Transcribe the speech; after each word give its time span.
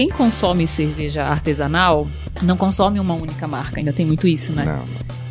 quem 0.00 0.08
consome 0.08 0.66
cerveja 0.66 1.24
artesanal 1.24 2.08
não 2.40 2.56
consome 2.56 2.98
uma 2.98 3.12
única 3.12 3.46
marca, 3.46 3.78
ainda 3.80 3.92
tem 3.92 4.06
muito 4.06 4.26
isso, 4.26 4.50
né? 4.52 4.64
Não. 4.64 4.84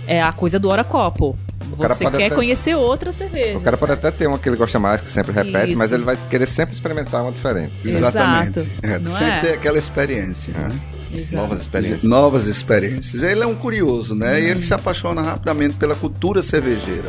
É 0.05 0.21
a 0.21 0.31
coisa 0.31 0.59
do 0.59 0.69
hora 0.69 0.83
copo. 0.83 1.35
Você 1.75 2.03
quer 2.11 2.25
até- 2.25 2.29
conhecer 2.35 2.75
outra 2.75 3.11
cerveja. 3.11 3.57
O 3.57 3.61
cara 3.61 3.77
pode 3.77 3.93
até 3.93 4.11
ter 4.11 4.27
uma 4.27 4.37
que 4.37 4.47
ele 4.47 4.55
gosta 4.57 4.77
mais, 4.77 5.01
que 5.01 5.09
sempre 5.09 5.31
repete, 5.31 5.69
Isso. 5.69 5.77
mas 5.79 5.91
ele 5.91 6.03
vai 6.03 6.15
querer 6.29 6.47
sempre 6.47 6.73
experimentar 6.75 7.23
uma 7.23 7.31
diferente. 7.31 7.73
Exatamente. 7.83 8.59
Exato. 8.59 8.69
É, 8.83 8.91
sempre 8.99 9.25
é? 9.25 9.39
ter 9.41 9.53
aquela 9.53 9.77
experiência. 9.79 10.53
né? 10.53 10.67
Exato. 11.11 11.35
Novas 11.35 11.61
experiências. 11.61 12.03
Novas 12.03 12.45
experiências. 12.45 13.23
Ele 13.23 13.41
é 13.41 13.47
um 13.47 13.55
curioso, 13.55 14.13
né? 14.13 14.39
E 14.39 14.45
Uhum. 14.45 14.49
ele 14.51 14.61
se 14.61 14.73
apaixona 14.73 15.21
rapidamente 15.23 15.75
pela 15.77 15.95
cultura 15.95 16.43
cervejeira. 16.43 17.05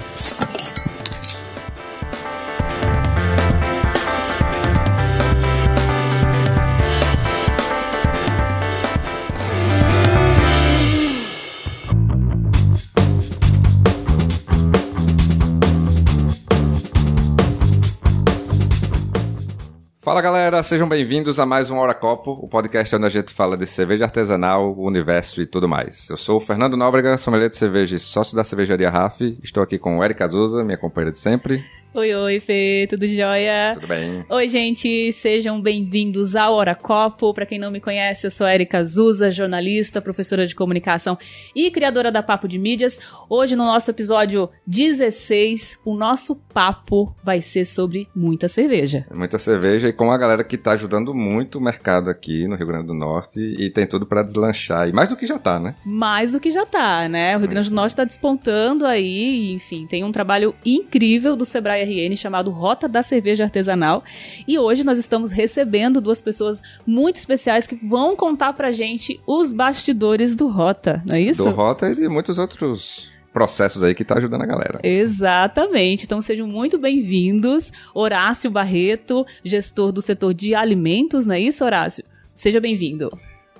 Galera, 20.60 20.62
sejam 20.62 20.88
bem-vindos 20.88 21.40
a 21.40 21.46
mais 21.46 21.70
um 21.70 21.78
Hora 21.78 21.94
Copo, 21.94 22.32
o 22.32 22.48
podcast 22.48 22.94
onde 22.94 23.06
a 23.06 23.08
gente 23.08 23.32
fala 23.32 23.56
de 23.56 23.66
cerveja 23.66 24.04
artesanal, 24.04 24.72
o 24.72 24.86
universo 24.86 25.40
e 25.40 25.46
tudo 25.46 25.68
mais. 25.68 26.08
Eu 26.10 26.16
sou 26.16 26.36
o 26.36 26.40
Fernando 26.40 26.76
Nóbrega, 26.76 27.16
sommelier 27.16 27.48
de 27.48 27.56
cerveja 27.56 27.96
e 27.96 27.98
sócio 27.98 28.36
da 28.36 28.44
cervejaria 28.44 28.90
RAF. 28.90 29.38
Estou 29.42 29.62
aqui 29.62 29.78
com 29.78 29.98
o 29.98 30.04
Eric 30.04 30.22
Azusa, 30.22 30.62
minha 30.62 30.78
companheira 30.78 31.12
de 31.12 31.18
sempre. 31.18 31.64
Oi, 31.92 32.14
oi, 32.14 32.38
Fê, 32.38 32.86
tudo 32.88 33.04
jóia? 33.08 33.72
Tudo 33.74 33.88
bem? 33.88 34.24
Oi, 34.28 34.48
gente, 34.48 35.12
sejam 35.12 35.60
bem-vindos 35.60 36.36
ao 36.36 36.54
Hora 36.54 36.72
Copo. 36.72 37.34
Para 37.34 37.44
quem 37.44 37.58
não 37.58 37.68
me 37.68 37.80
conhece, 37.80 38.24
eu 38.24 38.30
sou 38.30 38.46
a 38.46 38.54
Erika 38.54 38.84
Zuza, 38.84 39.28
jornalista, 39.28 40.00
professora 40.00 40.46
de 40.46 40.54
comunicação 40.54 41.18
e 41.52 41.68
criadora 41.68 42.12
da 42.12 42.22
Papo 42.22 42.46
de 42.46 42.60
Mídias. 42.60 42.96
Hoje, 43.28 43.56
no 43.56 43.64
nosso 43.64 43.90
episódio 43.90 44.48
16, 44.68 45.80
o 45.84 45.96
nosso 45.96 46.36
papo 46.54 47.12
vai 47.24 47.40
ser 47.40 47.64
sobre 47.64 48.06
muita 48.14 48.46
cerveja. 48.46 49.04
Muita 49.12 49.36
cerveja 49.36 49.88
e 49.88 49.92
com 49.92 50.12
a 50.12 50.18
galera 50.18 50.44
que 50.44 50.54
está 50.54 50.70
ajudando 50.72 51.12
muito 51.12 51.58
o 51.58 51.60
mercado 51.60 52.08
aqui 52.08 52.46
no 52.46 52.54
Rio 52.54 52.68
Grande 52.68 52.86
do 52.86 52.94
Norte 52.94 53.40
e 53.40 53.68
tem 53.68 53.84
tudo 53.84 54.06
para 54.06 54.22
deslanchar. 54.22 54.88
E 54.88 54.92
mais 54.92 55.10
do 55.10 55.16
que 55.16 55.26
já 55.26 55.40
tá, 55.40 55.58
né? 55.58 55.74
Mais 55.84 56.30
do 56.30 56.38
que 56.38 56.52
já 56.52 56.64
tá, 56.64 57.08
né? 57.08 57.36
O 57.36 57.40
Rio 57.40 57.48
Grande 57.48 57.68
do 57.68 57.74
Norte 57.74 57.96
tá 57.96 58.04
despontando 58.04 58.86
aí, 58.86 59.50
enfim, 59.52 59.88
tem 59.88 60.04
um 60.04 60.12
trabalho 60.12 60.54
incrível 60.64 61.34
do 61.34 61.44
Sebrae 61.44 61.79
RN 61.82 62.16
chamado 62.16 62.50
Rota 62.50 62.88
da 62.88 63.02
Cerveja 63.02 63.44
Artesanal. 63.44 64.04
E 64.46 64.58
hoje 64.58 64.84
nós 64.84 64.98
estamos 64.98 65.30
recebendo 65.30 66.00
duas 66.00 66.20
pessoas 66.20 66.62
muito 66.86 67.16
especiais 67.16 67.66
que 67.66 67.74
vão 67.74 68.14
contar 68.16 68.52
pra 68.52 68.72
gente 68.72 69.20
os 69.26 69.52
bastidores 69.52 70.34
do 70.34 70.48
Rota, 70.48 71.02
não 71.06 71.16
é 71.16 71.20
isso? 71.20 71.44
Do 71.44 71.50
Rota 71.50 71.90
e 71.90 71.94
de 71.94 72.08
muitos 72.08 72.38
outros 72.38 73.10
processos 73.32 73.82
aí 73.82 73.94
que 73.94 74.04
tá 74.04 74.18
ajudando 74.18 74.42
a 74.42 74.46
galera. 74.46 74.80
Exatamente. 74.82 76.04
Então 76.04 76.20
sejam 76.20 76.46
muito 76.46 76.78
bem-vindos. 76.78 77.72
Horácio 77.94 78.50
Barreto, 78.50 79.24
gestor 79.44 79.92
do 79.92 80.02
setor 80.02 80.34
de 80.34 80.54
alimentos, 80.54 81.26
não 81.26 81.34
é 81.34 81.40
isso, 81.40 81.64
Horácio? 81.64 82.04
Seja 82.34 82.60
bem-vindo. 82.60 83.08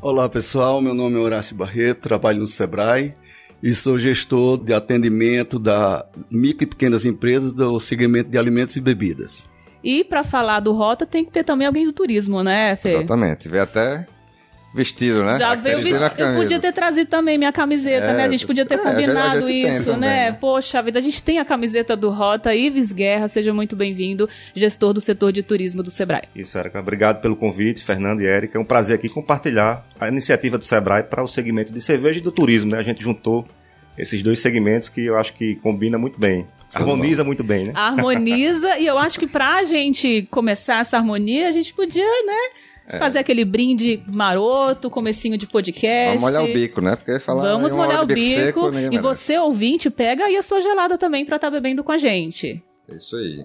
Olá 0.03 0.29
pessoal, 0.29 0.81
meu 0.81 0.95
nome 0.95 1.17
é 1.17 1.21
Horácio 1.21 1.55
Barreto, 1.55 2.01
trabalho 2.01 2.41
no 2.41 2.47
Sebrae 2.47 3.15
e 3.63 3.75
sou 3.75 3.99
gestor 3.99 4.59
de 4.59 4.73
atendimento 4.73 5.59
da 5.59 6.07
micro 6.31 6.65
e 6.65 6.67
pequenas 6.67 7.05
empresas 7.05 7.53
do 7.53 7.79
segmento 7.79 8.31
de 8.31 8.39
alimentos 8.39 8.77
e 8.77 8.81
bebidas. 8.81 9.49
E 9.83 10.05
pra 10.05 10.23
falar 10.23 10.61
do 10.61 10.73
Rota 10.73 11.07
tem 11.07 11.25
que 11.25 11.31
ter 11.31 11.45
também 11.45 11.67
alguém 11.67 11.87
do 11.87 11.93
turismo, 11.93 12.43
né, 12.43 12.77
Fê? 12.77 12.97
Exatamente. 12.97 13.49
Vê 13.49 13.61
até 13.61 14.07
vestido, 14.73 15.25
né? 15.25 15.37
Já 15.39 15.53
Aquele 15.53 15.63
veio 15.63 15.79
vestido 15.79 16.21
Eu 16.21 16.37
podia 16.37 16.61
ter 16.61 16.73
trazido 16.73 17.09
também 17.09 17.37
minha 17.37 17.53
camiseta, 17.53 18.07
É, 18.07 18.17
né? 18.17 18.25
A 18.25 18.29
gente 18.29 18.47
podia 18.47 18.65
ter 18.65 18.75
é, 18.75 18.77
a 18.77 18.81
gente- 18.81 18.89
a 18.89 18.93
combinado 18.93 19.51
isso, 19.51 19.85
também, 19.87 20.01
né? 20.01 20.31
né? 20.31 20.33
Poxa 20.33 20.81
vida, 20.83 20.99
a 20.99 21.03
gente 21.03 21.23
tem 21.23 21.39
a 21.39 21.45
camiseta 21.45 21.97
do 21.97 22.11
Rota, 22.11 22.55
Ives 22.55 22.93
Guerra, 22.93 23.27
seja 23.29 23.53
muito 23.53 23.75
bem-vindo, 23.75 24.29
gestor 24.55 24.93
do 24.93 25.01
setor 25.01 25.33
de 25.33 25.43
turismo 25.43 25.83
do 25.83 25.91
Sebrae. 25.91 26.23
Isso, 26.35 26.57
Erika. 26.57 26.79
Obrigado 26.79 27.21
pelo 27.21 27.35
convite, 27.35 27.83
Fernando 27.83 28.21
e 28.21 28.27
Érica. 28.27 28.59
É 28.59 28.61
um 28.61 28.65
prazer 28.65 28.95
aqui 28.97 29.09
compartilhar 29.09 29.85
a 29.99 30.09
iniciativa 30.09 30.57
do 30.57 30.65
Sebrae 30.65 31.03
para 31.03 31.23
o 31.23 31.27
segmento 31.27 31.73
de 31.73 31.81
cerveja 31.81 32.21
e 32.21 32.23
do 32.23 32.31
turismo, 32.31 32.71
né? 32.71 32.79
A 32.79 32.83
gente 32.83 33.03
juntou 33.03 33.47
esses 33.99 34.23
dois 34.23 34.39
segmentos 34.39 34.89
que 34.89 35.05
eu 35.05 35.17
acho 35.17 35.35
que 35.35 35.57
combina 35.57 35.99
muito 35.99 36.19
bem. 36.19 36.47
Harmoniza 36.73 37.25
muito 37.25 37.43
bem, 37.43 37.67
né? 37.67 37.73
Harmoniza, 37.75 38.79
e 38.79 38.87
eu 38.87 38.97
acho 38.97 39.19
que 39.19 39.27
pra 39.27 39.65
gente 39.65 40.29
começar 40.31 40.81
essa 40.81 40.97
harmonia, 40.97 41.49
a 41.49 41.53
gente 41.53 41.75
podia, 41.75 42.05
né? 42.05 42.61
É. 42.93 42.99
Fazer 42.99 43.19
aquele 43.21 43.45
brinde 43.45 44.03
maroto, 44.07 44.91
comecinho 44.91 45.39
de 45.39 45.47
podcast. 45.47 46.19
Vamos 46.19 46.23
molhar 46.23 46.45
o 46.45 46.53
bico, 46.53 46.81
né? 46.81 46.97
Porque 46.97 47.19
falar 47.21 47.43
Vamos 47.43 47.75
molhar 47.75 48.03
o 48.03 48.07
de 48.07 48.15
bico. 48.15 48.35
seco, 48.35 48.71
e 48.91 48.99
você, 48.99 49.39
ouvinte, 49.39 49.89
pega 49.91 50.25
aí 50.25 50.37
a 50.37 50.43
sua 50.43 50.61
gelada 50.61 50.99
também 50.99 51.25
pra 51.25 51.37
estar 51.37 51.51
bebendo 51.51 51.85
com 51.85 51.93
a 51.93 51.97
gente. 51.97 52.63
É 52.89 52.97
Isso 52.97 53.17
aí. 53.17 53.45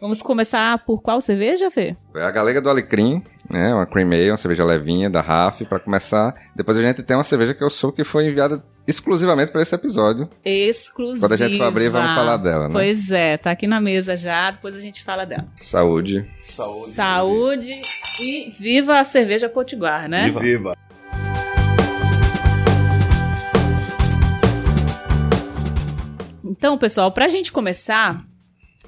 Vamos 0.00 0.20
começar 0.20 0.84
por 0.84 1.00
qual 1.00 1.18
cerveja, 1.20 1.70
Fê? 1.70 1.96
É 2.14 2.22
a 2.22 2.30
Galega 2.30 2.60
do 2.60 2.68
Alecrim, 2.68 3.22
né? 3.48 3.72
Uma 3.72 3.86
cream 3.86 4.08
ale, 4.12 4.30
uma 4.30 4.36
cerveja 4.36 4.62
levinha 4.62 5.08
da 5.08 5.22
RAF, 5.22 5.64
pra 5.64 5.78
começar. 5.80 6.34
Depois 6.54 6.76
a 6.76 6.82
gente 6.82 7.02
tem 7.02 7.16
uma 7.16 7.24
cerveja 7.24 7.54
que 7.54 7.64
eu 7.64 7.70
sou 7.70 7.90
que 7.90 8.04
foi 8.04 8.26
enviada 8.26 8.62
exclusivamente 8.86 9.50
para 9.50 9.62
esse 9.62 9.74
episódio. 9.74 10.28
Exclusiva. 10.44 11.26
Quando 11.26 11.32
a 11.32 11.36
gente 11.36 11.56
for 11.56 11.64
abrir, 11.64 11.88
vamos 11.88 12.12
falar 12.12 12.36
dela, 12.36 12.68
né? 12.68 12.72
Pois 12.72 13.10
é, 13.10 13.36
tá 13.36 13.50
aqui 13.50 13.66
na 13.66 13.80
mesa 13.80 14.16
já, 14.16 14.50
depois 14.50 14.74
a 14.74 14.80
gente 14.80 15.02
fala 15.02 15.24
dela. 15.24 15.46
Saúde. 15.62 16.30
Saúde. 16.38 16.92
Saúde 16.92 17.80
e 18.20 18.50
viva 18.58 18.98
a 18.98 19.04
cerveja 19.04 19.48
potiguar, 19.48 20.08
né? 20.08 20.26
Viva. 20.26 20.40
Viva! 20.40 20.76
Então, 26.44 26.78
pessoal, 26.78 27.10
pra 27.10 27.28
gente 27.28 27.50
começar, 27.50 28.24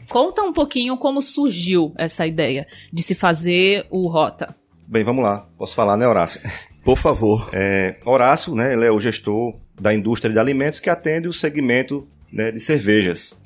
conta 0.08 0.42
um 0.42 0.52
pouquinho 0.52 0.96
como 0.96 1.20
surgiu 1.20 1.92
essa 1.96 2.26
ideia 2.26 2.66
de 2.92 3.02
se 3.02 3.14
fazer 3.14 3.86
o 3.90 4.08
Rota. 4.08 4.54
Bem, 4.86 5.02
vamos 5.02 5.24
lá. 5.24 5.48
Posso 5.58 5.74
falar, 5.74 5.96
né, 5.96 6.06
Horácio? 6.06 6.40
Por 6.84 6.96
favor. 6.96 7.50
É, 7.52 7.98
Horácio, 8.04 8.54
né? 8.54 8.72
Ele 8.72 8.84
é 8.84 8.92
o 8.92 9.00
gestor 9.00 9.58
da 9.80 9.94
indústria 9.94 10.32
de 10.32 10.38
alimentos 10.38 10.80
que 10.80 10.90
atende 10.90 11.28
o 11.28 11.32
segmento 11.32 12.06
né, 12.32 12.50
de 12.50 12.60
cervejas. 12.60 13.36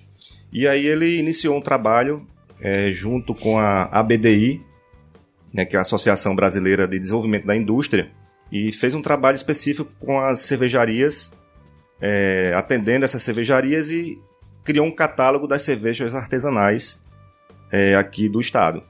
E 0.53 0.67
aí 0.67 0.87
ele 0.87 1.19
iniciou 1.19 1.57
um 1.57 1.61
trabalho 1.61 2.27
é, 2.61 2.93
junto 2.93 3.35
com 3.35 3.59
a 3.59 3.85
ABDI, 3.85 4.61
né, 5.53 5.65
que 5.65 5.77
é 5.77 5.79
a 5.79 5.83
Associação 5.83 6.35
Brasileira 6.35 6.87
de 6.87 6.99
Desenvolvimento 6.99 7.47
da 7.47 7.57
Indústria, 7.57 8.11
e 8.51 8.73
fez 8.73 8.95
um 8.95 9.03
trabalho 9.03 9.37
específico 9.37 9.91
com 10.01 10.21
as 10.21 10.41
cervejarias, 10.41 11.33
é, 12.01 12.53
atendendo 12.57 13.05
essas 13.05 13.23
cervejarias 13.23 13.91
e 13.91 14.19
criou 14.65 14.87
um 14.87 14.95
catálogo 14.95 15.47
das 15.47 15.63
cervejas 15.63 16.15
artesanais 16.15 17.01
é, 17.71 17.95
aqui 17.95 18.29
do 18.29 18.41
estado. 18.41 18.83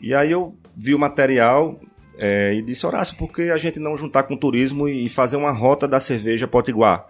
E 0.00 0.14
aí 0.14 0.30
eu 0.30 0.56
vi 0.76 0.94
o 0.94 0.98
material 0.98 1.80
é, 2.20 2.54
e 2.54 2.60
disse, 2.60 2.86
Horácio, 2.86 3.16
por 3.16 3.32
que 3.32 3.50
a 3.50 3.56
gente 3.56 3.80
não 3.80 3.96
juntar 3.96 4.24
com 4.24 4.34
o 4.34 4.38
turismo 4.38 4.86
e 4.86 5.08
fazer 5.08 5.36
uma 5.36 5.52
rota 5.52 5.88
da 5.88 5.98
cerveja 5.98 6.46
potiguar? 6.46 7.06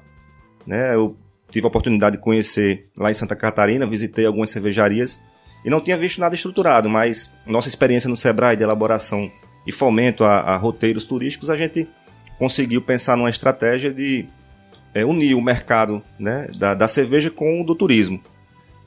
Né, 0.65 0.95
eu 0.95 1.17
tive 1.51 1.67
a 1.67 1.69
oportunidade 1.69 2.17
de 2.17 2.23
conhecer 2.23 2.89
lá 2.97 3.11
em 3.11 3.15
Santa 3.15 3.35
Catarina, 3.35 3.87
visitei 3.87 4.25
algumas 4.25 4.51
cervejarias 4.51 5.21
e 5.65 5.71
não 5.71 5.81
tinha 5.81 5.97
visto 5.97 6.21
nada 6.21 6.35
estruturado, 6.35 6.89
mas 6.89 7.31
nossa 7.45 7.69
experiência 7.69 8.09
no 8.09 8.17
Sebrae 8.17 8.57
de 8.57 8.63
elaboração 8.63 9.31
e 9.67 9.73
fomento 9.73 10.23
a, 10.23 10.41
a 10.41 10.57
roteiros 10.57 11.05
turísticos, 11.05 11.51
a 11.51 11.57
gente 11.57 11.89
conseguiu 12.39 12.81
pensar 12.81 13.17
numa 13.17 13.29
estratégia 13.29 13.93
de 13.93 14.27
é, 14.95 15.05
unir 15.05 15.35
o 15.35 15.43
mercado 15.43 16.03
né, 16.19 16.47
da, 16.57 16.73
da 16.73 16.87
cerveja 16.87 17.31
com 17.31 17.61
o 17.61 17.65
do 17.65 17.75
turismo. 17.75 18.21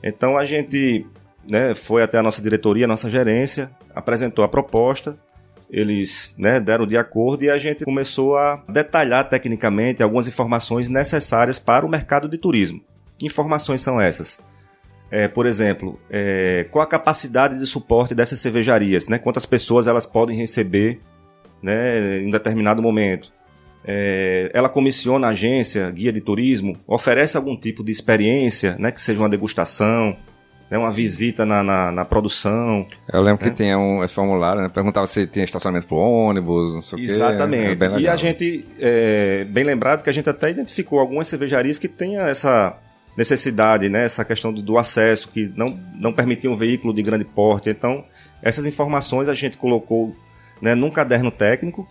Então 0.02 0.36
a 0.38 0.44
gente 0.44 1.06
né, 1.46 1.74
foi 1.74 2.02
até 2.02 2.18
a 2.18 2.22
nossa 2.22 2.42
diretoria, 2.42 2.86
a 2.86 2.88
nossa 2.88 3.10
gerência, 3.10 3.70
apresentou 3.94 4.44
a 4.44 4.48
proposta, 4.48 5.18
eles 5.74 6.32
né, 6.38 6.60
deram 6.60 6.86
de 6.86 6.96
acordo 6.96 7.42
e 7.42 7.50
a 7.50 7.58
gente 7.58 7.84
começou 7.84 8.36
a 8.36 8.62
detalhar 8.68 9.28
tecnicamente 9.28 10.02
algumas 10.02 10.28
informações 10.28 10.88
necessárias 10.88 11.58
para 11.58 11.84
o 11.84 11.88
mercado 11.88 12.28
de 12.28 12.38
turismo. 12.38 12.80
Que 13.18 13.26
informações 13.26 13.80
são 13.80 14.00
essas? 14.00 14.40
É, 15.10 15.26
por 15.26 15.46
exemplo, 15.46 15.98
é, 16.08 16.66
qual 16.70 16.84
a 16.84 16.86
capacidade 16.86 17.58
de 17.58 17.66
suporte 17.66 18.14
dessas 18.14 18.38
cervejarias? 18.38 19.08
Né? 19.08 19.18
Quantas 19.18 19.44
pessoas 19.46 19.88
elas 19.88 20.06
podem 20.06 20.36
receber 20.36 21.00
né, 21.60 22.20
em 22.20 22.30
determinado 22.30 22.80
momento? 22.80 23.32
É, 23.84 24.50
ela 24.54 24.68
comissiona 24.68 25.26
a 25.26 25.30
agência, 25.30 25.90
guia 25.90 26.12
de 26.12 26.20
turismo, 26.20 26.78
oferece 26.86 27.36
algum 27.36 27.56
tipo 27.56 27.82
de 27.82 27.90
experiência, 27.90 28.76
né, 28.78 28.92
que 28.92 29.02
seja 29.02 29.20
uma 29.20 29.28
degustação, 29.28 30.16
né, 30.74 30.78
uma 30.78 30.90
visita 30.90 31.46
na, 31.46 31.62
na, 31.62 31.92
na 31.92 32.04
produção. 32.04 32.84
Eu 33.12 33.22
lembro 33.22 33.44
É. 33.46 33.48
que 33.48 33.54
tinha 33.54 33.78
um, 33.78 34.02
esse 34.02 34.12
formulário, 34.12 34.62
né? 34.62 34.68
Perguntava 34.68 35.06
se 35.06 35.24
tinha 35.26 35.44
estacionamento 35.44 35.86
pro 35.86 35.96
ônibus, 35.96 36.74
não 36.74 36.82
sei 36.82 36.98
o 36.98 37.06
quê. 37.06 37.12
Exatamente. 37.12 38.00
E 38.00 38.08
a 38.08 38.16
gente, 38.16 38.66
é, 38.80 39.44
bem 39.44 39.62
lembrado 39.62 40.02
que 40.02 40.10
a 40.10 40.12
gente 40.12 40.28
até 40.28 40.50
identificou 40.50 40.98
algumas 40.98 41.28
cervejarias 41.28 41.78
que 41.78 41.86
tenha 41.86 42.22
essa 42.22 42.76
necessidade, 43.16 43.88
né, 43.88 44.04
essa 44.04 44.24
questão 44.24 44.52
do, 44.52 44.60
do 44.60 44.76
acesso, 44.76 45.28
que 45.28 45.52
não, 45.54 45.78
não 45.94 46.12
permitiam 46.12 46.52
um 46.52 46.56
veículo 46.56 46.92
de 46.92 47.02
grande 47.02 47.24
porte. 47.24 47.70
Então, 47.70 48.04
essas 48.42 48.66
informações 48.66 49.28
a 49.28 49.34
gente 49.34 49.56
colocou 49.56 50.14
né, 50.60 50.74
num 50.74 50.90
caderno 50.90 51.30
técnico 51.30 51.86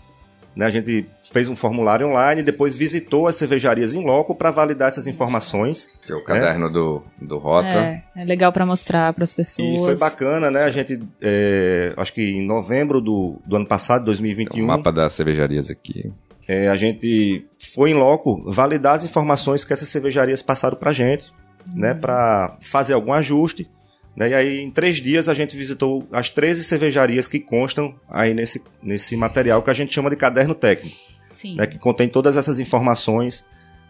né, 0.56 0.66
a 0.66 0.70
gente 0.70 1.08
fez 1.22 1.50
um 1.50 1.56
formulário 1.56 2.08
online 2.08 2.42
e 2.42 2.44
depois 2.44 2.76
visitou 2.76 3.28
as 3.28 3.36
cervejarias 3.36 3.94
em 3.94 4.04
loco 4.04 4.36
para 4.36 4.52
validar 4.52 4.88
essas 4.88 5.08
informações. 5.08 5.90
Que 6.06 6.12
é 6.12 6.16
o 6.16 6.24
caderno 6.24 6.72
do, 6.72 7.04
do 7.20 7.38
Rota. 7.38 7.68
É, 7.68 8.04
é 8.16 8.24
legal 8.24 8.54
para 8.54 8.66
mostrar 8.66 9.14
para 9.14 9.24
as 9.24 9.34
pessoas. 9.34 9.82
E 9.82 9.84
foi 9.84 9.98
bacana, 9.98 10.52
né? 10.52 10.64
A 10.64 10.70
gente, 10.70 11.00
é, 11.22 11.94
acho 11.98 12.14
que 12.14 12.22
em 12.22 12.46
novembro 12.46 13.02
do, 13.02 13.42
do 13.46 13.56
ano 13.56 13.66
passado, 13.66 14.06
2021. 14.06 14.64
O 14.64 14.68
mapa 14.68 14.92
das 14.92 15.14
cervejarias 15.14 15.72
aqui. 15.72 16.12
É, 16.48 16.68
a 16.68 16.76
gente 16.76 17.48
foi 17.58 17.92
em 17.92 17.94
loco 17.94 18.44
validar 18.46 18.96
as 18.96 19.04
informações 19.04 19.64
que 19.64 19.74
essas 19.74 19.88
cervejarias 19.88 20.42
passaram 20.42 20.78
pra 20.78 20.92
gente, 20.92 21.32
né? 21.74 21.94
Para 21.94 22.58
fazer 22.62 22.94
algum 22.94 23.14
ajuste. 23.14 23.68
Né, 24.16 24.30
e 24.30 24.34
aí, 24.34 24.60
em 24.62 24.70
três 24.70 24.98
dias, 24.98 25.28
a 25.28 25.34
gente 25.34 25.58
visitou 25.58 26.08
as 26.12 26.30
13 26.30 26.64
cervejarias 26.64 27.28
que 27.28 27.40
constam 27.40 27.96
aí 28.10 28.34
nesse, 28.34 28.62
nesse 28.82 29.16
material 29.16 29.64
que 29.64 29.72
a 29.72 29.74
gente 29.74 29.94
chama 29.94 30.10
de 30.10 30.16
caderno 30.16 30.54
técnico. 30.54 30.96
Sim. 31.32 31.56
Né, 31.56 31.66
que 31.66 31.80
contém 31.80 32.08
todas 32.08 32.38
essas 32.38 32.60
informações 32.60 33.44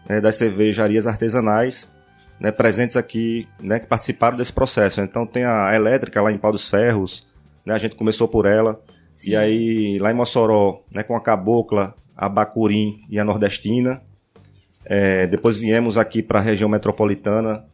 né, 0.08 0.20
das 0.20 0.36
cervejarias 0.36 1.06
artesanais 1.06 1.90
né, 2.38 2.50
presentes 2.50 2.96
aqui, 2.96 3.46
né, 3.60 3.78
que 3.78 3.86
participaram 3.86 4.36
desse 4.36 4.52
processo. 4.52 5.00
Então 5.00 5.26
tem 5.26 5.44
a 5.44 5.74
elétrica 5.74 6.20
lá 6.20 6.32
em 6.32 6.38
Pau 6.38 6.52
dos 6.52 6.68
Ferros, 6.68 7.26
né, 7.64 7.74
a 7.74 7.78
gente 7.78 7.96
começou 7.96 8.28
por 8.28 8.46
ela. 8.46 8.80
Sim. 9.12 9.30
E 9.30 9.36
aí 9.36 9.98
lá 9.98 10.10
em 10.10 10.14
Mossoró, 10.14 10.82
né, 10.92 11.02
com 11.02 11.16
a 11.16 11.20
Cabocla, 11.20 11.94
a 12.16 12.28
Bacurim 12.28 13.00
e 13.08 13.18
a 13.18 13.24
Nordestina. 13.24 14.02
É, 14.84 15.26
depois 15.26 15.56
viemos 15.56 15.96
aqui 15.96 16.22
para 16.22 16.38
a 16.38 16.42
região 16.42 16.68
metropolitana. 16.68 17.64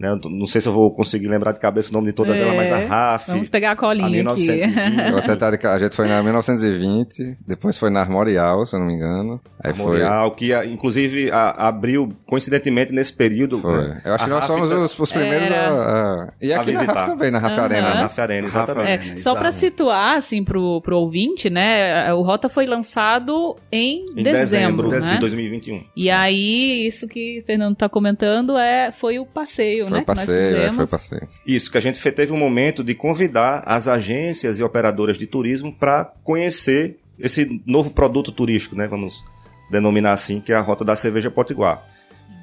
Né, 0.00 0.08
eu 0.08 0.30
não 0.30 0.46
sei 0.46 0.62
se 0.62 0.66
eu 0.68 0.72
vou 0.72 0.90
conseguir 0.94 1.26
lembrar 1.28 1.52
de 1.52 1.60
cabeça 1.60 1.90
o 1.90 1.92
nome 1.92 2.06
de 2.06 2.14
todas 2.14 2.34
É, 2.38 2.40
elas, 2.40 2.54
mas 2.56 2.72
a 2.72 2.78
RAF. 2.78 3.30
Vamos 3.30 3.50
pegar 3.50 3.68
a 3.68 3.72
a 3.72 3.76
colinha 3.76 4.06
aqui. 4.06 4.16
1920, 4.16 4.98
Eu 5.06 5.12
vou 5.12 5.20
tentar 5.22 5.50
de- 5.54 5.66
a 5.66 5.78
gente 5.78 5.94
foi 5.94 6.08
na 6.08 6.22
1920, 6.22 7.36
depois 7.46 7.76
foi 7.78 7.90
na 7.90 8.00
Armorial, 8.00 8.64
se 8.66 8.74
eu 8.74 8.80
não 8.80 8.86
me 8.86 8.94
engano. 8.94 9.38
Aí 9.62 9.72
Memorial, 9.74 10.30
que 10.34 10.54
a- 10.54 10.64
inclusive 10.64 11.30
a- 11.30 11.68
abriu, 11.68 12.08
coincidentemente, 12.26 12.92
nesse 12.94 13.12
período. 13.12 13.60
foi. 13.60 13.72
né, 13.88 14.00
foi. 14.02 14.10
Eu 14.10 14.14
acho 14.14 14.24
a 14.24 14.26
que 14.26 14.30
nós 14.32 14.40
RAF 14.40 14.46
somos 14.52 14.70
tá- 14.70 14.76
os, 14.78 14.98
os 14.98 15.12
primeiros 15.12 15.46
Era. 15.48 15.68
a, 15.68 15.72
a- 16.24 16.32
E 16.40 16.52
A 16.54 16.60
aqui 16.62 16.72
na 16.72 16.80
visitar. 16.80 16.94
RAF 17.00 17.10
também, 17.10 17.30
na 17.30 17.38
RAF 17.38 17.52
Aham. 17.54 17.62
Arena. 17.64 17.82
na 17.90 17.94
né? 17.94 18.00
RAF 18.00 18.20
Arena, 18.20 18.46
exatamente. 18.48 18.88
É, 18.88 18.92
Arena, 18.94 19.16
só 19.18 19.34
para 19.34 19.52
situar, 19.52 20.16
assim, 20.16 20.42
pro, 20.42 20.80
pro 20.80 20.96
ouvinte, 20.96 21.50
né? 21.50 22.10
O 22.14 22.22
Rota 22.22 22.48
foi 22.48 22.64
lançado 22.64 23.54
em, 23.70 24.06
Em 24.16 24.22
dezembro, 24.22 24.88
dezembro 24.88 24.88
né? 24.88 25.12
de 25.14 25.18
2021. 25.20 25.84
E 25.94 26.10
aí, 26.10 26.86
isso 26.86 27.06
que 27.06 27.40
o 27.40 27.44
Fernando 27.44 27.76
tá 27.76 27.86
comentando 27.86 28.56
é, 28.56 28.90
foi 28.92 29.18
o 29.18 29.26
passeio, 29.26 29.89
Foi 29.90 29.98
né? 29.98 30.04
passeio, 30.04 30.54
que 30.54 30.60
é, 30.60 30.66
nós 30.66 30.76
foi 30.76 30.86
passeio. 30.86 31.26
Isso, 31.46 31.70
que 31.70 31.78
a 31.78 31.80
gente 31.80 32.12
teve 32.12 32.32
um 32.32 32.38
momento 32.38 32.82
de 32.82 32.94
convidar 32.94 33.62
as 33.66 33.86
agências 33.88 34.58
e 34.58 34.62
operadoras 34.62 35.18
de 35.18 35.26
turismo 35.26 35.72
para 35.72 36.04
conhecer 36.24 36.98
esse 37.18 37.62
novo 37.66 37.90
produto 37.90 38.32
turístico, 38.32 38.74
né? 38.74 38.86
Vamos 38.88 39.22
denominar 39.70 40.12
assim, 40.12 40.40
que 40.40 40.52
é 40.52 40.56
a 40.56 40.60
Rota 40.60 40.84
da 40.84 40.96
Cerveja 40.96 41.30
Potiguar. 41.30 41.84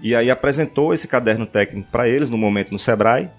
E 0.01 0.15
aí 0.15 0.29
apresentou 0.29 0.94
esse 0.94 1.07
caderno 1.07 1.45
técnico 1.45 1.89
para 1.91 2.07
eles 2.07 2.29
no 2.29 2.38
momento 2.38 2.71
no 2.71 2.79
Sebrae. 2.79 3.29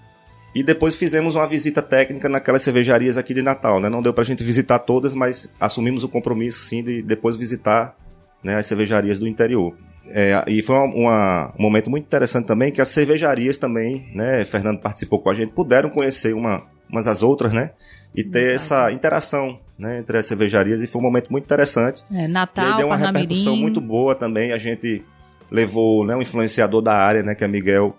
E 0.53 0.63
depois 0.63 0.95
fizemos 0.95 1.35
uma 1.35 1.47
visita 1.47 1.81
técnica 1.81 2.27
naquelas 2.27 2.63
cervejarias 2.63 3.17
aqui 3.17 3.33
de 3.33 3.41
Natal, 3.41 3.79
né? 3.79 3.87
Não 3.87 4.01
deu 4.01 4.13
pra 4.13 4.23
gente 4.23 4.43
visitar 4.43 4.79
todas, 4.79 5.13
mas 5.13 5.53
assumimos 5.59 6.03
o 6.03 6.09
compromisso, 6.09 6.63
sim, 6.63 6.83
de 6.83 7.03
depois 7.03 7.37
visitar 7.37 7.95
né, 8.43 8.55
as 8.55 8.65
cervejarias 8.65 9.19
do 9.19 9.27
interior. 9.27 9.75
É, 10.11 10.43
e 10.47 10.61
foi 10.61 10.75
uma- 10.75 10.85
uma- 10.95 11.53
um 11.57 11.61
momento 11.61 11.89
muito 11.89 12.05
interessante 12.05 12.45
também 12.45 12.71
que 12.71 12.81
as 12.81 12.87
cervejarias 12.87 13.57
também, 13.57 14.09
né, 14.13 14.43
Fernando 14.45 14.79
participou 14.79 15.19
com 15.19 15.29
a 15.29 15.35
gente, 15.35 15.51
puderam 15.53 15.89
conhecer 15.89 16.33
uma, 16.33 16.63
umas 16.89 17.07
às 17.07 17.21
outras, 17.21 17.53
né, 17.53 17.71
e 18.15 18.23
ter 18.23 18.53
Exato. 18.53 18.55
essa 18.87 18.91
interação, 18.91 19.59
né, 19.77 19.99
entre 19.99 20.17
as 20.17 20.25
cervejarias 20.25 20.81
e 20.81 20.87
foi 20.87 20.99
um 20.99 21.03
momento 21.03 21.29
muito 21.31 21.43
interessante. 21.45 22.03
É, 22.11 22.15
e 22.15 22.19
aí 22.21 22.27
Natal, 22.27 22.77
deu 22.77 22.87
uma 22.87 22.95
repercussão 22.95 23.55
muito 23.55 23.79
boa 23.79 24.15
também, 24.15 24.51
a 24.51 24.57
gente 24.57 25.03
levou, 25.51 26.05
né, 26.05 26.15
um 26.15 26.21
influenciador 26.21 26.81
da 26.81 26.93
área, 26.95 27.21
né, 27.23 27.35
que 27.35 27.43
é 27.43 27.47
Miguel, 27.47 27.95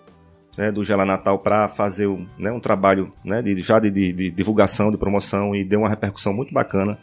né, 0.57 0.69
do 0.69 0.83
Gela 0.83 1.05
Natal 1.05 1.39
para 1.39 1.69
fazer 1.69 2.07
um, 2.07 2.27
né, 2.37 2.51
um 2.51 2.59
trabalho, 2.59 3.13
né, 3.23 3.41
de, 3.41 3.61
já 3.61 3.79
de, 3.79 3.89
de- 3.89 4.11
de 4.11 4.31
divulgação, 4.31 4.91
de 4.91 4.97
promoção 4.97 5.55
e 5.55 5.63
deu 5.63 5.79
uma 5.79 5.89
repercussão 5.89 6.33
muito 6.33 6.53
bacana, 6.53 6.97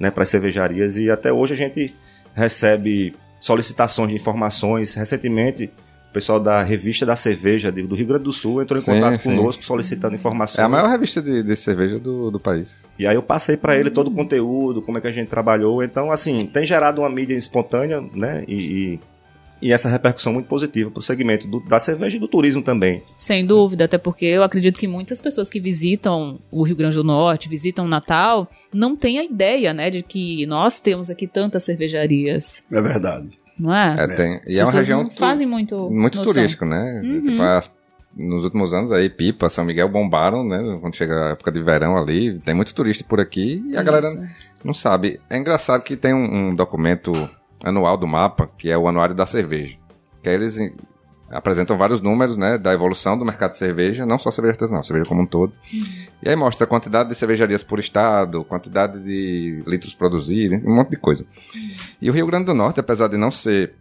né, 0.00 0.10
para 0.10 0.24
as 0.24 0.28
cervejarias 0.28 0.96
e 0.96 1.08
até 1.10 1.32
hoje 1.32 1.54
a 1.54 1.56
gente 1.56 1.94
recebe 2.34 3.14
solicitações 3.40 4.10
de 4.10 4.14
informações. 4.16 4.94
Recentemente, 4.94 5.70
o 6.10 6.12
pessoal 6.12 6.40
da 6.40 6.62
revista 6.62 7.04
da 7.04 7.14
cerveja 7.14 7.70
do 7.70 7.94
Rio 7.94 8.06
Grande 8.06 8.24
do 8.24 8.32
Sul 8.32 8.62
entrou 8.62 8.78
em 8.78 8.82
Sim, 8.82 8.92
contato 8.92 9.20
sim. 9.20 9.36
conosco 9.36 9.62
solicitando 9.62 10.16
informações. 10.16 10.58
É 10.58 10.62
a 10.62 10.68
maior 10.68 10.88
revista 10.88 11.20
de, 11.20 11.42
de 11.42 11.56
cerveja 11.56 11.98
do, 11.98 12.30
do 12.30 12.40
país. 12.40 12.84
E 12.98 13.06
aí 13.06 13.14
eu 13.14 13.22
passei 13.22 13.56
para 13.56 13.76
ele 13.76 13.90
todo 13.90 14.08
o 14.08 14.10
conteúdo, 14.10 14.80
como 14.80 14.96
é 14.96 15.00
que 15.00 15.06
a 15.06 15.12
gente 15.12 15.28
trabalhou. 15.28 15.82
Então, 15.82 16.10
assim, 16.10 16.46
tem 16.46 16.64
gerado 16.64 17.02
uma 17.02 17.10
mídia 17.10 17.34
espontânea, 17.34 18.00
né? 18.14 18.44
E, 18.48 18.54
e, 18.54 19.00
e 19.60 19.72
essa 19.72 19.88
repercussão 19.88 20.32
muito 20.32 20.46
positiva 20.46 20.90
para 20.90 21.00
o 21.00 21.02
segmento 21.02 21.46
do- 21.48 21.60
da 21.60 21.78
cerveja 21.78 22.16
e 22.16 22.20
do 22.20 22.28
turismo 22.28 22.62
também. 22.62 23.02
Sem 23.16 23.44
dúvida, 23.46 23.84
até 23.84 23.98
porque 23.98 24.24
eu 24.24 24.42
acredito 24.42 24.78
que 24.78 24.86
muitas 24.86 25.20
pessoas 25.20 25.50
que 25.50 25.58
visitam 25.60 26.38
o 26.50 26.62
Rio 26.62 26.76
Grande 26.76 26.96
do 26.96 27.04
Norte, 27.04 27.48
visitam 27.48 27.86
Natal, 27.88 28.48
não 28.72 28.96
têm 28.96 29.18
a 29.18 29.24
ideia, 29.24 29.72
né, 29.74 29.90
de 29.90 30.02
que 30.02 30.46
nós 30.46 30.80
temos 30.80 31.10
aqui 31.10 31.26
tantas 31.26 31.64
cervejarias, 31.64 32.64
É 32.70 32.80
verdade. 32.80 33.28
não 33.58 33.74
é? 33.74 33.96
É, 33.98 34.02
É. 34.04 34.06
tem, 34.08 34.40
e 34.46 34.52
As 34.52 34.56
é 34.58 34.64
uma 34.64 34.72
região 34.72 35.08
tu- 35.08 35.18
fazem 35.18 35.46
muito 35.46 35.90
muito 35.90 36.18
noção. 36.18 36.32
turístico, 36.34 36.64
né? 36.64 37.00
Uhum. 37.04 37.22
Tipo, 37.24 37.42
as- 37.42 37.78
nos 38.16 38.42
últimos 38.44 38.72
anos 38.72 38.90
aí, 38.90 39.08
Pipa, 39.10 39.48
São 39.48 39.64
Miguel 39.64 39.88
bombaram, 39.88 40.42
né? 40.44 40.78
Quando 40.80 40.96
chega 40.96 41.14
a 41.14 41.30
época 41.30 41.52
de 41.52 41.60
verão 41.62 41.96
ali, 41.96 42.38
tem 42.40 42.54
muito 42.54 42.74
turista 42.74 43.04
por 43.08 43.20
aqui 43.20 43.62
e 43.68 43.76
a 43.76 43.82
galera 43.82 44.08
não 44.64 44.74
sabe. 44.74 45.20
É 45.30 45.36
engraçado 45.38 45.82
que 45.84 45.96
tem 45.96 46.12
um, 46.14 46.48
um 46.48 46.54
documento 46.54 47.12
anual 47.64 47.96
do 47.96 48.06
mapa, 48.06 48.48
que 48.58 48.70
é 48.70 48.78
o 48.78 48.88
Anuário 48.88 49.14
da 49.14 49.26
Cerveja. 49.26 49.76
Que 50.22 50.28
aí 50.28 50.34
eles 50.34 50.58
apresentam 51.30 51.76
vários 51.76 52.00
números, 52.00 52.38
né, 52.38 52.56
da 52.56 52.72
evolução 52.72 53.18
do 53.18 53.24
mercado 53.24 53.52
de 53.52 53.58
cerveja, 53.58 54.06
não 54.06 54.18
só 54.18 54.30
cerveja 54.30 54.54
artesanal, 54.54 54.82
cerveja 54.82 55.08
como 55.08 55.22
um 55.22 55.26
todo. 55.26 55.52
E 56.22 56.28
aí 56.28 56.34
mostra 56.34 56.64
a 56.64 56.68
quantidade 56.68 57.08
de 57.10 57.14
cervejarias 57.14 57.62
por 57.62 57.78
estado, 57.78 58.44
quantidade 58.44 59.02
de 59.02 59.62
litros 59.66 59.94
produzidos, 59.94 60.64
um 60.64 60.74
monte 60.74 60.90
de 60.90 60.96
coisa. 60.96 61.26
E 62.00 62.08
o 62.08 62.12
Rio 62.12 62.26
Grande 62.26 62.46
do 62.46 62.54
Norte, 62.54 62.80
apesar 62.80 63.08
de 63.08 63.16
não 63.16 63.30
ser 63.30 63.74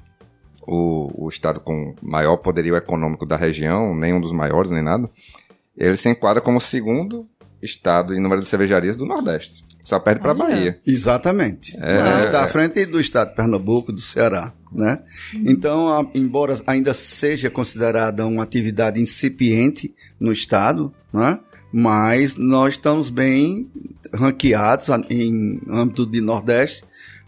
o, 0.61 1.25
o 1.25 1.29
estado 1.29 1.59
com 1.61 1.95
maior 2.01 2.37
poderio 2.37 2.75
econômico 2.75 3.25
da 3.25 3.37
região, 3.37 3.95
nem 3.95 4.13
um 4.13 4.19
dos 4.19 4.33
maiores, 4.33 4.69
nem 4.69 4.83
nada, 4.83 5.09
ele 5.77 5.95
se 5.95 6.09
enquadra 6.09 6.41
como 6.41 6.57
o 6.57 6.61
segundo 6.61 7.25
estado 7.61 8.13
em 8.13 8.21
número 8.21 8.41
de 8.41 8.47
cervejarias 8.47 8.95
do 8.95 9.05
Nordeste. 9.05 9.65
Só 9.83 9.99
perde 9.99 10.19
para 10.19 10.31
Olha. 10.33 10.39
Bahia. 10.43 10.79
Exatamente. 10.85 11.75
É, 11.79 12.25
Está 12.25 12.41
à 12.41 12.45
é. 12.45 12.47
frente 12.49 12.85
do 12.85 12.99
estado 12.99 13.29
de 13.29 13.35
Pernambuco, 13.35 13.93
do 13.93 14.01
Ceará, 14.01 14.53
né? 14.71 14.99
Então, 15.33 15.87
a- 15.87 16.05
embora 16.13 16.57
ainda 16.67 16.93
seja 16.93 17.49
considerada 17.49 18.25
uma 18.27 18.43
atividade 18.43 19.01
incipiente 19.01 19.93
no 20.19 20.31
estado, 20.33 20.93
né? 21.13 21.39
Mas 21.71 22.35
nós 22.35 22.73
estamos 22.73 23.09
bem 23.09 23.69
ranqueados 24.13 24.89
a- 24.89 25.01
em 25.09 25.61
âmbito 25.69 26.05
de 26.05 26.19
Nordeste 26.21 26.83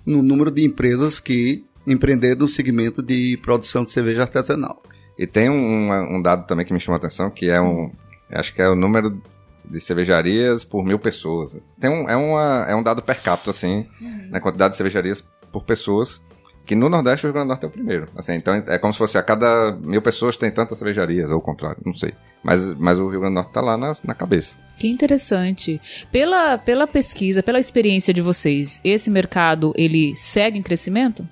no 0.06 0.22
número 0.22 0.52
de 0.52 0.64
empresas 0.66 1.20
que 1.20 1.64
empreenderam 1.88 2.40
no 2.42 2.48
segmento 2.48 3.02
de 3.02 3.38
produção 3.38 3.86
de 3.86 3.92
cerveja 3.94 4.22
artesanal. 4.24 4.84
E 5.18 5.26
tem 5.26 5.50
um, 5.50 6.16
um 6.18 6.22
dado 6.22 6.46
também 6.46 6.66
que 6.66 6.74
me 6.74 6.80
chamou 6.80 6.96
a 6.96 7.00
atenção, 7.00 7.30
que 7.30 7.50
é 7.50 7.60
um. 7.62 7.92
Acho 8.32 8.54
que 8.54 8.62
é 8.62 8.70
o 8.70 8.76
número 8.76 9.22
de 9.70 9.80
cervejarias 9.80 10.64
por 10.64 10.84
mil 10.84 11.00
pessoas. 11.00 11.56
Tem 11.80 11.90
um, 11.90 12.10
é, 12.10 12.16
uma, 12.16 12.66
é 12.68 12.76
um 12.76 12.84
dado 12.84 13.02
per 13.02 13.22
capita, 13.22 13.52
assim, 13.52 13.86
na 14.30 14.40
quantidade 14.40 14.72
de 14.72 14.78
cervejarias 14.78 15.24
por 15.52 15.64
pessoas, 15.64 16.22
que 16.66 16.76
no 16.76 16.88
Nordeste 16.88 17.26
o 17.26 17.28
Rio 17.28 17.34
Grande 17.34 17.48
do 17.48 17.50
Norte 17.50 17.66
é 17.66 17.68
o 17.68 17.72
primeiro. 17.72 18.08
Assim, 18.16 18.34
então 18.34 18.54
é 18.54 18.78
como 18.78 18.94
se 18.94 19.00
fosse 19.00 19.18
a 19.18 19.24
cada 19.24 19.72
mil 19.82 20.02
pessoas 20.02 20.38
tem 20.38 20.52
tantas 20.52 20.78
cervejarias, 20.78 21.30
ou 21.30 21.38
o 21.38 21.42
contrário, 21.42 21.82
não 21.86 21.94
sei. 21.94 22.14
Mas, 22.44 22.74
mas 22.76 23.00
o 23.00 23.10
Rio 23.10 23.20
Grande 23.20 23.34
do 23.34 23.42
Norte 23.42 23.54
tá 23.54 23.62
lá 23.62 23.76
na, 23.76 23.94
na 24.04 24.14
cabeça. 24.14 24.58
Que 24.78 24.88
interessante. 24.88 25.82
Pela, 26.12 26.58
pela 26.58 26.88
pesquisa, 26.88 27.42
pela 27.42 27.60
experiência 27.60 28.14
de 28.14 28.22
vocês, 28.22 28.80
esse 28.84 29.10
mercado, 29.10 29.74
ele 29.76 30.16
segue 30.16 30.58
em 30.58 30.62
crescimento? 30.62 31.28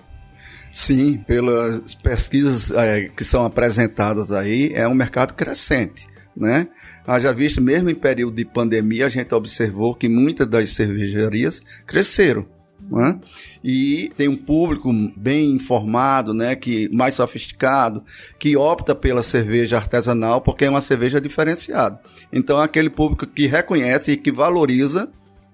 Sim, 0.73 1.17
pelas 1.19 1.95
pesquisas 1.95 2.71
eh, 2.71 3.09
que 3.15 3.23
são 3.23 3.45
apresentadas 3.45 4.31
aí, 4.31 4.71
é 4.73 4.87
um 4.87 4.93
mercado 4.93 5.33
crescente, 5.33 6.07
né? 6.35 6.67
Haja 7.07 7.31
visto, 7.33 7.61
mesmo 7.61 7.89
em 7.89 7.95
período 7.95 8.35
de 8.35 8.43
pandemia, 8.45 9.05
a 9.05 9.09
gente 9.09 9.33
observou 9.33 9.95
que 9.95 10.09
muitas 10.09 10.45
das 10.47 10.71
cervejarias 10.73 11.61
cresceram, 11.85 12.45
né? 12.91 13.17
E 13.63 14.11
tem 14.17 14.27
um 14.27 14.35
público 14.35 14.91
bem 15.15 15.51
informado, 15.51 16.33
né? 16.33 16.53
Que 16.55 16.89
mais 16.93 17.13
sofisticado, 17.15 18.03
que 18.37 18.57
opta 18.57 18.93
pela 18.93 19.23
cerveja 19.23 19.77
artesanal 19.77 20.41
porque 20.41 20.65
é 20.65 20.69
uma 20.69 20.81
cerveja 20.81 21.21
diferenciada. 21.21 21.99
Então, 22.31 22.59
é 22.61 22.65
aquele 22.65 22.89
público 22.89 23.25
que 23.25 23.47
reconhece 23.47 24.11
e 24.11 24.17
que 24.17 24.31
valoriza 24.31 25.09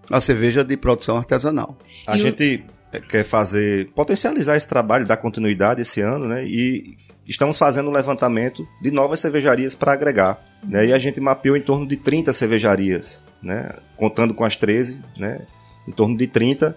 a 0.10 0.20
cerveja 0.20 0.64
de 0.64 0.76
produção 0.76 1.18
artesanal. 1.18 1.78
A 2.08 2.18
E 2.18 2.20
o- 2.20 2.24
gente 2.24 2.44
eh, 2.44 2.64
quer 3.02 3.24
fazer, 3.24 3.90
potencializar 3.94 4.56
esse 4.56 4.68
trabalho, 4.68 5.06
dar 5.06 5.18
continuidade 5.18 5.82
esse 5.82 6.02
ano, 6.02 6.28
né? 6.28 6.46
E 6.46 6.96
estamos 7.28 7.58
fazendo 7.58 7.90
um 7.90 7.94
levantamento 7.94 8.68
de 8.82 8.92
novas 8.92 9.20
cervejarias 9.20 9.76
para 9.76 9.94
agregar. 9.94 10.44
Né? 10.64 10.88
E 10.88 10.94
a 10.94 11.00
gente 11.00 11.20
mapeou 11.20 11.58
em 11.58 11.62
torno 11.62 11.88
de 11.88 11.98
30 11.98 12.32
cervejarias, 12.34 13.24
né? 13.42 13.72
Contando 13.98 14.34
com 14.34 14.44
as 14.44 14.56
13, 14.56 15.02
né? 15.18 15.42
Em 15.88 15.92
torno 15.92 16.18
de 16.18 16.28
30. 16.28 16.76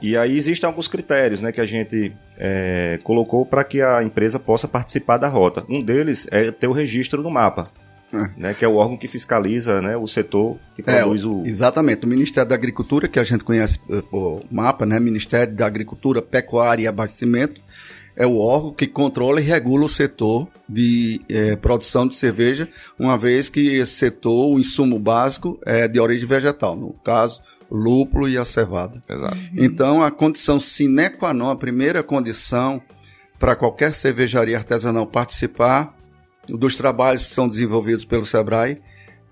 E 0.00 0.16
aí 0.16 0.36
existem 0.36 0.66
alguns 0.66 0.88
critérios 0.88 1.40
né, 1.40 1.52
que 1.52 1.60
a 1.60 1.64
gente 1.64 2.14
é, 2.36 2.98
colocou 3.02 3.46
para 3.46 3.64
que 3.64 3.80
a 3.80 4.02
empresa 4.02 4.38
possa 4.38 4.68
participar 4.68 5.16
da 5.16 5.28
rota. 5.28 5.64
Um 5.70 5.82
deles 5.82 6.28
é 6.30 6.50
ter 6.50 6.66
o 6.66 6.72
registro 6.72 7.22
no 7.22 7.30
mapa. 7.30 7.64
É. 8.12 8.30
Né, 8.36 8.54
que 8.54 8.64
é 8.64 8.68
o 8.68 8.74
órgão 8.74 8.96
que 8.96 9.06
fiscaliza 9.06 9.80
né, 9.80 9.96
o 9.96 10.06
setor 10.06 10.58
que 10.74 10.82
é, 10.84 11.00
produz 11.00 11.22
é, 11.22 11.26
o. 11.26 11.46
Exatamente. 11.46 12.04
O 12.04 12.08
Ministério 12.08 12.48
da 12.48 12.54
Agricultura, 12.56 13.06
que 13.06 13.18
a 13.18 13.24
gente 13.24 13.44
conhece 13.44 13.78
eh, 13.88 14.02
por 14.02 14.42
mapa, 14.50 14.84
né? 14.84 14.98
Ministério 14.98 15.54
da 15.54 15.66
Agricultura, 15.66 16.20
Pecuária 16.20 16.82
e 16.84 16.86
Abastecimento, 16.88 17.60
é 18.16 18.26
o 18.26 18.36
órgão 18.38 18.72
que 18.72 18.86
controla 18.86 19.40
e 19.40 19.44
regula 19.44 19.84
o 19.84 19.88
setor 19.88 20.48
de 20.68 21.20
é, 21.28 21.56
produção 21.56 22.06
de 22.06 22.14
cerveja, 22.14 22.68
uma 22.98 23.16
vez 23.16 23.48
que 23.48 23.76
esse 23.76 23.92
setor, 23.92 24.54
o 24.54 24.58
insumo 24.58 24.98
básico, 24.98 25.58
é 25.64 25.88
de 25.88 25.98
origem 26.00 26.26
vegetal, 26.26 26.76
no 26.76 26.92
caso, 27.04 27.40
lúpulo 27.70 28.28
e 28.28 28.36
a 28.36 28.44
cevada. 28.44 29.00
Exato. 29.08 29.38
Então, 29.56 30.02
a 30.02 30.10
condição 30.10 30.58
sine 30.58 31.08
qua 31.10 31.32
non, 31.32 31.50
a 31.50 31.56
primeira 31.56 32.02
condição 32.02 32.82
para 33.38 33.56
qualquer 33.56 33.94
cervejaria 33.94 34.58
artesanal 34.58 35.06
participar 35.06 35.96
dos 36.48 36.74
trabalhos 36.74 37.26
que 37.26 37.32
são 37.32 37.48
desenvolvidos 37.48 38.04
pelo 38.04 38.26
SEBRAE 38.26 38.80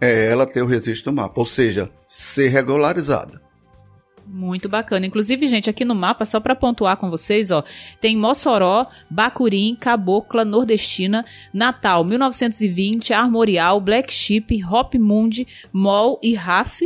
é 0.01 0.31
ela 0.31 0.47
ter 0.47 0.63
o 0.63 0.67
registro 0.67 1.11
do 1.11 1.17
mapa, 1.17 1.41
ou 1.41 1.47
seja, 1.47 1.91
ser 2.07 2.49
regularizada. 2.49 3.41
Muito 4.31 4.69
bacana. 4.69 5.07
Inclusive, 5.07 5.47
gente, 5.47 5.71
aqui 5.71 5.85
no 5.85 5.95
mapa, 5.95 6.25
só 6.25 6.39
para 6.39 6.55
pontuar 6.55 6.99
com 6.99 7.09
vocês, 7.09 7.51
ó, 7.51 7.65
tem 7.99 8.17
Mossoró, 8.17 8.87
Bacurim, 9.09 9.75
Cabocla, 9.75 10.45
Nordestina, 10.45 11.25
Natal, 11.53 12.05
1920, 12.05 13.15
Armorial, 13.15 13.81
Black 13.81 14.13
Sheep, 14.13 14.63
Hop 14.65 14.95
Mundi, 14.95 15.47
Mol 15.73 16.21
e 16.23 16.35
Raf. 16.35 16.83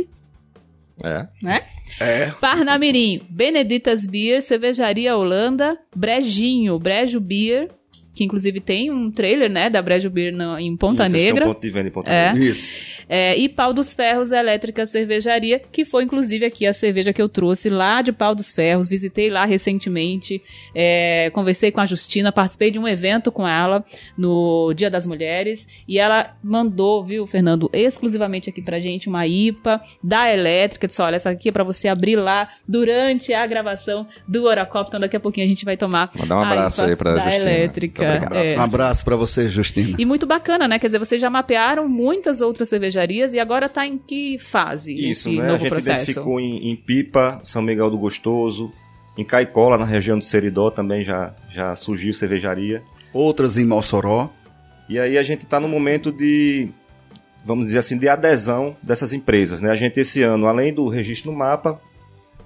É. 1.03 1.27
Né? 1.41 1.61
É. 1.99 2.31
Parnamirim, 2.39 3.21
Beneditas 3.29 4.05
Beer, 4.05 4.41
Cervejaria 4.41 5.15
Holanda, 5.15 5.77
Brejinho, 5.93 6.79
Brejo 6.79 7.19
Beer, 7.19 7.69
que 8.13 8.23
inclusive 8.23 8.59
tem 8.59 8.91
um 8.91 9.09
trailer, 9.09 9.49
né, 9.49 9.69
da 9.69 9.81
Brejo 9.81 10.09
Beer 10.09 10.33
no, 10.33 10.57
em 10.59 10.75
Ponta 10.77 11.05
Isso, 11.05 11.15
Negra. 11.15 11.45
É 11.45 11.47
um 11.47 11.53
ponto 11.53 11.61
de 11.61 11.69
venda 11.69 11.87
em 11.87 11.91
Ponta 11.91 12.11
É. 12.11 12.33
Negra. 12.33 12.49
Isso. 12.49 12.93
É, 13.09 13.37
e 13.37 13.49
Pau 13.49 13.73
dos 13.73 13.93
Ferros 13.93 14.31
Elétrica 14.31 14.85
Cervejaria, 14.85 15.59
que 15.59 15.83
foi 15.83 16.03
inclusive 16.03 16.45
aqui 16.45 16.65
a 16.65 16.73
cerveja 16.73 17.11
que 17.11 17.21
eu 17.21 17.27
trouxe 17.27 17.69
lá 17.69 18.01
de 18.01 18.11
Pau 18.11 18.33
dos 18.33 18.51
Ferros. 18.51 18.89
Visitei 18.89 19.29
lá 19.29 19.45
recentemente, 19.45 20.41
é, 20.73 21.29
conversei 21.31 21.71
com 21.71 21.81
a 21.81 21.85
Justina, 21.85 22.31
participei 22.31 22.71
de 22.71 22.79
um 22.79 22.87
evento 22.87 23.31
com 23.31 23.47
ela 23.47 23.83
no 24.17 24.73
Dia 24.73 24.89
das 24.89 25.05
Mulheres 25.05 25.67
e 25.87 25.99
ela 25.99 26.35
mandou, 26.43 27.03
viu, 27.03 27.27
Fernando, 27.27 27.69
exclusivamente 27.73 28.49
aqui 28.49 28.61
pra 28.61 28.79
gente 28.79 29.09
uma 29.09 29.27
IPA 29.27 29.81
da 30.03 30.31
Elétrica. 30.31 30.87
Disse: 30.87 31.01
olha, 31.01 31.15
essa 31.15 31.29
aqui 31.29 31.49
é 31.49 31.51
pra 31.51 31.63
você 31.63 31.87
abrir 31.87 32.15
lá 32.15 32.49
durante 32.67 33.33
a 33.33 33.45
gravação 33.45 34.07
do 34.27 34.43
Oracop. 34.43 34.87
Então 34.87 34.99
daqui 34.99 35.15
a 35.15 35.19
pouquinho 35.19 35.45
a 35.45 35.49
gente 35.49 35.65
vai 35.65 35.75
tomar. 35.77 36.11
Mandar 36.17 36.37
um 36.37 36.39
a 36.39 36.49
abraço 36.49 36.81
IPA 36.81 36.89
aí 36.89 36.95
pra 36.95 37.13
da 37.15 37.19
Justina. 37.19 37.51
Elétrica. 37.51 38.02
Muito 38.09 38.25
obrigado. 38.25 38.45
É. 38.45 38.57
Um 38.57 38.61
abraço 38.61 39.05
para 39.05 39.15
você, 39.15 39.49
Justina. 39.49 39.95
E 39.97 40.05
muito 40.05 40.25
bacana, 40.25 40.67
né? 40.67 40.79
Quer 40.79 40.87
dizer, 40.87 40.99
vocês 40.99 41.21
já 41.21 41.29
mapearam 41.29 41.87
muitas 41.87 42.41
outras 42.41 42.69
cervejarias 42.69 43.33
e 43.33 43.39
agora 43.39 43.69
tá 43.69 43.85
em 43.85 43.97
que 43.97 44.37
fase 44.39 44.93
Isso, 44.93 45.29
esse 45.29 45.37
né? 45.37 45.43
A 45.43 45.47
novo 45.47 45.59
gente 45.59 45.69
processo? 45.69 46.03
identificou 46.03 46.39
em, 46.39 46.71
em 46.71 46.75
Pipa, 46.75 47.39
São 47.43 47.61
Miguel 47.61 47.89
do 47.89 47.97
Gostoso, 47.97 48.71
em 49.17 49.23
Caicola, 49.23 49.77
na 49.77 49.85
região 49.85 50.17
do 50.17 50.23
Seridó, 50.23 50.69
também 50.71 51.03
já, 51.03 51.35
já 51.53 51.75
surgiu 51.75 52.13
cervejaria. 52.13 52.81
Outras 53.13 53.57
em 53.57 53.65
Mossoró. 53.65 54.29
E 54.89 54.99
aí 54.99 55.17
a 55.17 55.23
gente 55.23 55.43
está 55.43 55.59
no 55.59 55.67
momento 55.67 56.11
de, 56.11 56.69
vamos 57.45 57.67
dizer 57.67 57.79
assim, 57.79 57.97
de 57.97 58.09
adesão 58.09 58.75
dessas 58.81 59.13
empresas. 59.13 59.61
Né? 59.61 59.69
A 59.69 59.75
gente, 59.75 59.99
esse 59.99 60.21
ano, 60.21 60.47
além 60.47 60.73
do 60.73 60.87
registro 60.87 61.31
no 61.31 61.37
mapa, 61.37 61.79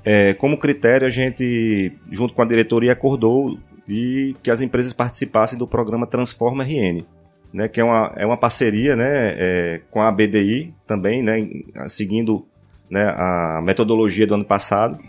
é, 0.04 0.34
como 0.34 0.58
critério, 0.58 1.08
a 1.08 1.10
gente, 1.10 1.92
junto 2.12 2.34
com 2.34 2.42
a 2.42 2.46
diretoria, 2.46 2.92
acordou 2.92 3.58
de 3.88 4.36
que 4.44 4.52
as 4.52 4.62
empresas 4.62 4.94
participassem 4.94 5.58
do 5.58 5.68
programa 5.68 6.06
Transforma 6.06 6.64
RN. 6.64 7.06
Né, 7.54 7.70
que 7.70 7.80
é 7.80 7.84
uma, 7.84 8.14
é 8.18 8.26
uma 8.26 8.36
parceria 8.36 8.94
né, 8.96 9.08
é, 9.08 9.82
com 9.90 10.02
a 10.02 10.12
BDI 10.12 10.74
também, 10.86 11.24
né, 11.24 11.48
seguindo 11.88 12.46
né, 12.90 13.08
a 13.08 13.62
metodologia 13.64 14.28
do 14.28 14.36
ano 14.36 14.44
passado. 14.46 15.00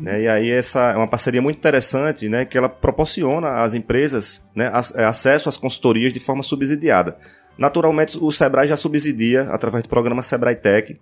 Né, 0.00 0.22
e 0.22 0.28
aí 0.28 0.50
essa 0.50 0.92
é 0.92 0.96
uma 0.96 1.06
parceria 1.06 1.42
muito 1.42 1.58
interessante, 1.58 2.26
né, 2.28 2.46
que 2.46 2.56
ela 2.56 2.70
proporciona 2.70 3.62
às 3.62 3.74
empresas 3.74 4.42
né, 4.54 4.72
é, 4.94 5.04
acesso 5.04 5.48
às 5.48 5.58
consultorias 5.58 6.12
de 6.12 6.18
forma 6.18 6.42
subsidiada. 6.42 7.18
Naturalmente, 7.56 8.18
o 8.18 8.32
Sebrae 8.32 8.66
já 8.66 8.76
subsidia 8.76 9.42
através 9.50 9.82
do 9.84 9.88
programa 9.88 10.22
Sebrae 10.22 10.56
Tech, 10.56 10.98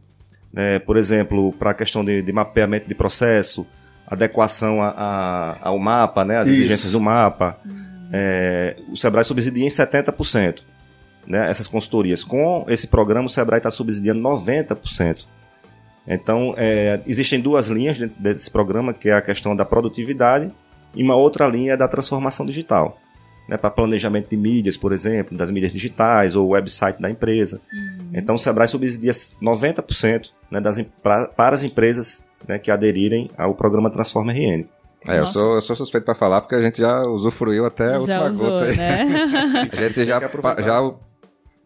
né, 0.53 0.81
por 0.81 0.97
exemplo, 0.97 1.53
para 1.53 1.71
a 1.71 1.75
questão 1.75 2.05
de, 2.05 2.23
de 2.23 2.33
mapeamento 2.33 2.89
de 2.89 2.95
processo, 2.95 3.67
adequação 4.13 4.81
a- 4.83 4.91
a- 4.91 5.59
ao 5.69 5.79
mapa, 5.79 6.25
né, 6.25 6.39
as 6.39 6.47
Isso. 6.49 6.57
exigências 6.59 6.93
do 6.93 7.01
mapa. 7.01 7.59
É, 8.13 8.77
o 8.91 8.97
Sebrae 8.97 9.25
subsidia 9.25 9.65
em 9.65 9.71
70%. 9.71 10.65
Né, 11.25 11.49
essas 11.49 11.69
consultorias. 11.69 12.25
Com 12.25 12.65
esse 12.69 12.89
programa, 12.89 13.27
o 13.27 13.29
Sebrae 13.29 13.59
está 13.59 13.71
subsidiando 13.71 14.21
90%. 14.21 15.29
Então, 16.07 16.53
é, 16.57 17.01
existem 17.07 17.41
duas 17.41 17.69
linhas 17.69 17.97
dentro 17.97 18.21
desse 18.21 18.51
programa, 18.51 18.93
que 18.93 19.09
é 19.09 19.13
a 19.13 19.23
questão 19.23 19.55
da 19.55 19.65
produtividade 19.65 20.51
e 20.93 21.01
uma 21.03 21.15
outra 21.15 21.47
linha 21.47 21.75
é 21.75 21.77
da 21.77 21.87
transformação 21.87 22.45
digital. 22.45 22.99
Né, 23.49 23.57
para 23.57 23.71
planejamento 23.71 24.31
de 24.31 24.37
mídias, 24.37 24.77
por 24.77 24.93
exemplo, 24.93 25.37
das 25.37 25.51
mídias 25.51 25.73
digitais 25.73 26.35
ou 26.37 26.51
website 26.51 27.01
da 27.03 27.11
empresa. 27.11 27.61
Então, 28.13 28.35
o 28.37 28.39
Sebrae 28.39 28.69
subsidia 28.69 29.11
90% 29.41 30.31
né, 30.51 30.61
das, 30.61 30.81
pra- 31.03 31.27
para 31.29 31.55
as 31.57 31.63
empresas 31.65 32.25
né, 32.47 32.59
que 32.59 32.71
aderirem 32.71 33.31
ao 33.37 33.55
programa 33.55 33.91
Transforma 33.91 34.33
RN. 34.33 34.65
É, 35.09 35.19
eu 35.19 35.27
sou, 35.27 35.57
eu 35.57 35.61
sou 35.61 35.75
suspeito 35.75 36.05
pra 36.05 36.15
falar 36.15 36.41
porque 36.43 36.55
a 36.55 36.63
gente 36.63 36.79
já 36.79 37.03
usufruiu 37.03 37.67
até 37.67 37.87
a 37.87 37.99
Já 38.01 38.23
última 38.23 38.29
usou, 38.29 38.51
gota 38.51 38.73
né? 38.73 39.07
A 39.73 39.77
gente 39.77 40.05
já, 40.05 40.21
já, 40.21 40.95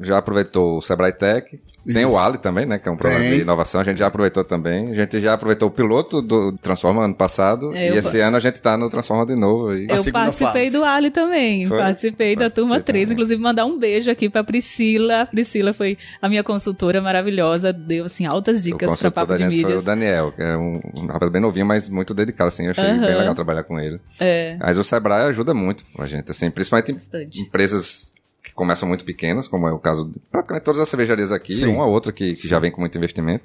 já 0.01 0.19
aproveitou 0.19 0.77
o 0.77 0.81
Sebrae 0.83 1.13
Tech. 1.13 1.59
Tem 1.87 2.03
Isso. 2.05 2.11
o 2.15 2.19
Ali 2.19 2.37
também, 2.39 2.67
né? 2.67 2.79
Que 2.81 2.89
é 2.89 2.93
um 2.93 2.97
programa 2.97 3.25
Tem. 3.25 3.37
de 3.37 3.43
inovação. 3.43 3.81
A 3.81 3.85
gente 3.85 3.99
já 3.99 4.09
aproveitou 4.09 4.43
também. 4.43 4.91
A 4.91 4.95
gente 4.97 5.21
já 5.21 5.35
aproveitou 5.35 5.69
o 5.69 5.71
piloto 5.71 6.21
do 6.21 6.51
Transforma 6.61 7.05
ano 7.05 7.15
passado. 7.15 7.73
É, 7.75 7.91
e 7.95 7.97
esse 7.99 8.19
ano 8.21 8.37
a 8.37 8.41
gente 8.41 8.61
tá 8.61 8.77
no 8.77 8.91
Transforma 8.91 9.25
de 9.25 9.37
novo. 9.37 9.69
A 9.69 9.77
Eu 9.79 10.13
participei 10.13 10.65
fase. 10.65 10.71
do 10.77 10.83
Ali 10.85 11.13
também. 11.13 11.69
Foi? 11.69 11.79
Participei 11.79 12.35
da 12.35 12.41
Participei 12.41 12.63
turma 12.65 12.81
3. 12.81 13.05
também. 13.05 13.13
Inclusive, 13.15 13.41
mandar 13.41 13.67
um 13.67 13.79
beijo 13.79 14.11
aqui 14.11 14.29
pra 14.29 14.43
Priscila. 14.43 15.23
A 15.23 15.27
Priscila 15.27 15.73
foi 15.73 15.97
a 16.21 16.29
minha 16.29 16.43
consultora 16.43 17.01
maravilhosa. 17.01 17.73
Deu, 17.73 18.05
assim, 18.07 18.27
altas 18.27 18.61
dicas 18.63 18.97
pra 18.97 19.11
papo 19.13 19.29
da 19.29 19.37
de 19.37 19.45
gente 19.45 19.51
foi 19.55 19.59
mídias. 19.63 19.83
o 19.83 19.87
Daniel, 19.87 20.33
que 20.33 20.43
é 20.43 20.57
um, 20.57 20.81
um 20.99 21.07
rapaz 21.07 21.31
bem 21.31 21.41
novinho, 21.41 21.67
mas 21.67 21.89
muito 21.89 22.13
dedicado, 22.13 22.49
assim. 22.49 22.65
Eu 22.65 22.73
achei 22.73 22.85
bem 22.85 22.99
legal 23.17 23.35
trabalhar 23.35 23.63
com 23.63 23.79
ele. 23.79 24.01
É, 24.19 24.57
Mas 24.59 24.77
o 24.77 24.83
Sebrae 24.83 25.29
ajuda 25.29 25.55
muito 25.55 25.85
a 25.97 26.05
gente, 26.07 26.31
assim, 26.33 26.51
principalmente 26.51 26.91
em 26.91 26.95
bastante. 26.95 27.41
empresas 27.41 28.11
começam 28.57 28.89
muito 28.89 29.05
pequenas, 29.05 29.47
como 29.47 29.69
é 29.69 29.73
o 29.73 29.79
caso 29.79 30.07
de 30.07 30.19
praticamente 30.33 30.65
todas 30.65 30.81
as 30.81 30.89
cervejarias 30.89 31.31
aqui, 31.31 31.55
Sim. 31.55 31.67
uma 31.67 31.87
ou 31.87 31.93
outra 31.93 32.11
que, 32.11 32.33
que 32.35 32.49
já 32.49 32.59
vem 32.59 32.73
com 32.73 32.81
muito 32.81 32.97
investimento. 32.97 33.45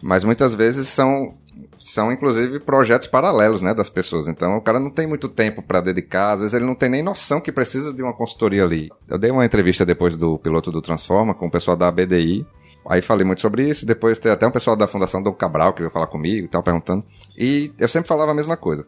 Mas 0.00 0.24
muitas 0.24 0.54
vezes 0.54 0.88
são, 0.88 1.34
são 1.74 2.12
inclusive 2.12 2.60
projetos 2.60 3.08
paralelos, 3.08 3.60
né, 3.60 3.74
das 3.74 3.90
pessoas. 3.90 4.28
Então 4.28 4.56
o 4.56 4.60
cara 4.60 4.78
não 4.78 4.90
tem 4.90 5.06
muito 5.06 5.28
tempo 5.28 5.62
para 5.62 5.80
dedicar, 5.80 6.32
às 6.32 6.40
vezes 6.40 6.54
ele 6.54 6.64
não 6.64 6.74
tem 6.74 6.88
nem 6.88 7.02
noção 7.02 7.40
que 7.40 7.50
precisa 7.50 7.92
de 7.92 8.02
uma 8.02 8.14
consultoria 8.14 8.62
ali. 8.62 8.90
Eu 9.08 9.18
dei 9.18 9.30
uma 9.30 9.44
entrevista 9.44 9.84
depois 9.84 10.16
do 10.16 10.38
piloto 10.38 10.70
do 10.70 10.80
Transforma 10.80 11.34
com 11.34 11.46
o 11.46 11.50
pessoal 11.50 11.76
da 11.76 11.90
BDI. 11.90 12.46
Aí 12.88 13.02
falei 13.02 13.26
muito 13.26 13.40
sobre 13.40 13.68
isso, 13.68 13.84
depois 13.84 14.16
tem 14.16 14.30
até 14.30 14.46
um 14.46 14.52
pessoal 14.52 14.76
da 14.76 14.86
Fundação 14.86 15.20
Dom 15.20 15.32
Cabral 15.32 15.72
que 15.72 15.80
veio 15.80 15.90
falar 15.90 16.06
comigo 16.06 16.46
e 16.46 16.48
tal, 16.48 16.62
perguntando. 16.62 17.04
E 17.36 17.72
eu 17.80 17.88
sempre 17.88 18.06
falava 18.06 18.30
a 18.30 18.34
mesma 18.34 18.56
coisa. 18.56 18.86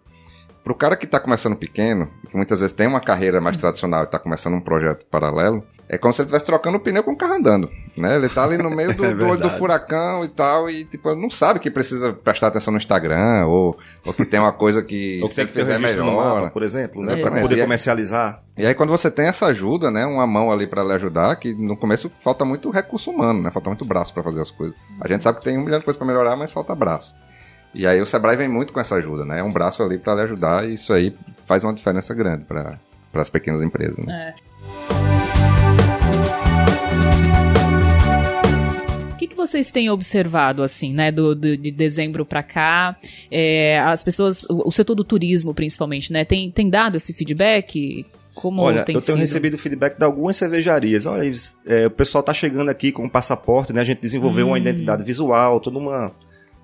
Pro 0.64 0.74
cara 0.74 0.96
que 0.96 1.06
tá 1.06 1.18
começando 1.18 1.56
pequeno, 1.56 2.10
que 2.28 2.36
muitas 2.36 2.60
vezes 2.60 2.74
tem 2.76 2.86
uma 2.86 3.00
carreira 3.00 3.40
mais 3.40 3.56
tradicional 3.56 4.04
e 4.04 4.06
tá 4.06 4.18
começando 4.18 4.54
um 4.54 4.60
projeto 4.60 5.06
paralelo, 5.06 5.64
é 5.88 5.96
como 5.96 6.12
se 6.12 6.20
ele 6.20 6.26
estivesse 6.26 6.44
trocando 6.44 6.76
o 6.76 6.80
pneu 6.80 7.02
com 7.02 7.12
o 7.12 7.16
carro 7.16 7.32
andando, 7.34 7.70
né? 7.96 8.16
Ele 8.16 8.28
tá 8.28 8.44
ali 8.44 8.58
no 8.58 8.68
meio 8.68 8.92
do, 8.94 9.02
É 9.06 9.14
do 9.14 9.26
olho 9.26 9.40
do 9.40 9.48
furacão 9.48 10.22
e 10.22 10.28
tal, 10.28 10.68
e 10.68 10.84
tipo, 10.84 11.14
não 11.14 11.30
sabe 11.30 11.58
que 11.60 11.70
precisa 11.70 12.12
prestar 12.12 12.48
atenção 12.48 12.70
no 12.72 12.76
Instagram, 12.76 13.46
ou, 13.46 13.78
ou 14.04 14.12
que 14.12 14.26
tem 14.26 14.38
uma 14.38 14.52
coisa 14.52 14.82
que 14.82 15.18
Ou 15.22 15.28
que 15.30 15.34
tem 15.36 15.46
que 15.46 15.54
ter 15.54 15.64
registro 15.64 16.04
no 16.04 16.10
melhor. 16.10 16.40
mapa, 16.42 16.50
por 16.50 16.62
exemplo, 16.62 17.02
né, 17.02 17.16
para 17.16 17.40
poder 17.40 17.60
é- 17.60 17.62
comercializar. 17.62 18.42
E 18.58 18.66
aí 18.66 18.74
quando 18.74 18.90
você 18.90 19.10
tem 19.10 19.26
essa 19.28 19.46
ajuda, 19.46 19.90
né, 19.90 20.04
uma 20.04 20.26
mão 20.26 20.52
ali 20.52 20.66
pra 20.66 20.84
lhe 20.84 20.92
ajudar, 20.92 21.34
que 21.36 21.54
no 21.54 21.76
começo 21.76 22.10
falta 22.22 22.44
muito 22.44 22.68
recurso 22.70 23.10
humano, 23.10 23.40
né, 23.40 23.50
falta 23.50 23.70
muito 23.70 23.86
braço 23.86 24.12
pra 24.12 24.22
fazer 24.22 24.42
as 24.42 24.50
coisas. 24.50 24.76
A 25.00 25.08
gente 25.08 25.22
sabe 25.22 25.38
que 25.38 25.44
tem 25.44 25.56
um 25.56 25.64
milhão 25.64 25.78
de 25.78 25.84
coisas 25.86 25.96
pra 25.96 26.06
melhorar, 26.06 26.36
mas 26.36 26.52
falta 26.52 26.74
braço. 26.74 27.14
E 27.74 27.86
aí 27.86 28.00
o 28.00 28.06
Sebrae 28.06 28.36
vem 28.36 28.48
muito 28.48 28.72
com 28.72 28.80
essa 28.80 28.96
ajuda, 28.96 29.24
né, 29.24 29.40
é 29.40 29.42
um 29.42 29.50
braço 29.52 29.82
ali 29.82 29.98
pra 29.98 30.14
lhe 30.14 30.22
ajudar 30.22 30.68
e 30.68 30.74
isso 30.74 30.92
aí 30.92 31.14
faz 31.46 31.62
uma 31.64 31.72
diferença 31.74 32.14
grande 32.14 32.44
para 32.44 32.78
as 33.14 33.30
pequenas 33.30 33.62
empresas, 33.62 33.98
né. 34.04 34.34
É. 34.34 34.48
O 39.12 39.16
que, 39.18 39.26
que 39.26 39.34
vocês 39.36 39.70
têm 39.70 39.90
observado, 39.90 40.62
assim, 40.62 40.92
né, 40.94 41.10
do, 41.10 41.34
do- 41.34 41.56
de 41.56 41.70
dezembro 41.72 42.24
pra 42.24 42.42
cá? 42.42 42.96
É, 43.30 43.78
as 43.80 44.02
pessoas, 44.04 44.44
o, 44.44 44.68
o 44.68 44.72
setor 44.72 44.94
do 44.94 45.02
turismo, 45.04 45.52
principalmente, 45.52 46.12
né, 46.12 46.24
tem, 46.24 46.50
tem 46.50 46.70
dado 46.70 46.96
esse 46.96 47.12
feedback? 47.12 48.06
Como 48.34 48.62
Olha, 48.62 48.84
tem 48.84 48.94
eu 48.94 49.00
tenho 49.00 49.16
sido? 49.16 49.18
recebido 49.18 49.58
feedback 49.58 49.98
de 49.98 50.04
algumas 50.04 50.36
cervejarias. 50.36 51.06
Olha, 51.06 51.28
é, 51.66 51.86
o 51.88 51.90
pessoal 51.90 52.22
tá 52.22 52.32
chegando 52.32 52.68
aqui 52.70 52.92
com 52.92 53.04
o 53.04 53.10
passaporte, 53.10 53.72
né? 53.72 53.80
A 53.80 53.84
gente 53.84 54.00
desenvolveu 54.00 54.46
Hum. 54.46 54.50
uma 54.50 54.58
identidade 54.60 55.02
visual, 55.02 55.58
toda 55.58 55.76
uma, 55.76 56.12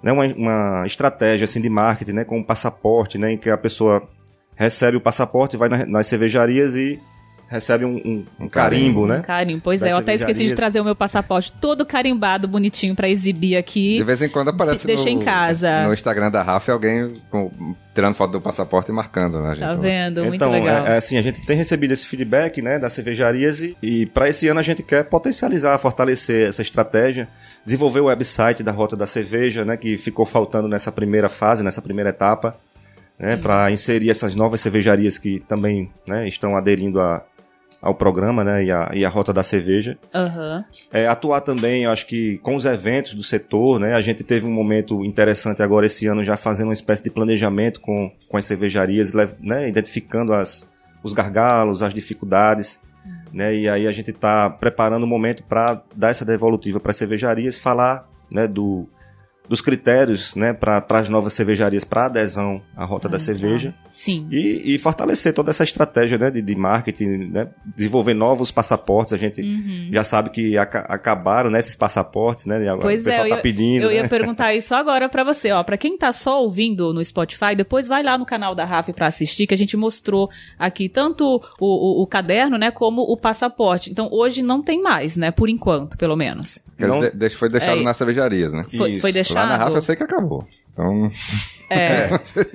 né, 0.05 0.13
uma, 0.13 0.27
uma 0.27 0.83
estratégia 0.87 1.47
assim 1.47 1.61
de 1.61 1.71
marketing, 1.71 2.13
né, 2.13 2.25
com 2.25 2.39
um 2.39 2.45
passaporte, 2.45 3.17
né, 3.19 3.33
em 3.33 3.39
que 3.39 3.49
a 3.49 3.57
pessoa 3.59 4.07
recebe 4.55 4.97
o 4.99 5.01
passaporte, 5.01 5.57
vai 5.57 5.69
na- 5.69 5.87
nas 5.87 6.07
cervejarias 6.07 6.77
e 6.77 7.01
recebe 7.49 7.85
um, 7.85 7.97
um- 7.97 8.25
um 8.41 8.49
carimbo, 8.49 9.07
né? 9.07 9.21
Carimbo. 9.21 9.61
Pois 9.63 9.83
é, 9.83 9.93
eu 9.93 9.99
até 9.99 10.15
esqueci 10.15 10.47
de 10.47 10.55
trazer 10.55 10.81
o 10.81 10.85
meu 10.85 10.97
passaporte 10.97 11.53
todo 11.53 11.85
carimbado, 11.85 12.49
bonitinho, 12.49 12.95
pra 12.97 13.09
exibir 13.09 13.57
aqui. 13.57 13.99
De 13.99 14.03
vez 14.05 14.21
em 14.23 14.29
quando 14.29 14.49
aparece 14.49 14.87
Deixa 14.87 15.05
no, 15.05 15.09
em 15.11 15.19
casa. 15.21 15.87
no 15.87 15.93
Instagram 15.93 16.31
da 16.31 16.43
Rafa 16.43 16.73
alguém 16.73 17.15
com- 17.31 17.51
tirando 17.95 18.15
foto 18.15 18.33
do 18.33 18.41
passaporte 18.41 18.91
e 18.91 18.95
marcando, 18.95 19.41
né, 19.41 19.51
gente? 19.51 19.61
Tá 19.61 19.73
vendo? 19.75 20.23
Muito 20.23 20.37
então, 20.37 20.51
legal. 20.51 20.87
É, 20.87 20.95
é 20.95 20.97
assim, 20.97 21.17
a 21.19 21.23
gente 21.23 21.45
tem 21.47 21.57
recebido 21.57 21.93
esse 21.93 22.09
feedback, 22.09 22.61
né, 22.63 22.79
das 22.79 22.93
cervejarias 22.93 23.61
e, 23.63 23.77
e 23.83 24.07
para 24.07 24.29
esse 24.29 24.49
ano 24.49 24.59
a 24.59 24.63
gente 24.63 24.83
quer 24.83 25.05
potencializar, 25.05 25.79
fortalecer 25.79 26.49
essa 26.49 26.63
estratégia, 26.63 27.29
desenvolver 27.65 28.01
o 28.01 28.07
website 28.07 28.63
da 28.63 28.73
Rota 28.73 28.97
da 28.97 29.07
Cerveja, 29.07 29.65
né, 29.65 29.77
que 29.77 29.97
ficou 29.97 30.27
faltando 30.27 30.69
nessa 30.69 30.93
primeira 30.93 31.29
fase, 31.29 31.65
nessa 31.65 31.81
primeira 31.81 32.11
etapa, 32.11 32.57
né, 33.19 33.37
para 33.37 33.71
inserir 33.71 34.11
essas 34.11 34.35
novas 34.35 34.61
cervejarias 34.61 35.19
que 35.19 35.41
também, 35.41 35.91
né, 36.07 36.29
estão 36.29 36.57
aderindo 36.57 37.01
a, 37.01 37.25
ao 37.81 37.95
programa, 37.95 38.43
né, 38.43 38.65
e 38.65 38.73
a, 38.73 38.91
e 38.95 39.05
a 39.05 39.09
Rota 39.09 39.33
da 39.33 39.43
Cerveja. 39.43 39.99
Aham. 40.15 40.65
É, 40.93 41.07
atuar 41.07 41.41
também, 41.41 41.85
eu 41.85 41.91
acho 41.91 42.07
que 42.07 42.39
com 42.39 42.57
os 42.57 42.65
eventos 42.65 43.15
do 43.15 43.23
setor, 43.23 43.79
né? 43.79 43.95
A 43.95 44.01
gente 44.01 44.25
teve 44.25 44.47
um 44.47 44.53
momento 44.53 45.05
interessante 45.05 45.63
agora 45.63 45.87
esse 45.87 46.07
ano 46.07 46.25
já 46.25 46.37
fazendo 46.37 46.69
uma 46.69 46.73
espécie 46.73 47.03
de 47.03 47.11
planejamento 47.11 47.81
com, 47.81 48.11
com 48.29 48.37
as 48.37 48.47
cervejarias, 48.47 49.13
né? 49.41 49.69
Identificando 49.69 50.33
as, 50.33 50.67
os 51.03 51.13
gargalos, 51.13 51.83
as 51.83 51.93
dificuldades, 51.93 52.81
né? 53.33 53.55
E 53.55 53.69
aí 53.69 53.87
a 53.87 53.93
gente 53.93 54.11
está 54.11 54.49
preparando 54.51 55.05
o 55.05 55.07
momento 55.07 55.43
para 55.45 55.83
dar 55.95 56.11
essa 56.11 56.25
devolutiva 56.25 56.81
para 56.81 56.91
as 56.91 56.97
cervejarias, 56.97 57.59
falar, 57.59 58.09
né? 58.31 58.47
Do, 58.47 58.89
dos 59.49 59.61
critérios, 59.61 60.35
né? 60.35 60.53
Para 60.55 60.83
as 60.91 61.09
novas 61.09 61.33
cervejarias 61.35 61.85
para 61.85 62.07
adesão 62.07 62.63
à 62.77 62.85
rota 62.85 63.09
da 63.09 63.17
Ah, 63.17 63.21
cerveja. 63.21 63.75
Sim. 63.93 64.27
E, 64.31 64.75
e 64.75 64.79
fortalecer 64.79 65.33
toda 65.35 65.51
essa 65.51 65.63
estratégia 65.63 66.17
né, 66.17 66.31
de, 66.31 66.41
de 66.41 66.57
marketing, 66.57 67.31
né, 67.31 67.49
desenvolver 67.77 68.15
novos 68.15 68.51
passaportes. 68.51 69.13
A 69.13 69.17
gente 69.17 69.43
Uhum. 69.43 69.91
já 69.93 70.03
sabe 70.03 70.31
que 70.31 70.57
aca- 70.57 70.87
acabaram 70.89 71.51
né, 71.51 71.59
esses 71.59 71.77
passaportes, 71.77 72.47
né? 72.47 72.63
e 72.65 72.69
agora 72.69 72.83
Pois 72.83 73.03
o 73.03 73.05
pessoal 73.05 73.27
é, 73.27 73.29
tá 73.31 73.37
eu, 73.37 73.43
pedindo. 73.43 73.83
eu 73.83 73.93
ia 73.93 74.03
né? 74.03 74.09
perguntar 74.09 74.55
isso 74.55 74.75
agora 74.75 75.09
pra 75.09 75.23
você, 75.23 75.53
ó. 75.53 75.63
Pra 75.63 75.77
quem 75.77 75.97
tá 75.99 76.11
só 76.13 76.43
ouvindo 76.43 76.93
no 76.95 77.05
Spotify, 77.05 77.55
depois 77.55 77.87
vai 77.87 78.03
lá 78.03 78.17
no 78.17 78.25
canal 78.25 78.55
da 78.55 78.65
Rafa 78.65 78.93
pra 78.93 79.07
assistir, 79.09 79.47
que 79.47 79.55
a 79.55 79.57
gente 79.59 79.77
mostrou 79.77 80.31
aqui 80.59 80.89
tanto 80.89 81.25
o, 81.61 82.01
o, 82.01 82.03
o 82.03 82.07
caderno, 82.07 82.57
né, 82.59 82.71
como 82.71 83.03
o 83.03 83.17
passaporte. 83.17 83.91
Então 83.91 84.09
hoje 84.11 84.43
não 84.43 84.63
tem 84.63 84.81
mais, 84.83 85.17
né, 85.17 85.31
por 85.31 85.49
enquanto, 85.49 85.97
pelo 85.99 86.17
menos. 86.17 86.59
Não- 86.79 87.01
de- 87.01 87.31
foi 87.31 87.49
deixado 87.49 87.79
É. 87.81 87.83
nas 87.85 87.97
cervejarias, 87.97 88.53
né? 88.53 88.65
Foi, 88.77 88.93
Isso. 88.93 89.01
foi 89.01 89.13
Lá 89.35 89.47
na 89.47 89.57
Rafa 89.57 89.77
eu 89.79 89.83
sei 89.83 89.97
que 89.97 90.03
acabou. 90.03 90.47
Então, 90.73 91.11
É. 91.71 92.11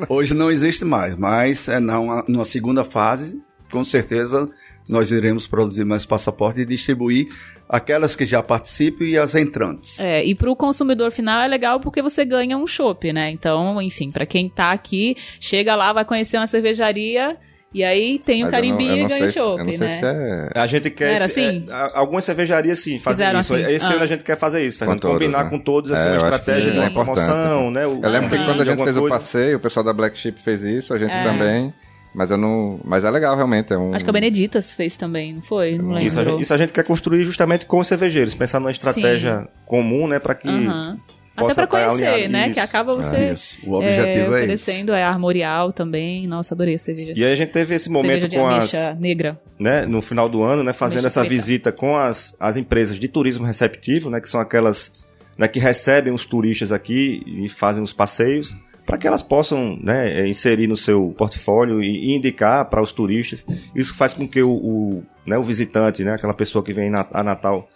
Hoje 0.07 0.33
não 0.33 0.51
existe 0.51 0.85
mais, 0.85 1.15
mas 1.15 1.67
é 1.67 1.79
na, 1.79 2.23
numa 2.27 2.45
segunda 2.45 2.83
fase, 2.83 3.41
com 3.71 3.83
certeza 3.83 4.49
nós 4.87 5.11
iremos 5.11 5.45
produzir 5.45 5.83
mais 5.85 6.05
passaporte 6.05 6.61
e 6.61 6.65
distribuir 6.65 7.27
aquelas 7.67 8.15
que 8.15 8.25
já 8.25 8.41
participam 8.41 9.03
e 9.03 9.17
as 9.17 9.35
entrantes. 9.35 9.99
É, 9.99 10.23
e 10.25 10.33
pro 10.33 10.55
consumidor 10.55 11.11
final 11.11 11.41
é 11.41 11.47
legal 11.47 11.79
porque 11.79 12.01
você 12.01 12.25
ganha 12.25 12.57
um 12.57 12.65
chopp, 12.65 13.13
né? 13.13 13.29
Então, 13.29 13.79
enfim, 13.81 14.09
pra 14.09 14.25
quem 14.25 14.49
tá 14.49 14.71
aqui, 14.71 15.15
chega 15.39 15.75
lá, 15.75 15.93
vai 15.93 16.05
conhecer 16.05 16.37
uma 16.37 16.47
cervejaria 16.47 17.37
e 17.73 17.83
aí 17.83 18.19
tem 18.19 18.41
o 18.41 18.45
mas 18.45 18.51
carimbinho 18.51 19.07
eu 19.09 19.17
e 19.17 19.23
o 19.25 19.31
chopp, 19.31 19.77
né? 19.77 19.89
se 19.99 20.05
é... 20.05 20.49
A 20.55 20.65
gente 20.67 20.89
quer. 20.89 21.15
Era 21.15 21.25
assim? 21.25 21.65
é, 21.69 21.87
algumas 21.93 22.23
cervejarias 22.23 22.79
sim 22.79 22.97
fazem 22.99 23.25
Fizeram 23.25 23.39
isso. 23.41 23.53
assim? 23.53 23.71
Esse 23.73 23.85
Ah. 23.85 23.93
ano 23.95 24.03
a 24.03 24.07
gente 24.07 24.23
quer 24.23 24.37
fazer 24.37 24.65
isso, 24.65 24.79
Fernando. 24.79 24.99
todas, 25.01 25.13
combinar 25.15 25.43
né? 25.45 25.49
com 25.49 25.59
todos 25.59 25.91
assim, 25.91 26.07
É, 26.07 26.11
uma 26.11 26.17
estratégia 26.17 26.71
de 26.71 26.77
uma 26.79 26.85
é 26.85 26.89
importante. 26.89 27.15
promoção, 27.15 27.71
né? 27.71 27.85
o- 27.85 27.99
Eu 28.01 28.09
lembro 28.09 28.29
que 28.29 28.37
quando 28.43 28.61
a 28.61 28.65
gente 28.65 28.83
fez 28.83 28.97
o 28.97 29.01
coisa. 29.01 29.15
passeio, 29.15 29.57
o 29.57 29.59
pessoal 29.59 29.83
da 29.83 29.93
Black 29.93 30.17
Sheep 30.17 30.41
fez 30.41 30.63
isso, 30.63 30.93
a 30.93 30.97
gente 30.97 31.11
É. 31.11 31.23
também. 31.23 31.73
Mas 32.11 32.31
eu 32.31 32.37
não. 32.37 32.79
Mas 32.83 33.03
é 33.03 33.11
legal, 33.11 33.35
realmente. 33.35 33.71
É 33.71 33.77
um... 33.77 33.93
Acho 33.93 34.03
que 34.03 34.09
a 34.09 34.13
Beneditas 34.13 34.73
fez 34.73 34.95
também, 34.95 35.35
não 35.35 35.41
foi? 35.43 35.77
Não 35.77 35.89
lembro. 35.89 36.07
Isso 36.07 36.19
a, 36.19 36.23
gente, 36.23 36.41
isso 36.41 36.53
a 36.53 36.57
gente 36.57 36.73
quer 36.73 36.83
construir 36.83 37.23
justamente 37.23 37.67
com 37.67 37.77
os 37.77 37.87
cervejeiros, 37.87 38.33
pensar 38.33 38.59
numa 38.59 38.71
estratégia 38.71 39.47
comum, 39.67 40.07
né, 40.07 40.17
para 40.17 40.33
que 40.33 40.47
Aham. 40.47 40.97
Até 41.45 41.63
estar 41.63 41.67
conhecer, 41.67 42.27
né? 42.29 42.45
Isso. 42.45 42.53
Que 42.53 42.59
acaba 42.59 42.95
você 42.95 43.31
Isso. 43.33 43.57
O 43.65 43.73
objetivo 43.73 44.33
é, 44.33 44.37
oferecendo, 44.37 44.93
é, 44.93 45.03
armorial 45.03 45.71
também. 45.73 46.27
Nossa, 46.27 46.53
adorei 46.53 46.75
a 46.75 46.77
cerveja. 46.79 47.13
E 47.15 47.23
aí 47.23 47.31
a 47.31 47.35
gente 47.35 47.51
teve 47.51 47.75
esse 47.75 47.89
momento 47.89 48.27
de 48.27 48.35
com 48.35 48.47
as, 48.47 48.73
negra. 48.99 49.39
né, 49.59 49.85
no 49.85 50.01
final 50.01 50.27
do 50.29 50.41
ano, 50.43 50.63
né, 50.63 50.73
fazendo 50.73 51.05
essa 51.07 51.21
preta. 51.21 51.35
visita 51.35 51.71
com 51.71 51.97
as, 51.97 52.35
as 52.39 52.57
empresas 52.57 52.99
de 52.99 53.07
turismo 53.07 53.45
receptivo, 53.45 54.09
né, 54.09 54.19
que 54.21 54.29
são 54.29 54.39
aquelas 54.39 54.91
né, 55.37 55.47
que 55.47 55.59
recebem 55.59 56.11
os 56.13 56.25
turistas 56.25 56.71
aqui 56.71 57.23
e 57.25 57.47
fazem 57.47 57.81
os 57.81 57.93
passeios, 57.93 58.53
para 58.85 58.97
que 58.97 59.07
elas 59.07 59.23
possam 59.23 59.77
né, 59.81 60.19
eh, 60.21 60.27
inserir 60.27 60.67
no 60.67 60.75
seu 60.75 61.13
portfólio 61.17 61.81
e, 61.81 62.09
e 62.11 62.15
indicar 62.15 62.65
para 62.65 62.81
os 62.81 62.91
turistas. 62.91 63.45
Isso 63.73 63.95
faz 63.95 64.13
com 64.13 64.27
que 64.27 64.41
o, 64.41 64.49
o, 64.51 65.03
né, 65.25 65.37
o 65.37 65.43
visitante, 65.43 66.03
né, 66.03 66.13
aquela 66.13 66.33
pessoa 66.33 66.63
que 66.63 66.73
vem 66.73 66.89
na- 66.89 67.07
a 67.13 67.23
Natal, 67.23 67.69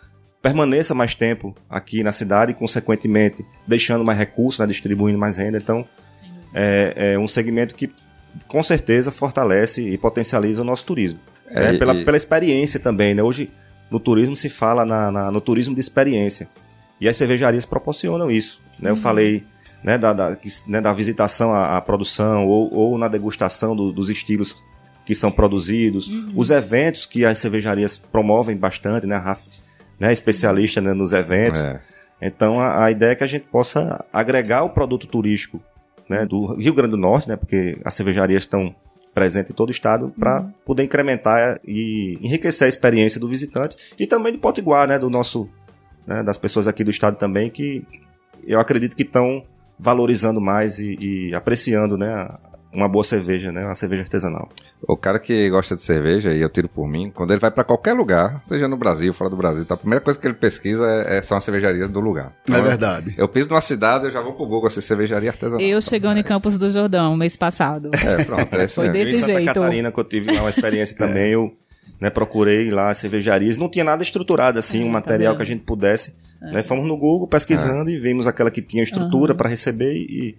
permaneça 0.44 0.94
mais 0.94 1.16
tempo 1.16 1.56
aqui 1.70 2.04
na 2.04 2.12
cidade 2.12 2.52
e, 2.52 2.54
consequentemente, 2.54 3.44
deixando 3.66 4.04
mais 4.06 4.20
recursos, 4.20 4.60
né, 4.60 4.68
distribuindo 4.68 5.18
mais 5.18 5.38
renda. 5.38 5.58
Então, 5.58 5.88
é, 6.54 7.14
é 7.14 7.20
um 7.20 7.28
segmento 7.28 7.74
que 7.74 7.90
com 8.48 8.62
certeza 8.62 9.10
fortalece 9.10 9.82
e 9.88 9.98
potencializa 9.98 10.62
o 10.62 10.66
nosso 10.66 10.86
turismo. 10.86 11.20
É, 11.48 11.72
né? 11.72 11.78
pela, 11.80 11.94
e- 11.96 12.06
pela 12.06 12.18
experiência 12.18 12.80
também, 12.80 13.16
né? 13.16 13.24
Hoje, 13.24 13.50
no 13.90 14.00
turismo 14.00 14.36
se 14.36 14.50
fala 14.50 14.86
na, 14.86 15.12
na- 15.12 15.32
no 15.32 15.40
turismo 15.40 15.74
de 15.74 15.80
experiência. 15.82 16.48
E 17.00 17.08
as 17.08 17.16
cervejarias 17.16 17.66
proporcionam 17.66 18.30
isso. 18.30 18.62
Né? 18.80 18.90
Eu 18.90 18.96
falei 18.96 19.44
né, 19.84 19.98
da, 19.98 20.14
da, 20.14 20.38
né, 20.68 20.82
da 20.82 20.92
visitação 20.94 21.54
à, 21.54 21.78
à 21.78 21.82
produção 21.82 22.48
ou, 22.48 22.74
ou 22.74 22.98
na 22.98 23.08
degustação 23.08 23.76
do- 23.76 23.92
dos 23.94 24.10
estilos 24.10 24.62
que 25.06 25.14
são 25.16 25.30
produzidos. 25.32 26.10
Os 26.36 26.50
eventos 26.50 27.06
que 27.06 27.24
as 27.26 27.38
cervejarias 27.38 27.98
promovem 27.98 28.56
bastante, 28.58 29.06
né? 29.06 29.16
A 29.16 29.20
Rafa 29.20 29.48
né, 30.00 30.12
especialista 30.12 30.82
né, 30.82 30.94
nos 30.94 31.14
eventos. 31.14 31.64
É. 31.64 31.82
Então 32.22 32.60
a, 32.60 32.86
a 32.86 32.92
ideia 32.92 33.12
é 33.12 33.16
que 33.16 33.24
a 33.24 33.28
gente 33.28 33.46
possa 33.46 34.04
agregar 34.12 34.64
o 34.64 34.70
produto 34.70 35.08
turístico 35.08 35.62
né, 36.10 36.26
do 36.26 36.56
Rio 36.56 36.74
Grande 36.74 36.92
do 36.92 36.98
Norte, 36.98 37.28
né, 37.28 37.36
porque 37.36 37.78
as 37.84 37.94
cervejarias 37.94 38.44
estão 38.44 38.76
presentes 39.14 39.52
em 39.52 39.54
todo 39.54 39.70
o 39.70 39.72
estado, 39.72 40.14
para 40.18 40.44
poder 40.66 40.84
incrementar 40.84 41.60
e 41.66 42.18
enriquecer 42.22 42.66
a 42.66 42.70
experiência 42.70 43.20
do 43.20 43.28
visitante 43.28 43.78
e 44.00 44.08
também 44.08 44.34
do 44.34 44.40
Potiguar, 44.40 44.88
né, 44.88 44.98
do 44.98 45.10
nosso, 45.10 45.48
né, 46.06 46.24
das 46.24 46.38
pessoas 46.38 46.68
aqui 46.68 46.84
do 46.84 46.90
estado 46.90 47.18
também 47.18 47.50
que 47.50 47.86
eu 48.46 48.60
acredito 48.60 48.96
que 48.96 49.04
estão 49.04 49.44
valorizando 49.78 50.42
mais 50.42 50.80
e, 50.80 50.98
e 51.00 51.36
apreciando, 51.36 51.98
né, 51.98 52.30
uma 52.74 52.90
boa 52.90 53.04
cerveja, 53.04 53.52
né, 53.52 53.64
uma 53.64 53.76
cerveja 53.76 54.02
artesanal. 54.04 54.50
O 54.88 54.98
cara 54.98 55.20
que 55.20 55.50
gosta 55.50 55.76
de 55.76 55.82
cerveja, 55.82 56.34
e 56.34 56.42
eu 56.42 56.50
tiro 56.50 56.68
por 56.68 56.88
mim, 56.88 57.12
quando 57.14 57.32
ele 57.32 57.40
vai 57.40 57.52
pra 57.52 57.64
qualquer 57.64 57.94
lugar, 57.94 58.40
seja 58.44 58.68
no 58.68 58.76
Brasil, 58.76 59.14
fora 59.14 59.30
do 59.30 59.38
Brasil, 59.38 59.64
tá, 59.66 59.76
a 59.76 59.78
primeira 59.78 60.04
coisa 60.04 60.20
que 60.20 60.26
ele 60.28 60.34
pesquisa 60.34 60.86
é, 61.08 61.18
é- 61.18 61.22
são 61.22 61.38
as 61.38 61.44
cervejarias 61.44 61.90
do 61.90 62.00
lugar. 62.00 62.34
É 62.48 62.52
Então, 62.52 62.64
verdade. 62.64 63.14
Eu 63.18 63.28
piso 63.28 63.48
numa 63.50 63.62
cidade, 63.62 64.06
eu 64.06 64.12
já 64.12 64.22
vou 64.22 64.34
pro 64.34 64.46
Google, 64.46 64.68
assim, 64.68 64.82
cervejaria 64.82 65.30
artesanal. 65.30 65.62
Eu 65.62 65.80
chegando 65.82 66.18
em 66.18 66.24
Campos 66.24 66.58
do 66.58 66.70
Jordão 66.70 67.16
mês 67.16 67.38
passado. 67.38 67.92
É, 67.94 68.24
pronto, 68.24 68.54
é 68.56 68.66
isso 68.66 68.76
Foi 68.76 68.90
mesmo. 68.90 68.94
desse 69.00 69.12
eu 69.14 69.18
em 69.18 69.22
Santa 69.22 69.34
jeito. 69.38 69.54
Catarina, 69.54 69.92
que 69.92 70.00
eu 70.00 70.04
tive 70.04 70.32
lá 70.34 70.42
uma 70.42 70.50
experiência 70.50 70.96
também, 70.98 71.32
eu 71.32 71.54
né, 72.02 72.10
procurei 72.10 72.70
lá 72.72 72.90
as 72.90 72.98
cervejarias, 72.98 73.56
não 73.58 73.70
tinha 73.70 73.84
nada 73.86 74.04
estruturado 74.04 74.58
assim, 74.60 74.80
É, 74.80 74.84
um 74.84 74.88
tá 74.88 74.92
material 74.94 75.32
vendo? 75.34 75.38
que 75.38 75.44
a 75.44 75.46
gente 75.46 75.64
pudesse. 75.64 76.14
Né, 76.42 76.62
fomos 76.62 76.86
no 76.86 76.98
Google 76.98 77.26
pesquisando 77.26 77.90
e 77.90 77.98
vimos 77.98 78.28
aquela 78.28 78.52
que 78.52 78.62
tinha 78.62 78.84
estrutura 78.84 79.34
para 79.34 79.48
receber 79.48 79.94
e 79.94 80.36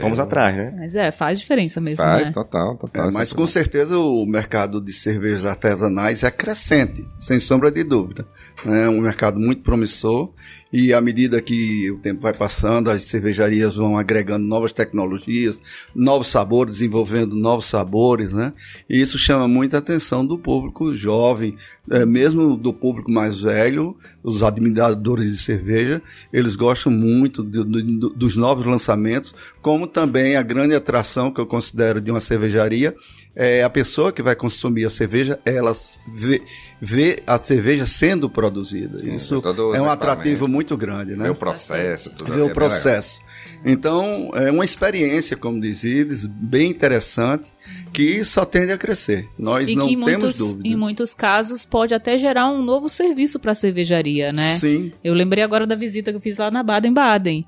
fomos 0.00 0.18
atrás, 0.18 0.56
né? 0.56 0.74
Mas 0.76 0.94
é, 0.94 1.10
faz 1.12 1.38
diferença 1.38 1.80
mesmo, 1.80 2.04
Faz, 2.04 2.28
né? 2.28 2.34
total, 2.34 2.76
total. 2.76 3.08
É, 3.08 3.12
mas 3.12 3.28
Isso 3.28 3.36
com 3.36 3.46
certeza 3.46 3.98
o 3.98 4.24
mercado 4.26 4.80
de 4.80 4.92
cervejas 4.92 5.44
artesanais 5.44 6.22
é 6.22 6.30
crescente, 6.30 7.04
sem 7.18 7.38
sombra 7.40 7.70
de 7.70 7.84
dúvida. 7.84 8.26
É 8.64 8.88
um 8.88 9.00
mercado 9.00 9.38
muito 9.38 9.62
promissor 9.62 10.32
e 10.72 10.92
à 10.92 11.00
medida 11.00 11.40
que 11.40 11.90
o 11.90 11.98
tempo 11.98 12.20
vai 12.22 12.32
passando, 12.34 12.90
as 12.90 13.04
cervejarias 13.04 13.76
vão 13.76 13.96
agregando 13.96 14.44
novas 14.46 14.72
tecnologias, 14.72 15.58
novos 15.94 16.26
sabores, 16.26 16.72
desenvolvendo 16.74 17.34
novos 17.36 17.66
sabores, 17.66 18.32
né? 18.32 18.52
E 18.88 19.00
isso 19.00 19.18
chama 19.18 19.46
muita 19.46 19.78
atenção 19.78 20.26
do 20.26 20.36
público 20.38 20.94
jovem, 20.94 21.56
é, 21.90 22.04
mesmo 22.04 22.56
do 22.56 22.72
público 22.72 23.10
mais 23.10 23.40
velho, 23.40 23.96
os 24.22 24.42
admiradores 24.42 25.30
de 25.30 25.38
cerveja, 25.38 26.02
eles 26.32 26.56
gostam 26.56 26.90
muito 26.90 27.42
do- 27.42 27.64
do- 27.64 28.10
dos 28.10 28.36
novos 28.36 28.66
lançamentos, 28.66 29.34
como 29.66 29.88
também 29.88 30.36
a 30.36 30.42
grande 30.42 30.76
atração 30.76 31.32
que 31.32 31.40
eu 31.40 31.44
considero 31.44 32.00
de 32.00 32.08
uma 32.08 32.20
cervejaria 32.20 32.94
é 33.34 33.64
a 33.64 33.68
pessoa 33.68 34.12
que 34.12 34.22
vai 34.22 34.36
consumir 34.36 34.84
a 34.84 34.90
cerveja, 34.90 35.40
ela 35.44 35.72
vê, 36.14 36.40
vê 36.80 37.20
a 37.26 37.36
cerveja 37.36 37.84
sendo 37.84 38.30
produzida. 38.30 39.00
Sim, 39.00 39.16
Isso 39.16 39.42
é 39.74 39.82
um 39.82 39.90
atrativo 39.90 40.46
muito 40.46 40.76
grande, 40.76 41.16
né? 41.16 41.24
Ver 41.24 41.30
o 41.30 41.34
processo, 41.34 42.10
tudo. 42.10 42.32
É 42.32 42.42
o 42.42 42.44
bem 42.44 42.52
processo. 42.54 43.20
Então, 43.64 44.30
é 44.34 44.52
uma 44.52 44.64
experiência, 44.64 45.36
como 45.36 45.60
diz 45.60 45.82
Ives, 45.82 46.24
bem 46.24 46.70
interessante, 46.70 47.52
que 47.92 48.22
só 48.22 48.44
tende 48.44 48.70
a 48.70 48.78
crescer. 48.78 49.28
Nós 49.36 49.68
E 49.68 49.74
não 49.74 49.88
temos 49.88 50.06
muitos, 50.06 50.38
dúvida. 50.38 50.68
em 50.68 50.76
muitos 50.76 51.12
casos 51.12 51.64
pode 51.64 51.92
até 51.92 52.16
gerar 52.16 52.48
um 52.48 52.62
novo 52.62 52.88
serviço 52.88 53.40
para 53.40 53.50
a 53.50 53.54
cervejaria, 53.56 54.32
né? 54.32 54.60
Sim, 54.60 54.92
Eu 55.02 55.12
lembrei 55.12 55.42
agora 55.42 55.66
da 55.66 55.74
visita 55.74 56.12
que 56.12 56.18
eu 56.18 56.22
fiz 56.22 56.38
lá 56.38 56.52
na 56.52 56.62
Baden-Baden. 56.62 57.44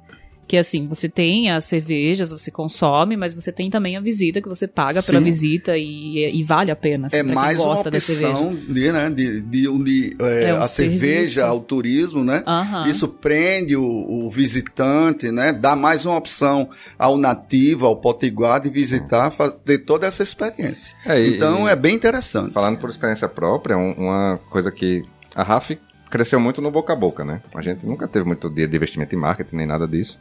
Que 0.48 0.56
assim, 0.56 0.88
você 0.88 1.11
tem 1.11 1.50
as 1.50 1.64
cervejas, 1.66 2.30
você 2.32 2.50
consome, 2.50 3.18
mas 3.18 3.34
você 3.34 3.52
tem 3.52 3.68
também 3.68 3.98
a 3.98 4.00
visita, 4.00 4.40
que 4.40 4.48
você 4.48 4.66
paga 4.66 5.02
pela 5.02 5.18
Sim. 5.18 5.24
visita 5.26 5.76
e, 5.76 6.26
e 6.40 6.42
vale 6.42 6.70
a 6.70 6.76
pena. 6.76 7.06
assim, 7.08 7.18
É 7.18 7.22
mais 7.22 7.58
uma 7.58 7.66
gosta 7.74 7.90
da 7.90 8.00
cerveja. 8.00 8.30
opção 8.30 8.54
de, 8.56 8.90
né, 8.92 9.11
de, 9.11 9.40
de 9.42 9.68
unir 9.68 10.16
é, 10.18 10.44
É 10.44 10.54
um 10.54 10.61
a 10.62 10.64
serviço. 10.66 11.00
cerveja 11.00 11.46
ao 11.46 11.61
turismo, 11.61 12.24
né? 12.24 12.42
Isso 12.88 13.06
prende 13.06 13.76
o, 13.76 13.84
o 13.84 14.30
visitante, 14.30 15.30
né? 15.30 15.52
Dá 15.52 15.76
mais 15.76 16.06
uma 16.06 16.16
opção 16.16 16.70
ao 16.98 17.18
nativo, 17.18 17.84
ao 17.84 17.96
potiguar 17.96 18.61
de 18.62 18.70
visitar, 18.70 19.30
fa- 19.30 19.50
ter 19.50 19.78
toda 19.80 20.06
essa 20.06 20.22
experiência. 20.22 20.96
É, 21.04 21.26
então 21.26 21.68
e- 21.68 21.70
é 21.70 21.76
bem 21.76 21.94
interessante. 21.94 22.52
Falando 22.52 22.78
por 22.78 22.88
experiência 22.88 23.28
própria, 23.28 23.76
um- 23.76 23.92
uma 23.92 24.40
coisa 24.50 24.70
que 24.72 25.02
a 25.34 25.42
RAF 25.42 25.78
cresceu 26.10 26.38
muito 26.40 26.60
no 26.62 26.70
boca 26.70 26.92
a 26.92 26.96
boca, 26.96 27.24
né? 27.24 27.40
A 27.54 27.60
gente 27.62 27.86
nunca 27.86 28.06
teve 28.08 28.26
muito 28.26 28.48
dia 28.50 28.66
de 28.66 28.76
investimento 28.76 29.14
em 29.14 29.18
marketing 29.18 29.56
nem 29.56 29.66
nada 29.66 29.86
disso. 29.86 30.18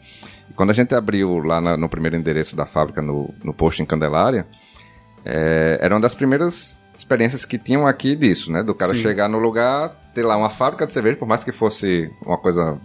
E 0.50 0.54
quando 0.54 0.70
a 0.70 0.74
gente 0.74 0.94
abriu 0.96 1.38
lá 1.40 1.60
na- 1.62 1.78
no 1.78 1.88
primeiro 1.90 2.16
endereço 2.16 2.56
da 2.56 2.66
fábrica, 2.66 3.02
no, 3.02 3.34
no 3.44 3.54
posto 3.54 3.82
em 3.82 3.86
Candelária, 3.86 4.46
é, 5.26 5.78
era 5.82 5.94
uma 5.96 6.02
das 6.02 6.14
primeiras 6.14 6.80
experiências 6.94 7.46
que 7.46 7.58
tinham 7.58 7.86
aqui 7.86 8.16
disso, 8.16 8.52
né? 8.52 8.64
Do 8.64 8.74
cara 8.74 8.94
Sim. 8.96 9.02
chegar 9.02 9.28
no 9.28 9.38
lugar, 9.38 9.90
ter 10.14 10.24
lá 10.26 10.36
uma 10.36 10.50
fábrica 10.50 10.86
de 10.86 10.92
cerveja, 10.92 11.18
por 11.18 11.28
mais 11.28 11.44
que 11.44 11.52
fosse 11.52 12.10
uma 12.26 12.38
coisa 12.38 12.80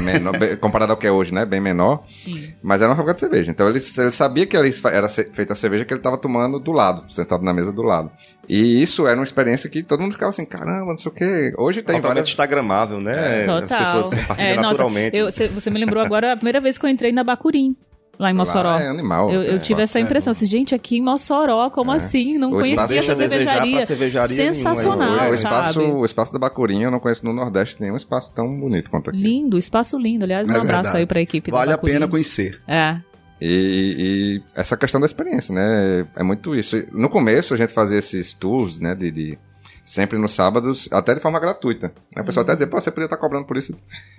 menor, 0.00 0.34
comparada 0.60 0.92
ao 0.92 0.96
que 0.96 1.06
é 1.06 1.10
hoje, 1.12 1.32
né? 1.32 1.44
Bem 1.44 1.60
menor. 1.60 2.04
Sim. 2.18 2.52
Mas 2.62 2.80
era 2.82 2.90
uma 2.90 2.96
fábrica 2.96 3.14
de 3.14 3.20
cerveja. 3.20 3.50
Então 3.50 3.68
ele, 3.68 3.78
ele 3.98 4.10
sabia 4.10 4.46
que 4.46 4.56
era 4.56 5.08
feita 5.08 5.52
a 5.52 5.56
cerveja 5.56 5.84
que 5.84 5.92
ele 5.92 6.00
estava 6.00 6.16
tomando 6.18 6.58
do 6.58 6.72
lado, 6.72 7.04
sentado 7.12 7.42
na 7.44 7.52
mesa 7.52 7.72
do 7.72 7.82
lado. 7.82 8.10
E 8.48 8.80
isso 8.82 9.06
era 9.06 9.16
uma 9.16 9.24
experiência 9.24 9.68
que 9.68 9.82
todo 9.82 10.00
mundo 10.00 10.12
ficava 10.12 10.30
assim, 10.30 10.46
caramba, 10.46 10.90
não 10.92 10.98
sei 10.98 11.10
o 11.10 11.14
quê. 11.14 11.52
Hoje 11.58 11.82
tem 11.82 11.96
Totalmente 11.96 12.08
várias... 12.08 12.28
instagramável, 12.28 13.00
né? 13.00 13.40
As 13.40 13.46
Total. 13.46 13.78
pessoas 13.78 14.20
compartilham 14.20 14.48
É, 14.50 14.54
nossa, 14.56 14.68
naturalmente. 14.68 15.16
eu- 15.16 15.30
cê- 15.32 15.48
você 15.48 15.68
me 15.70 15.78
lembrou 15.80 16.02
agora 16.04 16.32
a 16.32 16.36
primeira 16.36 16.60
vez 16.60 16.78
que 16.78 16.86
eu 16.86 16.90
entrei 16.90 17.10
na 17.12 17.24
Bacurim, 17.24 17.74
lá 18.18 18.30
em 18.30 18.34
Mossoró. 18.34 18.70
Lá 18.70 18.82
é 18.82 18.88
animal. 18.88 19.30
Eu, 19.30 19.42
eu 19.42 19.54
É. 19.56 19.58
tive 19.58 19.82
essa 19.82 19.98
impressão, 20.00 20.30
assim, 20.30 20.46
gente, 20.46 20.74
aqui 20.74 20.98
em 20.98 21.02
Mossoró, 21.02 21.68
como 21.70 21.92
É. 21.92 21.96
assim? 21.96 22.38
Não 22.38 22.48
O 22.48 22.56
conhecia 22.56 22.86
deixa 22.86 23.12
essa 23.12 23.28
cervejaria. 23.28 23.76
pra 23.76 23.86
cervejaria 23.86 24.36
nenhuma, 24.36 24.54
Sensacional, 24.54 25.08
o, 25.10 25.12
né? 25.16 25.16
o 25.16 25.34
sabe? 25.34 25.36
espaço, 25.36 25.80
o 25.80 26.04
espaço 26.04 26.32
da 26.32 26.38
Bacurinha 26.38 26.86
eu 26.86 26.90
não 26.90 27.00
conheço 27.00 27.24
no 27.24 27.32
Nordeste 27.32 27.76
nenhum 27.80 27.96
espaço 27.96 28.32
tão 28.34 28.54
bonito 28.58 28.90
quanto 28.90 29.10
aqui. 29.10 29.18
Lindo, 29.18 29.58
espaço 29.58 29.98
lindo. 29.98 30.24
Aliás, 30.24 30.48
um 30.48 30.52
É 30.52 30.56
abraço 30.56 30.74
verdade. 30.82 30.96
aí 30.98 31.06
pra 31.06 31.20
equipe 31.20 31.50
Vale 31.50 31.68
da 31.70 31.74
a 31.74 31.78
pena 31.78 32.08
conhecer. 32.08 32.60
É. 32.66 32.96
E, 33.40 34.42
e 34.48 34.58
essa 34.58 34.76
questão 34.76 34.98
da 35.00 35.06
experiência, 35.06 35.54
né? 35.54 36.06
É 36.16 36.22
muito 36.22 36.54
isso. 36.54 36.82
No 36.92 37.10
começo 37.10 37.52
a 37.52 37.56
gente 37.56 37.72
fazia 37.74 37.98
esses 37.98 38.32
tours, 38.32 38.80
né? 38.80 38.94
De, 38.94 39.10
de- 39.10 39.38
sempre 39.86 40.18
nos 40.18 40.32
sábados, 40.32 40.88
até 40.92 41.14
de 41.14 41.20
forma 41.20 41.38
gratuita. 41.38 41.92
Né? 42.14 42.20
O 42.20 42.24
pessoal 42.24 42.42
até 42.42 42.54
dizia, 42.54 42.66
pô, 42.66 42.80
você 42.80 42.90
podia 42.90 43.06
estar 43.06 43.16
cobrando 43.16 43.46
por 43.46 43.56
isso. 43.56 43.72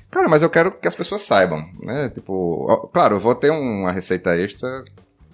Cara, 0.09 0.29
mas 0.29 0.41
eu 0.41 0.49
quero 0.49 0.71
que 0.71 0.87
as 0.87 0.95
pessoas 0.95 1.21
saibam, 1.21 1.63
né? 1.83 2.09
Tipo, 2.09 2.89
claro, 2.93 3.17
eu 3.17 3.19
vou 3.19 3.35
ter 3.35 3.51
uma 3.51 3.91
receita 3.91 4.35
extra 4.37 4.83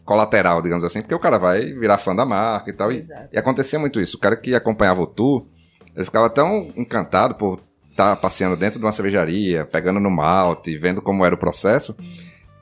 colateral, 0.03 0.61
digamos 0.61 0.83
assim, 0.83 1.01
porque 1.01 1.15
o 1.15 1.19
cara 1.19 1.37
vai 1.37 1.61
virar 1.73 1.99
fã 1.99 2.15
da 2.15 2.25
marca 2.25 2.71
e 2.71 2.73
tal. 2.73 2.91
E, 2.91 3.05
e 3.31 3.37
acontecia 3.37 3.77
muito 3.77 4.01
isso. 4.01 4.17
O 4.17 4.19
cara 4.19 4.35
que 4.35 4.55
acompanhava 4.55 5.01
o 5.01 5.07
tour, 5.07 5.45
ele 5.95 6.03
ficava 6.03 6.29
tão 6.29 6.73
encantado 6.75 7.35
por 7.35 7.59
estar 7.91 8.15
passeando 8.15 8.57
dentro 8.57 8.79
de 8.79 8.85
uma 8.85 8.91
cervejaria, 8.91 9.65
pegando 9.65 9.99
no 9.99 10.09
malte, 10.09 10.77
vendo 10.79 10.99
como 10.99 11.23
era 11.23 11.35
o 11.35 11.37
processo, 11.37 11.95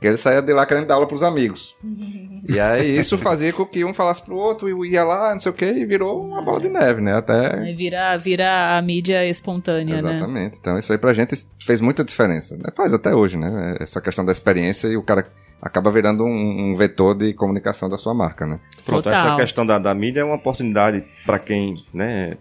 que 0.02 0.08
ele 0.08 0.18
saía 0.18 0.42
de 0.42 0.52
lá 0.52 0.66
querendo 0.66 0.88
dar 0.88 0.96
aula 0.96 1.08
pros 1.08 1.24
amigos. 1.24 1.76
E 2.50 2.60
aí 2.60 2.98
isso 2.98 3.20
fazia 3.20 3.54
com 3.54 3.64
que 3.64 3.86
um 3.86 3.94
falasse 3.94 4.20
pro 4.24 4.36
outro 4.36 4.68
e 4.84 4.90
ia 4.90 5.04
lá, 5.04 5.32
não 5.32 5.40
sei 5.40 5.52
o 5.52 5.56
que, 5.56 5.64
e 5.64 5.86
virou 5.86 6.26
uma 6.26 6.42
bola 6.42 6.60
de 6.60 6.70
neve, 6.70 7.00
né? 7.00 7.14
Até. 7.14 7.72
Vira, 7.76 8.18
vira 8.18 8.76
a 8.76 8.82
mídia 8.82 9.24
espontânea, 9.28 10.02
né? 10.02 10.16
Exatamente. 10.18 10.58
Então 10.60 10.78
isso 10.80 10.92
aí 10.92 10.98
pra 10.98 11.14
gente 11.14 11.36
fez 11.64 11.80
muita 11.80 12.04
diferença. 12.04 12.58
né? 12.58 12.72
Faz 12.76 12.94
até 12.94 13.14
hoje, 13.14 13.38
né? 13.38 13.78
Essa 13.80 14.02
questão 14.02 14.26
da 14.26 14.32
experiência 14.32 14.88
e 14.88 14.98
o 14.98 15.04
cara 15.04 15.28
acaba 15.62 15.92
virando 15.92 16.24
um, 16.26 16.72
um 16.72 16.76
vetor 16.76 17.16
de 17.16 17.32
comunicação 17.36 17.88
da 17.88 17.98
sua 17.98 18.14
marca, 18.14 18.48
né? 18.48 18.60
Pronto, 18.86 19.04
Total. 19.04 19.14
essa 19.14 19.36
questão 19.36 19.64
da, 19.64 19.78
da 19.78 19.94
mídia 19.94 20.22
é 20.22 20.24
uma 20.24 20.36
oportunidade 20.36 21.06
para 21.24 21.38
quem, 21.38 21.76
né, 21.94 22.38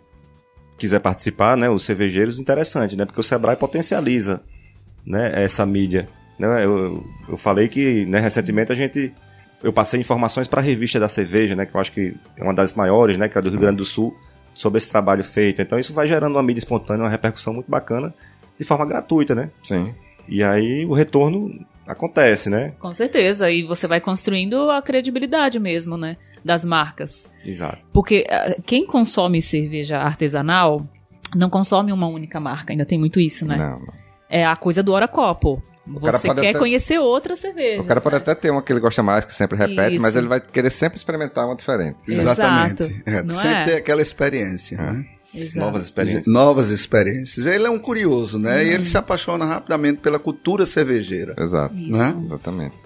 quiser 0.79 1.01
participar, 1.01 1.59
né, 1.59 1.69
os 1.69 1.85
cervejeiros, 1.85 2.41
interessante, 2.41 2.97
né, 2.97 3.05
porque 3.05 3.21
o 3.21 3.23
Sebrae 3.23 3.55
potencializa, 3.57 4.43
né, 5.07 5.31
essa 5.35 5.67
mídia. 5.67 6.09
Né, 6.41 6.65
eu, 6.65 7.05
eu 7.29 7.37
falei 7.37 7.69
que, 7.69 8.07
né, 8.07 8.19
recentemente 8.19 8.73
a 8.73 8.75
gente, 8.75 9.13
eu 9.63 9.73
passei 9.75 10.01
informações 10.01 10.49
para 10.49 10.61
a 10.61 10.65
revista 10.65 10.99
da 10.99 11.07
cerveja, 11.07 11.55
né, 11.55 11.67
que 11.67 11.75
eu 11.75 11.81
acho 11.81 11.93
que 11.93 12.17
é 12.35 12.43
uma 12.43 12.55
das 12.55 12.73
maiores, 12.73 13.19
né, 13.19 13.29
que 13.29 13.37
é 13.37 13.43
do 13.43 13.51
Rio 13.51 13.61
Grande 13.61 13.77
do 13.77 13.85
Sul, 13.85 14.17
sobre 14.55 14.79
esse 14.79 14.89
trabalho 14.89 15.23
feito. 15.23 15.61
Então 15.61 15.79
isso 15.79 15.93
vai 15.93 16.07
gerando 16.07 16.37
uma 16.37 16.43
mídia 16.43 16.61
espontânea, 16.61 17.05
uma 17.05 17.11
repercussão 17.11 17.53
muito 17.53 17.71
bacana, 17.71 18.15
de 18.59 18.65
forma 18.65 18.87
gratuita, 18.87 19.35
né. 19.35 19.51
Sim. 19.63 19.95
E 20.27 20.43
aí 20.43 20.87
o 20.87 20.95
retorno 20.95 21.51
acontece, 21.87 22.49
né. 22.49 22.73
Com 22.79 22.95
certeza. 22.95 23.51
E 23.51 23.63
você 23.63 23.87
vai 23.87 24.01
construindo 24.01 24.71
a 24.71 24.81
credibilidade 24.81 25.59
mesmo, 25.59 25.99
né? 25.99 26.17
Das 26.43 26.65
marcas. 26.65 27.29
Exato. 27.45 27.79
Porque 27.93 28.25
ah, 28.31 28.55
quem 28.65 28.87
consome 28.87 29.43
cerveja 29.43 29.99
artesanal 29.99 30.87
não 31.35 31.51
consome 31.51 31.93
uma 31.93 32.07
única 32.07 32.41
marca. 32.41 32.73
Ainda 32.73 32.87
tem 32.87 32.99
muito 32.99 33.21
isso, 33.21 33.47
né? 33.47 33.57
Não, 33.57 33.79
não. 33.81 33.93
É 34.29 34.47
a 34.47 34.57
coisa 34.57 34.83
do 34.83 34.93
hora 34.93 35.09
copo. 35.09 35.63
Cara 35.99 36.13
Você 36.19 36.29
quer 36.35 36.51
até- 36.51 36.59
conhecer 36.59 36.99
outra 36.99 37.35
cerveja. 37.35 37.81
O 37.83 37.87
cara 37.87 38.01
pode 38.01 38.17
até 38.17 38.35
ter 38.35 38.51
uma 38.51 38.63
que 38.63 38.71
ele 38.73 38.81
gosta 38.81 39.03
mais, 39.03 39.25
que 39.25 39.35
sempre 39.35 39.57
repete, 39.57 39.95
Isso. 39.95 40.03
mas 40.03 40.15
ele 40.15 40.29
vai 40.29 40.41
querer 40.41 40.71
sempre 40.71 40.99
experimentar 40.99 41.47
uma 41.47 41.57
diferente. 41.57 41.97
Exato. 42.07 42.41
Exatamente. 42.41 43.03
É, 43.07 43.23
Não 43.23 43.35
sempre 43.35 43.49
é? 43.51 43.65
ter 43.65 43.75
aquela 43.77 44.03
experiência. 44.03 44.77
É. 44.77 44.93
né? 44.93 45.05
Exato. 45.35 45.59
Novas 45.67 45.85
experiências. 45.85 46.27
Novas 46.27 46.69
experiências. 46.71 47.47
Ele 47.47 47.65
é 47.67 47.71
um 47.71 47.79
curioso, 47.79 48.39
né? 48.39 48.57
Uhum. 48.57 48.63
E 48.67 48.69
ele 48.71 48.85
se 48.85 48.99
apaixona 48.99 49.45
rapidamente 49.45 50.01
pela 50.01 50.19
cultura 50.19 50.67
cervejeira. 50.67 51.35
Exato. 51.39 51.75
Isso. 51.77 51.97
Né? 51.99 52.17
Exatamente. 52.25 52.77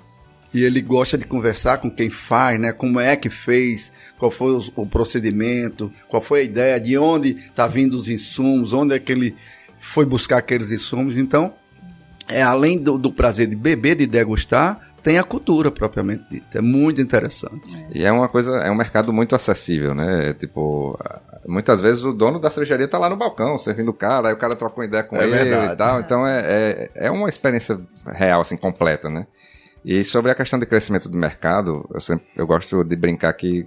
E 0.52 0.62
ele 0.62 0.80
gosta 0.80 1.18
de 1.18 1.24
conversar 1.24 1.78
com 1.78 1.90
quem 1.90 2.10
faz, 2.10 2.60
né? 2.60 2.70
Como 2.72 3.00
é 3.00 3.16
que 3.16 3.28
fez, 3.30 3.90
qual 4.18 4.30
foi 4.30 4.52
o, 4.52 4.62
o 4.76 4.86
procedimento, 4.86 5.90
qual 6.08 6.22
foi 6.22 6.40
a 6.40 6.42
ideia, 6.44 6.78
de 6.78 6.96
onde 6.98 7.30
está 7.30 7.66
vindo 7.66 7.96
os 7.96 8.08
insumos, 8.08 8.72
onde 8.72 8.94
é 8.94 8.98
que 9.00 9.10
ele 9.10 9.34
foi 9.80 10.04
buscar 10.04 10.36
aqueles 10.38 10.70
insumos. 10.70 11.16
Então, 11.16 11.54
é 12.28 12.42
além 12.42 12.78
do, 12.78 12.96
do 12.98 13.12
prazer 13.12 13.46
de 13.48 13.56
beber, 13.56 13.96
de 13.96 14.06
degustar, 14.06 14.80
tem 15.02 15.18
a 15.18 15.22
cultura 15.22 15.70
propriamente 15.70 16.24
dita. 16.30 16.58
É 16.58 16.60
muito 16.62 17.00
interessante. 17.00 17.78
E 17.94 18.04
é 18.04 18.10
uma 18.10 18.26
coisa, 18.28 18.56
é 18.58 18.70
um 18.70 18.74
mercado 18.74 19.12
muito 19.12 19.34
acessível, 19.36 19.94
né? 19.94 20.32
Tipo, 20.32 20.98
muitas 21.46 21.78
vezes 21.80 22.02
o 22.04 22.12
dono 22.12 22.40
da 22.40 22.50
cervejaria 22.50 22.88
tá 22.88 22.96
lá 22.96 23.10
no 23.10 23.16
balcão, 23.16 23.58
servindo 23.58 23.90
o 23.90 23.94
cara, 23.94 24.28
aí 24.28 24.34
o 24.34 24.38
cara 24.38 24.56
troca 24.56 24.76
uma 24.80 24.86
ideia 24.86 25.02
com 25.04 25.16
É 25.16 25.24
ele 25.24 25.32
verdade. 25.32 25.72
e 25.74 25.76
tal. 25.76 26.00
Então 26.00 26.26
é, 26.26 26.40
é, 26.96 27.06
é 27.06 27.10
uma 27.10 27.28
experiência 27.28 27.78
real, 28.06 28.40
assim, 28.40 28.56
completa, 28.56 29.10
né? 29.10 29.26
E 29.84 30.02
sobre 30.02 30.30
a 30.30 30.34
questão 30.34 30.58
de 30.58 30.64
crescimento 30.64 31.10
do 31.10 31.18
mercado, 31.18 31.86
eu 31.92 32.00
sempre 32.00 32.24
eu 32.34 32.46
gosto 32.46 32.82
de 32.82 32.96
brincar 32.96 33.30
que 33.34 33.66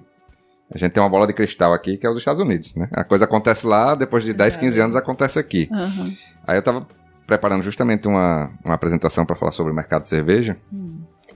a 0.74 0.78
gente 0.80 0.91
tem 0.93 1.04
uma 1.04 1.10
bola 1.10 1.28
de 1.28 1.34
cristal 1.34 1.72
aqui, 1.72 1.98
que 1.98 2.08
é 2.08 2.10
os 2.10 2.17
Estados 2.17 2.41
Unidos, 2.41 2.74
né? 2.76 2.89
A 2.91 3.04
coisa 3.04 3.26
acontece 3.26 3.67
lá, 3.67 3.93
depois 3.93 4.24
de 4.24 4.34
10, 4.34 4.56
15 4.58 4.82
anos 4.82 4.96
acontece 4.96 5.38
aqui. 5.38 5.70
Aham. 5.72 6.13
Aí 6.48 6.58
eu 6.58 6.63
tava 6.63 6.88
preparando 7.27 7.61
justamente 7.61 8.07
uma, 8.07 8.49
uma 8.63 8.73
apresentação 8.73 9.25
para 9.25 9.35
falar 9.35 9.51
sobre 9.51 9.71
o 9.71 9.75
mercado 9.75 10.03
de 10.03 10.09
cerveja. 10.09 10.57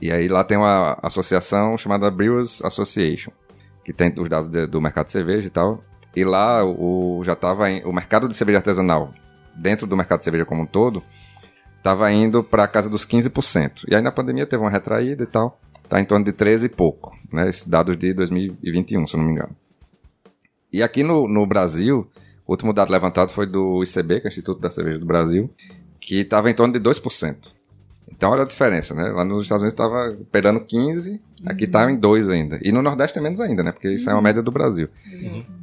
E 0.00 0.10
aí 0.10 0.26
lá 0.26 0.42
tem 0.42 0.56
uma 0.56 0.98
associação 1.02 1.76
chamada 1.78 2.10
Brewers 2.10 2.60
Association, 2.64 3.30
que 3.84 3.92
tem 3.92 4.12
os 4.18 4.28
dados 4.28 4.48
de- 4.48 4.66
do 4.66 4.80
mercado 4.80 5.06
de 5.06 5.12
cerveja 5.12 5.46
e 5.46 5.50
tal. 5.50 5.84
E 6.16 6.24
lá 6.24 6.64
o, 6.64 7.22
já 7.24 7.36
tava 7.36 7.70
em- 7.70 7.84
o 7.84 7.92
mercado 7.92 8.26
de 8.26 8.34
cerveja 8.34 8.58
artesanal, 8.58 9.12
dentro 9.54 9.86
do 9.86 9.96
mercado 9.96 10.18
de 10.18 10.24
cerveja 10.24 10.44
como 10.46 10.62
um 10.62 10.66
todo, 10.66 11.02
tava 11.82 12.10
indo 12.10 12.42
para 12.42 12.66
casa 12.66 12.88
dos 12.88 13.04
15%. 13.04 13.84
E 13.88 13.94
aí 13.94 14.00
na 14.02 14.10
pandemia 14.10 14.46
teve 14.46 14.62
uma 14.62 14.70
retraída 14.70 15.22
e 15.22 15.26
tal. 15.26 15.60
Tá 15.88 16.00
em 16.00 16.04
torno 16.06 16.24
de 16.24 16.32
13 16.32 16.66
e 16.66 16.68
pouco, 16.70 17.14
né? 17.30 17.48
Esses 17.50 17.66
dados 17.66 17.96
de 17.98 18.14
2021, 18.14 19.06
se 19.06 19.16
não 19.16 19.24
me 19.24 19.32
engano. 19.32 19.54
E 20.72 20.82
aqui 20.82 21.02
no, 21.02 21.28
no 21.28 21.46
Brasil, 21.46 22.08
o 22.46 22.52
último 22.52 22.72
dado 22.72 22.90
levantado 22.90 23.30
foi 23.30 23.46
do 23.46 23.82
ICB, 23.84 24.20
que 24.20 24.26
é 24.26 24.28
o 24.28 24.32
Instituto 24.32 24.60
da 24.60 24.70
Cerveja 24.70 24.98
do 24.98 25.04
Brasil, 25.06 25.50
que 26.02 26.18
estava 26.20 26.50
em 26.50 26.54
torno 26.54 26.72
de 26.74 26.80
2%. 26.80 27.52
Então 28.10 28.30
olha 28.30 28.42
a 28.42 28.46
diferença, 28.46 28.92
né? 28.94 29.04
Lá 29.08 29.24
nos 29.24 29.44
Estados 29.44 29.62
Unidos 29.62 29.72
estava 29.72 30.16
perdendo 30.30 30.60
15, 30.60 31.20
aqui 31.46 31.64
está 31.64 31.90
em 31.90 31.96
2 31.96 32.28
ainda. 32.28 32.58
E 32.60 32.70
no 32.72 32.82
Nordeste 32.82 33.18
é 33.18 33.22
menos 33.22 33.40
ainda, 33.40 33.62
né? 33.62 33.72
Porque 33.72 33.88
isso 33.88 34.10
é 34.10 34.12
uma 34.12 34.20
média 34.20 34.42
do 34.42 34.50
Brasil. 34.50 34.88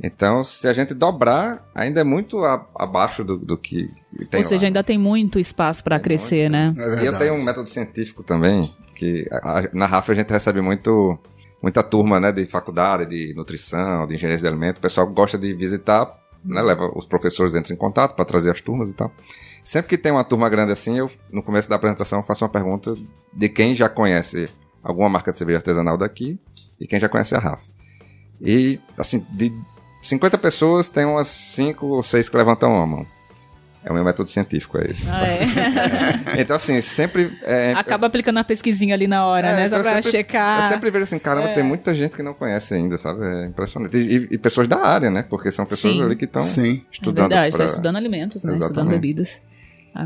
Então, 0.02 0.44
se 0.44 0.68
a 0.68 0.74
gente 0.74 0.94
dobrar, 0.94 1.70
ainda 1.76 2.02
é 2.02 2.04
muito 2.04 2.40
a- 2.44 2.66
abaixo 2.76 3.24
do, 3.24 3.38
do 3.38 3.58
que 3.58 3.90
tem 4.32 4.40
Ou 4.40 4.44
seja, 4.44 4.64
lá. 4.64 4.68
ainda 4.70 4.84
tem 4.84 4.98
muito 4.98 5.38
espaço 5.40 5.84
para 5.84 6.00
crescer, 6.00 6.50
né? 6.50 6.74
É 6.78 7.04
E 7.04 7.06
eu 7.06 7.18
tenho 7.18 7.34
um 7.36 7.44
método 7.44 7.68
científico 7.70 8.24
também, 8.24 8.70
que 8.96 9.28
a- 9.32 9.60
a- 9.60 9.70
na 9.74 9.86
RAF 9.86 10.10
a 10.12 10.16
gente 10.16 10.32
recebe 10.32 10.62
muito, 10.62 11.18
muita 11.62 11.84
turma 11.84 12.20
né, 12.20 12.32
de 12.32 12.46
faculdade, 12.46 13.06
de 13.06 13.34
nutrição, 13.36 14.08
de 14.08 14.16
engenharia 14.16 14.38
de 14.42 14.48
alimento. 14.48 14.78
O 14.78 14.82
pessoal 14.82 15.06
gosta 15.08 15.38
de 15.38 15.54
visitar, 15.54 16.12
né, 16.44 16.62
leva 16.62 16.90
os 16.96 17.06
professores 17.06 17.56
entram 17.56 17.76
em 17.76 17.78
contato 17.78 18.16
para 18.16 18.26
trazer 18.26 18.52
as 18.52 18.60
turmas 18.62 18.90
e 18.90 18.96
tal. 18.96 19.12
Sempre 19.64 19.90
que 19.90 19.98
tem 19.98 20.12
uma 20.12 20.24
turma 20.24 20.50
grande 20.50 20.72
assim, 20.72 20.98
eu 20.98 21.12
no 21.32 21.44
começo 21.44 21.70
da 21.70 21.76
apresentação 21.76 22.24
faço 22.24 22.44
uma 22.44 22.52
pergunta 22.52 22.96
de 23.34 23.50
quem 23.50 23.76
já 23.76 23.88
conhece 23.90 24.50
alguma 24.84 25.10
marca 25.10 25.32
de 25.32 25.38
cerveja 25.38 25.60
artesanal 25.60 25.98
daqui 25.98 26.40
e 26.80 26.88
quem 26.88 27.00
já 27.00 27.10
conhece 27.10 27.36
a 27.36 27.40
RAF. 27.40 27.64
E, 28.42 28.80
assim, 28.98 29.26
de 29.32 29.54
50 30.02 30.38
pessoas, 30.38 30.90
tem 30.90 31.06
umas 31.06 31.28
5 31.28 31.86
ou 31.86 32.02
6 32.02 32.30
que 32.30 32.38
levantam 32.38 32.82
a 32.82 32.86
mão. 32.86 33.06
É 33.84 33.90
o 33.90 33.94
meu 33.94 34.04
método 34.04 34.30
científico, 34.30 34.78
é 34.78 34.92
isso. 34.92 35.08
Ah, 35.10 35.26
é. 35.26 35.40
Então, 36.42 36.56
assim, 36.58 36.82
sempre. 36.82 37.38
é, 37.44 37.74
Acaba 37.74 38.08
aplicando 38.08 38.38
a 38.38 38.44
pesquisinha 38.44 38.94
ali 38.94 39.08
na 39.08 39.26
hora, 39.26 39.48
É, 39.48 39.56
né? 39.56 39.66
então 39.68 39.78
Só 39.78 39.84
pra 39.84 40.02
sempre- 40.02 40.12
checar. 40.12 40.64
Eu 40.64 40.70
sempre 40.70 40.92
vejo 40.92 41.04
assim, 41.04 41.18
caramba, 41.18 41.50
É. 41.50 41.54
tem 41.54 41.64
muita 41.64 41.96
gente 41.96 42.16
que 42.16 42.22
não 42.22 42.34
conhece 42.34 42.74
ainda, 42.74 42.98
sabe? 42.98 43.26
É 43.26 43.46
impressionante. 43.46 43.96
E, 43.98 44.28
e- 44.32 44.38
pessoas 44.38 44.68
da 44.68 44.86
área, 44.86 45.10
né? 45.10 45.24
Porque 45.30 45.50
são 45.50 45.66
pessoas 45.66 45.94
Sim. 45.96 46.04
ali 46.04 46.16
que 46.18 46.26
estão 46.26 46.42
Sim. 46.42 46.82
É 46.86 46.92
estudando. 46.92 47.30
verdade, 47.30 47.52
pra... 47.56 47.66
tá 47.66 47.72
estudando 47.72 47.96
alimentos, 47.96 48.44
né? 48.44 48.52
Estudando 48.54 48.72
Exatamente. 48.72 49.02
bebidas. 49.02 49.42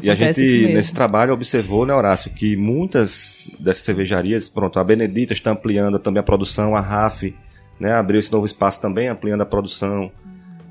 E 0.01 0.09
a 0.09 0.13
Acontece 0.13 0.47
gente, 0.61 0.73
nesse 0.73 0.93
trabalho, 0.93 1.33
observou, 1.33 1.85
né, 1.85 1.93
Horácio, 1.93 2.31
que 2.31 2.55
muitas 2.55 3.37
dessas 3.59 3.83
cervejarias, 3.83 4.47
pronto, 4.49 4.79
a 4.79 4.83
Benedita 4.83 5.33
está 5.33 5.51
ampliando 5.51 5.99
também 5.99 6.19
a 6.21 6.23
produção, 6.23 6.73
a 6.75 6.79
RAF, 6.79 7.35
né, 7.79 7.91
abriu 7.93 8.17
esse 8.19 8.31
novo 8.31 8.45
espaço 8.45 8.79
também, 8.79 9.09
ampliando 9.09 9.41
a 9.41 9.45
produção, 9.45 10.09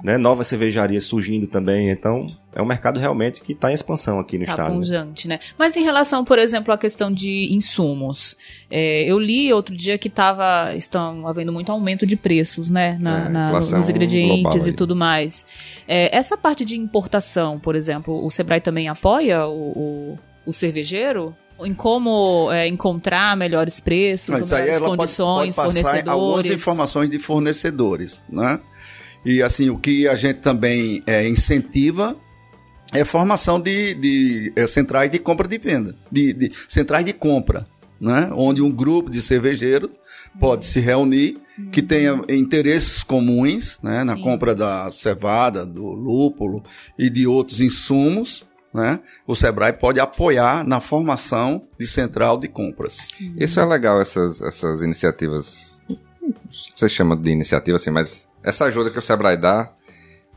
né, 0.03 0.17
novas 0.17 0.47
cervejarias 0.47 1.05
surgindo 1.05 1.47
também, 1.47 1.91
então 1.91 2.25
é 2.55 2.61
um 2.61 2.67
mercado 2.67 3.01
realmente 3.01 3.41
que 3.41 3.53
está 3.53 3.71
em 3.71 3.75
expansão 3.75 4.19
aqui 4.21 4.37
no 4.39 4.45
Tá 4.45 4.53
estado. 4.53 4.69
né? 4.71 4.75
pungente, 4.77 5.27
né? 5.29 5.39
Mas 5.59 5.77
em 5.77 5.83
relação, 5.83 6.25
por 6.25 6.39
exemplo, 6.39 6.73
à 6.73 6.77
questão 6.79 7.11
de 7.13 7.49
insumos, 7.53 8.37
é, 8.71 9.05
eu 9.11 9.19
li 9.19 9.53
outro 9.53 9.75
dia 9.77 9.97
que 9.97 10.11
tava, 10.11 10.75
estão 10.77 11.27
havendo 11.27 11.53
muito 11.53 11.73
aumento 11.73 12.07
de 12.07 12.15
preços, 12.17 12.69
né? 12.71 12.99
Na, 13.01 13.27
É, 13.27 13.29
na- 13.29 13.53
nos 13.53 13.89
ingredientes 13.89 14.67
e 14.67 14.71
aí. 14.71 14.75
tudo 14.77 14.95
mais. 14.95 15.47
É, 15.89 16.15
essa 16.17 16.37
parte 16.37 16.65
de 16.65 16.79
importação, 16.79 17.59
por 17.59 17.75
exemplo, 17.75 18.25
o 18.25 18.31
Sebrae 18.31 18.61
também 18.61 18.89
apoia 18.89 19.47
o, 19.47 19.73
o, 20.15 20.19
o 20.47 20.53
cervejeiro? 20.53 21.35
Em 21.65 21.73
como 21.75 22.51
é, 22.51 22.67
encontrar 22.67 23.37
melhores 23.37 23.79
preços, 23.79 24.31
Mas 24.31 24.53
aí 24.53 24.63
melhores 24.63 24.77
ela 24.77 24.87
pode, 24.89 24.99
condições, 24.99 25.55
pode 25.57 25.75
passar 25.83 26.09
algumas 26.09 26.31
fornecedores. 26.35 26.51
informações 26.61 27.11
de 27.11 27.19
fornecedores, 27.21 28.25
né? 28.29 28.59
E 29.25 29.41
assim, 29.41 29.71
o 29.71 29.79
que 29.79 30.09
a 30.09 30.17
gente 30.17 30.41
também 30.41 31.03
é, 31.07 31.29
incentiva 31.29 32.17
é 32.93 33.01
a 33.01 33.07
formação 33.07 33.59
de, 33.59 33.95
de 33.95 34.53
é, 34.55 34.67
centrais 34.67 35.11
de 35.11 35.19
compra 35.19 35.47
e 35.47 35.51
de 35.51 35.59
venda, 35.59 35.97
de, 36.11 36.33
de 36.33 36.53
centrais 36.69 37.05
de 37.05 37.13
compra, 37.13 37.67
né? 38.01 38.31
Onde 38.35 38.61
um 38.61 38.71
grupo 38.71 39.11
de 39.11 39.23
cervejeiros 39.23 39.91
pode 40.39 40.67
se 40.67 40.81
reunir, 40.81 41.41
que 41.71 41.83
tenha 41.83 42.23
interesses 42.29 43.03
comuns, 43.03 43.79
né? 43.83 44.05
Na 44.05 44.17
Sim. 44.17 44.23
compra 44.23 44.55
da 44.55 44.91
cevada, 44.91 45.65
do 45.65 45.85
lúpulo 45.85 46.63
e 46.99 47.09
de 47.09 47.27
outros 47.27 47.61
insumos, 47.61 48.47
né? 48.73 49.01
O 49.27 49.35
Sebrae 49.35 49.73
pode 49.73 50.01
apoiar 50.01 50.67
na 50.67 50.81
formação 50.81 51.67
de 51.79 51.87
central 51.87 52.39
de 52.39 52.49
compras. 52.49 53.09
Isso 53.37 53.61
é 53.61 53.65
legal, 53.65 54.01
essas, 54.01 54.43
essas 54.43 54.83
iniciativas. 54.83 55.81
Você 56.75 56.89
chama 56.89 57.17
de 57.17 57.31
iniciativa 57.31 57.77
assim, 57.77 57.91
mas 57.91 58.29
essa 58.43 58.65
ajuda 58.65 58.91
que 58.91 58.99
o 58.99 59.03
Sebrae 59.03 59.37
dá 59.37 59.73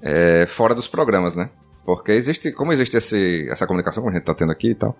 é 0.01 0.45
fora 0.47 0.75
dos 0.75 0.87
programas, 0.87 1.35
né? 1.35 1.49
Porque 1.85 2.11
existe, 2.11 2.51
como 2.51 2.73
existe 2.73 2.97
esse, 2.97 3.47
essa 3.49 3.67
comunicação 3.67 4.03
que 4.03 4.09
a 4.09 4.13
gente 4.13 4.21
está 4.21 4.33
tendo 4.33 4.51
aqui 4.51 4.69
e 4.69 4.75
tal, 4.75 4.97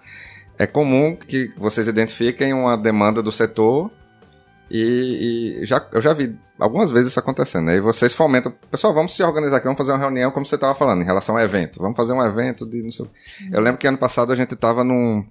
é 0.58 0.68
comum 0.68 1.16
que 1.16 1.52
vocês 1.58 1.88
identifiquem 1.88 2.54
uma 2.54 2.78
demanda 2.78 3.22
do 3.24 3.32
setor 3.32 3.92
e, 4.70 5.62
e 5.62 5.66
já, 5.66 5.86
eu 5.92 6.02
já 6.02 6.14
vi 6.14 6.36
algumas 6.60 6.92
vezes 6.92 7.10
isso 7.10 7.20
acontecendo. 7.20 7.70
Aí 7.70 7.80
vocês 7.80 8.14
fomentam, 8.14 8.54
pessoal, 8.72 8.94
vamos 8.94 9.16
se 9.16 9.24
organizar 9.24 9.58
aqui, 9.58 9.66
vamos 9.66 9.78
fazer 9.78 9.92
uma 9.92 10.00
reunião, 10.00 10.32
como 10.32 10.46
você 10.46 10.56
estava 10.56 10.76
falando, 10.76 11.02
em 11.02 11.06
relação 11.06 11.36
ao 11.36 11.44
evento. 11.44 11.80
Vamos 11.80 11.98
fazer 11.98 12.14
um 12.14 12.24
evento 12.24 12.66
de. 12.66 12.82
Não 12.82 12.92
sei, 12.92 13.08
eu 13.52 13.62
lembro 13.62 13.80
que 13.80 13.88
ano 13.88 13.98
passado 13.98 14.32
a 14.32 14.36
gente 14.36 14.54
estava 14.54 14.84
num, 14.84 15.26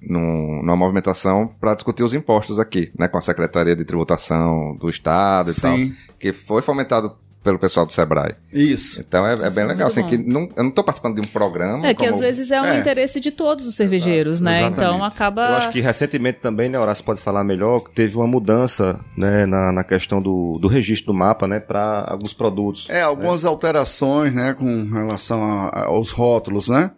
num, 0.00 0.62
numa 0.62 0.76
movimentação 0.76 1.48
para 1.60 1.74
discutir 1.74 2.02
os 2.02 2.14
impostos 2.14 2.58
aqui, 2.58 2.92
né, 2.98 3.08
com 3.08 3.18
a 3.18 3.20
Secretaria 3.20 3.76
de 3.76 3.84
Tributação 3.84 4.76
do 4.76 4.88
Estado 4.88 5.50
e 5.50 5.54
tal, 5.54 5.76
que 6.18 6.32
foi 6.32 6.62
fomentado 6.62 7.16
pelo 7.46 7.58
pessoal 7.58 7.86
do 7.86 7.92
Sebrae. 7.92 8.34
Isso. 8.52 9.00
Então 9.00 9.24
é, 9.26 9.32
é 9.34 9.50
bem 9.50 9.64
é 9.64 9.66
legal, 9.68 9.88
assim, 9.88 10.02
bom. 10.02 10.08
que 10.08 10.18
não, 10.18 10.48
eu 10.56 10.64
não 10.64 10.70
tô 10.70 10.82
participando 10.82 11.14
de 11.14 11.20
um 11.26 11.30
programa. 11.30 11.86
É 11.86 11.94
que 11.94 12.00
como- 12.02 12.12
às 12.12 12.20
vezes 12.20 12.50
é 12.50 12.60
um 12.60 12.64
É. 12.64 12.78
interesse 12.80 13.20
de 13.20 13.30
todos 13.30 13.66
os 13.66 13.74
cervejeiros, 13.76 14.40
né? 14.40 14.62
exatamente. 14.66 14.84
Então 14.94 15.04
acaba. 15.04 15.48
Eu 15.50 15.54
acho 15.56 15.70
que 15.70 15.80
recentemente 15.80 16.40
também, 16.40 16.68
né, 16.68 16.78
Horácio 16.78 17.04
pode 17.04 17.20
falar 17.20 17.44
melhor, 17.44 17.80
que 17.84 17.90
teve 17.92 18.16
uma 18.16 18.26
mudança 18.26 18.98
né, 19.16 19.46
na, 19.46 19.72
na 19.72 19.84
questão 19.84 20.20
do, 20.20 20.52
do 20.60 20.66
registro 20.68 21.12
do 21.12 21.18
mapa 21.18 21.46
né, 21.46 21.60
para 21.60 22.04
alguns 22.08 22.34
produtos. 22.34 22.88
É, 22.90 23.00
algumas 23.02 23.44
alterações, 23.44 24.34
né, 24.34 24.52
com 24.54 24.84
relação 24.92 25.42
a- 25.44 25.84
aos 25.86 26.10
rótulos, 26.10 26.68
né? 26.68 26.90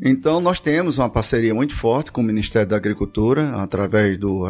Então, 0.00 0.40
nós 0.40 0.60
temos 0.60 0.98
uma 0.98 1.08
parceria 1.08 1.54
muito 1.54 1.74
forte 1.74 2.12
com 2.12 2.20
o 2.20 2.24
Ministério 2.24 2.68
da 2.68 2.76
Agricultura, 2.76 3.56
através 3.56 4.16
do, 4.18 4.46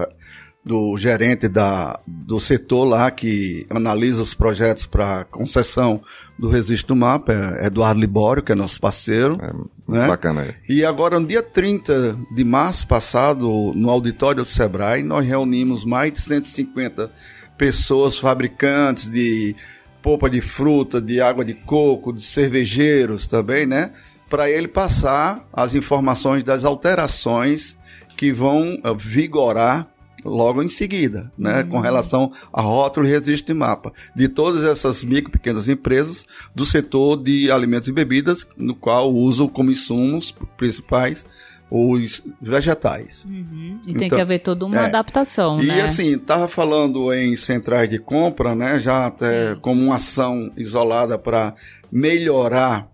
do 0.67 0.99
gerente 0.99 1.47
da, 1.47 2.01
do 2.05 2.41
setor 2.41 2.83
lá 2.87 3.09
que 3.09 3.65
analisa 3.71 4.21
os 4.21 4.35
projetos 4.35 4.85
para 4.85 5.23
concessão 5.27 6.03
do 6.37 6.49
registro 6.49 6.89
do 6.89 6.97
mapa, 6.97 7.33
é 7.33 7.67
Eduardo 7.67 8.01
Libório, 8.01 8.43
que 8.43 8.51
é 8.51 8.55
nosso 8.57 8.81
parceiro. 8.81 9.39
né? 9.87 10.09
Bacana 10.09 10.43
aí. 10.43 10.55
E 10.69 10.85
agora, 10.85 11.21
no 11.21 11.27
dia 11.27 11.41
30 11.41 12.19
de 12.35 12.43
março 12.43 12.85
passado, 12.89 13.73
no 13.77 13.89
auditório 13.89 14.43
do 14.43 14.49
Sebrae, 14.49 15.05
nós 15.05 15.25
reunimos 15.25 15.85
mais 15.85 16.13
de 16.13 16.21
150 16.21 17.13
pessoas, 17.57 18.19
fabricantes 18.19 19.09
de 19.09 19.55
polpa 20.03 20.29
de 20.29 20.41
fruta, 20.41 21.01
de 21.01 21.21
água 21.21 21.45
de 21.45 21.55
coco, 21.55 22.13
de 22.13 22.23
cervejeiros 22.23 23.29
também, 23.29 23.67
né? 23.67 23.93
Para 24.29 24.51
ele 24.51 24.67
passar 24.67 25.49
as 25.53 25.77
informações 25.77 26.43
das 26.43 26.65
alterações 26.65 27.79
que 28.17 28.33
vão 28.33 28.81
eh, 28.83 28.95
vigorar 28.99 29.96
logo 30.27 30.63
em 30.63 30.69
seguida, 30.69 31.31
né, 31.39 31.63
com 31.65 31.81
relação 31.81 32.33
a 32.53 32.61
rótulo 32.61 33.07
e 33.07 33.11
registro 33.11 33.47
de 33.47 33.59
mapa, 33.59 33.93
de 34.15 34.29
todas 34.29 34.65
essas 34.65 35.03
micro 35.05 35.31
e 35.31 35.33
pequenas 35.33 35.69
empresas 35.69 36.27
do 36.55 36.67
setor 36.67 37.17
de 37.23 37.51
alimentos 37.51 37.89
e 37.89 37.93
bebidas, 37.93 38.47
no 38.57 38.75
qual 38.75 39.13
usam 39.13 39.49
como 39.49 39.71
insumos 39.71 40.35
principais 40.57 41.25
os 41.71 42.23
vegetais. 42.41 43.25
Uhum. 43.25 43.81
E 43.87 43.95
tem 43.95 44.07
Então, 44.07 44.17
que 44.19 44.23
haver 44.23 44.41
toda 44.41 44.65
uma 44.67 44.77
é. 44.77 44.85
adaptação, 44.87 45.61
E 45.61 45.67
né? 45.67 45.83
assim, 45.83 46.17
tava 46.17 46.47
falando 46.47 47.13
em 47.13 47.35
centrais 47.35 47.89
de 47.89 47.99
compra, 47.99 48.55
né, 48.55 48.79
já 48.79 49.07
até 49.07 49.55
Sim. 49.55 49.61
como 49.61 49.83
uma 49.83 49.97
ação 49.97 50.51
isolada 50.57 51.19
para 51.19 51.55
melhorar 51.91 52.89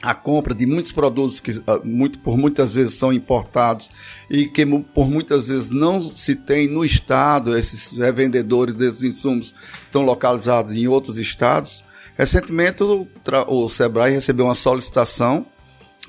a 0.00 0.14
compra 0.14 0.54
de 0.54 0.64
muitos 0.64 0.92
produtos 0.92 1.40
que 1.40 1.50
ah, 1.66 1.80
muito, 1.82 2.18
por 2.20 2.36
muitas 2.38 2.72
vezes 2.74 2.94
são 2.94 3.12
importados 3.12 3.90
e 4.30 4.46
que 4.46 4.64
por 4.94 5.08
muitas 5.10 5.48
vezes 5.48 5.70
não 5.70 6.00
se 6.00 6.36
tem 6.36 6.68
no 6.68 6.84
estado, 6.84 7.56
esses 7.56 7.96
revendedores 7.96 8.74
desses 8.74 9.02
insumos 9.02 9.54
estão 9.82 10.02
localizados 10.02 10.72
em 10.74 10.86
outros 10.86 11.18
estados. 11.18 11.82
Recentemente 12.16 12.82
o, 12.82 13.06
o 13.48 13.68
Sebrae 13.68 14.12
recebeu 14.12 14.44
uma 14.46 14.54
solicitação 14.54 15.46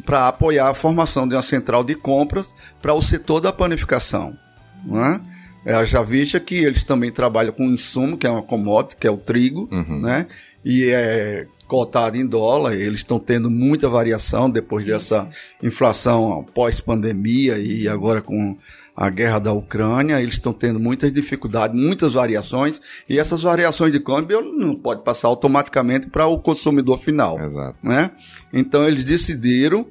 para 0.06 0.28
apoiar 0.28 0.70
a 0.70 0.74
formação 0.74 1.28
de 1.28 1.36
uma 1.36 1.42
central 1.42 1.84
de 1.84 1.96
compras 1.96 2.54
para 2.82 2.94
o 2.94 3.02
setor 3.02 3.42
da 3.42 3.52
panificação. 3.52 4.38
Né? 4.86 5.20
É 5.66 5.74
a 5.74 5.84
Javista 5.84 6.40
que 6.40 6.56
eles 6.56 6.84
também 6.84 7.12
trabalham 7.12 7.52
com 7.52 7.66
insumo, 7.66 8.18
que 8.18 8.26
é 8.26 8.30
uma 8.30 8.42
commodity, 8.44 8.96
que 8.96 9.08
é 9.08 9.12
o 9.12 9.18
trigo, 9.18 9.68
Uhum. 9.72 10.00
né? 10.00 10.28
E 10.64 10.86
é 10.86 11.48
cotado 11.70 12.18
em 12.18 12.26
dólar, 12.26 12.74
eles 12.74 13.02
estão 13.02 13.20
tendo 13.20 13.50
muita 13.50 13.88
variação 13.88 14.50
depois 14.50 14.84
dessa 14.84 15.30
inflação 15.62 16.44
pós-pandemia 16.56 17.60
e 17.60 17.88
agora 17.88 18.24
com 18.24 18.58
a 18.96 19.10
guerra 19.10 19.40
da 19.40 19.54
Ucrânia, 19.54 20.20
eles 20.20 20.34
estão 20.34 20.52
tendo 20.52 20.80
muitas 20.80 21.14
dificuldades, 21.14 21.80
muitas 21.80 22.16
variações, 22.16 22.82
e 23.08 23.18
essas 23.18 23.44
variações 23.44 23.94
de 23.94 24.00
câmbio 24.00 24.42
não 24.42 24.76
pode 24.76 25.04
passar 25.04 25.30
automaticamente 25.30 26.08
para 26.08 26.26
o 26.26 26.40
consumidor 26.40 26.98
final 27.00 27.40
Exato. 27.40 27.78
né? 27.82 28.12
Então 28.52 28.86
eles 28.86 29.04
decidiram, 29.04 29.86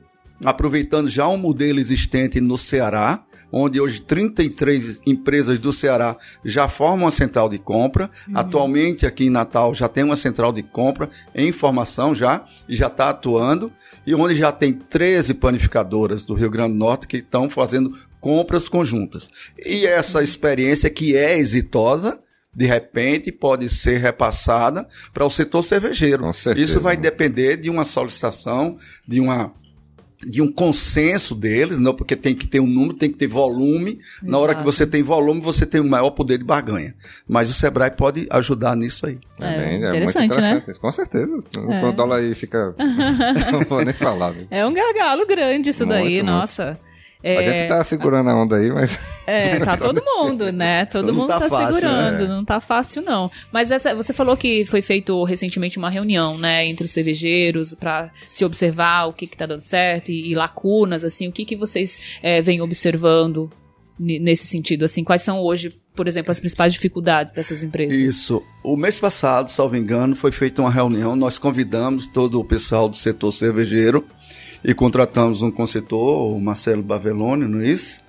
aproveitando 0.45 1.09
já 1.09 1.27
um 1.29 1.39
modelo 1.39 1.79
existente 1.79 2.39
no 2.41 2.59
Ceará, 2.59 3.25
onde 3.53 3.81
hoje 3.81 4.01
33 4.01 5.01
empresas 5.07 5.59
do 5.59 5.73
Ceará 5.73 6.17
já 6.45 6.69
formam 6.69 7.05
uma 7.05 7.11
central 7.11 7.49
de 7.49 7.59
compra. 7.59 8.11
Atualmente 8.35 9.07
aqui 9.07 9.27
em 9.27 9.31
Natal 9.31 9.75
já 9.75 9.89
tem 9.89 10.05
uma 10.05 10.17
central 10.17 10.53
de 10.53 10.63
compra 10.63 11.09
em 11.35 11.53
formação 11.53 12.15
já 12.15 12.45
e 12.69 12.77
já 12.77 12.87
está 12.87 13.11
atuando. 13.11 13.73
E 14.07 14.15
onde 14.15 14.35
já 14.35 14.51
tem 14.51 14.73
13 14.73 15.35
panificadoras 15.35 16.25
do 16.25 16.35
Rio 16.35 16.51
Grande 16.51 16.73
do 16.73 16.79
Norte 16.79 17.07
que 17.07 17.19
estão 17.19 17.51
fazendo 17.51 17.95
compras 18.21 18.69
conjuntas. 18.69 19.29
E 19.59 19.87
essa 19.87 20.23
experiência 20.23 20.89
que 20.89 21.17
é 21.17 21.39
exitosa, 21.39 22.19
de 22.55 22.67
repente 22.67 23.31
pode 23.31 23.69
ser 23.69 23.99
repassada 23.99 24.89
para 25.13 25.25
o 25.25 25.31
setor 25.31 25.63
cervejeiro. 25.63 26.33
Certeza. 26.33 26.65
Isso 26.65 26.81
vai 26.81 26.97
depender 26.97 27.57
de 27.57 27.69
uma 27.69 27.85
solicitação, 27.85 28.79
de 29.07 29.21
uma 29.21 29.53
de 30.27 30.43
um 30.43 30.51
consenso 30.51 31.35
deles, 31.35 31.79
não 31.79 31.95
porque 31.95 32.17
tem 32.17 32.35
que 32.35 32.47
ter 32.47 32.59
um 32.61 32.67
número, 32.67 32.95
tem 32.95 33.09
que 33.11 33.17
ter 33.17 33.29
volume. 33.29 34.01
Na 34.23 34.37
hora 34.39 34.53
que 34.55 34.61
Exato. 34.63 34.73
você 34.77 34.87
tem 34.87 35.03
volume, 35.03 35.41
você 35.41 35.65
tem 35.65 35.81
um 35.81 35.89
maior 35.89 36.11
poder 36.11 36.39
de 36.39 36.45
barganha. 36.45 36.95
Mas 37.27 37.49
o 37.49 37.55
Sebrae 37.55 37.91
pode 37.91 38.27
ajudar 38.31 38.77
nisso 38.77 39.07
aí. 39.07 39.19
É, 39.41 39.57
bem- 39.59 39.71
muito 39.81 39.87
interessante, 39.87 40.29
né? 40.41 40.51
interessante. 40.51 40.81
Com 40.81 40.91
certeza. 40.93 41.39
É. 41.71 41.85
O 41.87 41.93
dólar 41.93 42.17
aí 42.19 42.35
fica. 42.35 42.75
não 43.53 43.61
vou 43.65 43.85
nem 43.85 43.95
falar. 43.95 44.33
viu? 44.33 44.47
É 44.51 44.67
um 44.67 44.73
gargalo 44.75 45.25
grande 45.27 45.71
isso 45.71 45.87
daí, 45.87 46.03
Muito, 46.05 46.15
muito. 46.25 46.27
nossa. 46.27 46.79
É, 47.23 47.37
A 47.39 47.43
gente 47.43 47.69
tá 47.69 47.83
segurando 47.83 48.31
a 48.31 48.43
onda 48.43 48.57
aí, 48.57 48.71
mas. 48.71 48.99
É, 49.27 49.59
tá 49.59 49.77
todo 49.79 50.03
mundo, 50.05 50.53
né? 50.53 50.85
Todo 50.85 51.09
Não 51.09 51.15
mundo 51.15 51.29
tá 51.29 51.41
tá, 51.41 51.49
fácil, 51.49 51.75
segurando, 51.75 52.21
né? 52.21 52.29
não 52.29 52.45
tá 52.45 52.61
fácil 52.61 53.03
não. 53.03 53.31
Mas 53.53 53.71
essa, 53.71 53.95
você 53.95 54.13
falou 54.13 54.37
que 54.37 54.65
foi 54.65 54.81
feito 54.83 55.25
recentemente 55.25 55.79
uma 55.79 55.91
reunião, 55.91 56.39
né, 56.39 56.65
entre 56.67 56.85
os 56.85 56.93
cervejeiros 56.93 57.75
pra 57.75 58.11
se 58.31 58.45
observar 58.45 59.07
o 59.07 59.13
que 59.13 59.27
que 59.27 59.37
tá 59.37 59.47
dando 59.47 59.61
certo 59.61 60.11
e, 60.11 60.31
e 60.31 60.35
lacunas, 60.35 61.03
assim, 61.03 61.27
o 61.27 61.33
que 61.33 61.45
que 61.45 61.57
vocês 61.57 62.19
é, 62.23 62.41
vêm 62.41 62.61
observando 62.61 63.51
nesse 63.99 64.47
sentido, 64.47 64.85
assim, 64.85 65.03
quais 65.03 65.23
são 65.23 65.41
hoje, 65.41 65.71
por 65.95 66.07
exemplo, 66.07 66.31
as 66.31 66.39
principais 66.39 66.73
dificuldades 66.73 67.33
dessas 67.33 67.65
empresas? 67.65 67.99
Isso. 67.99 68.41
O 68.63 68.77
mês 68.77 68.97
passado, 68.97 69.51
salvo 69.51 69.77
engano, 69.77 70.15
foi 70.15 70.31
feita 70.31 70.63
uma 70.63 70.71
reunião. 70.71 71.17
Nós 71.17 71.37
convidamos 71.37 72.07
todo 72.07 72.39
o 72.39 72.45
pessoal 72.45 72.89
do 72.89 72.97
setor 72.97 73.33
cervejeiro 73.33 74.07
e 74.65 74.75
contratamos 74.75 75.43
um 75.43 75.51
consultor, 75.51 76.35
o 76.35 76.41
Marcelo 76.41 76.83
Bavelone, 76.83 77.47
não 77.47 77.61
é 77.61 77.69
isso? 77.69 78.01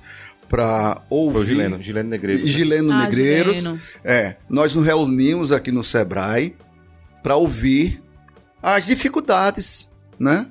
Para 0.47 1.01
ouvir. 1.09 1.33
Foi 1.33 1.41
o 1.41 1.45
Gileno, 1.45 1.81
Gileno 1.81 2.09
Negreiro. 2.09 2.47
Gileno 2.47 2.91
Ah, 2.91 3.03
Negreiros. 3.03 3.57
Gileno. 3.57 3.79
É, 4.03 4.35
nós 4.49 4.75
nos 4.75 4.85
reunimos 4.85 5.51
aqui 5.51 5.71
no 5.71 5.83
Sebrae 5.83 6.55
para 7.21 7.35
ouvir 7.35 8.01
as 8.61 8.85
dificuldades, 8.85 9.89
né, 10.19 10.47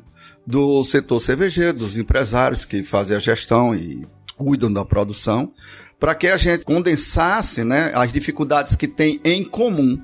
do 0.47 0.83
setor 0.85 1.21
cervejeiro, 1.21 1.79
dos 1.79 1.97
empresários 1.99 2.65
que 2.65 2.83
fazem 2.85 3.17
a 3.17 3.21
gestão 3.21 3.75
e 3.75 4.07
cuidam 4.37 4.73
da 4.73 4.85
produção, 4.85 5.53
para 5.99 6.15
que 6.15 6.29
a 6.29 6.37
gente 6.37 6.65
condensasse, 6.65 7.65
né, 7.65 7.91
as 7.95 8.13
dificuldades 8.13 8.77
que 8.77 8.87
tem 8.87 9.21
em 9.25 9.43
comum. 9.45 10.01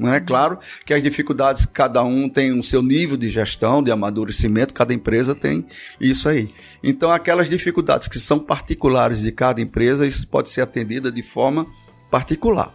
Não 0.00 0.12
é 0.14 0.18
claro 0.18 0.58
que 0.86 0.94
as 0.94 1.02
dificuldades, 1.02 1.66
cada 1.66 2.02
um 2.02 2.28
tem 2.28 2.58
o 2.58 2.62
seu 2.62 2.82
nível 2.82 3.16
de 3.16 3.28
gestão, 3.30 3.82
de 3.82 3.90
amadurecimento, 3.90 4.72
cada 4.72 4.94
empresa 4.94 5.34
tem 5.34 5.66
isso 6.00 6.28
aí. 6.28 6.52
Então, 6.82 7.10
aquelas 7.12 7.50
dificuldades 7.50 8.08
que 8.08 8.18
são 8.18 8.38
particulares 8.38 9.20
de 9.20 9.30
cada 9.30 9.60
empresa, 9.60 10.06
isso 10.06 10.26
pode 10.26 10.48
ser 10.48 10.62
atendida 10.62 11.12
de 11.12 11.22
forma 11.22 11.66
particular, 12.10 12.72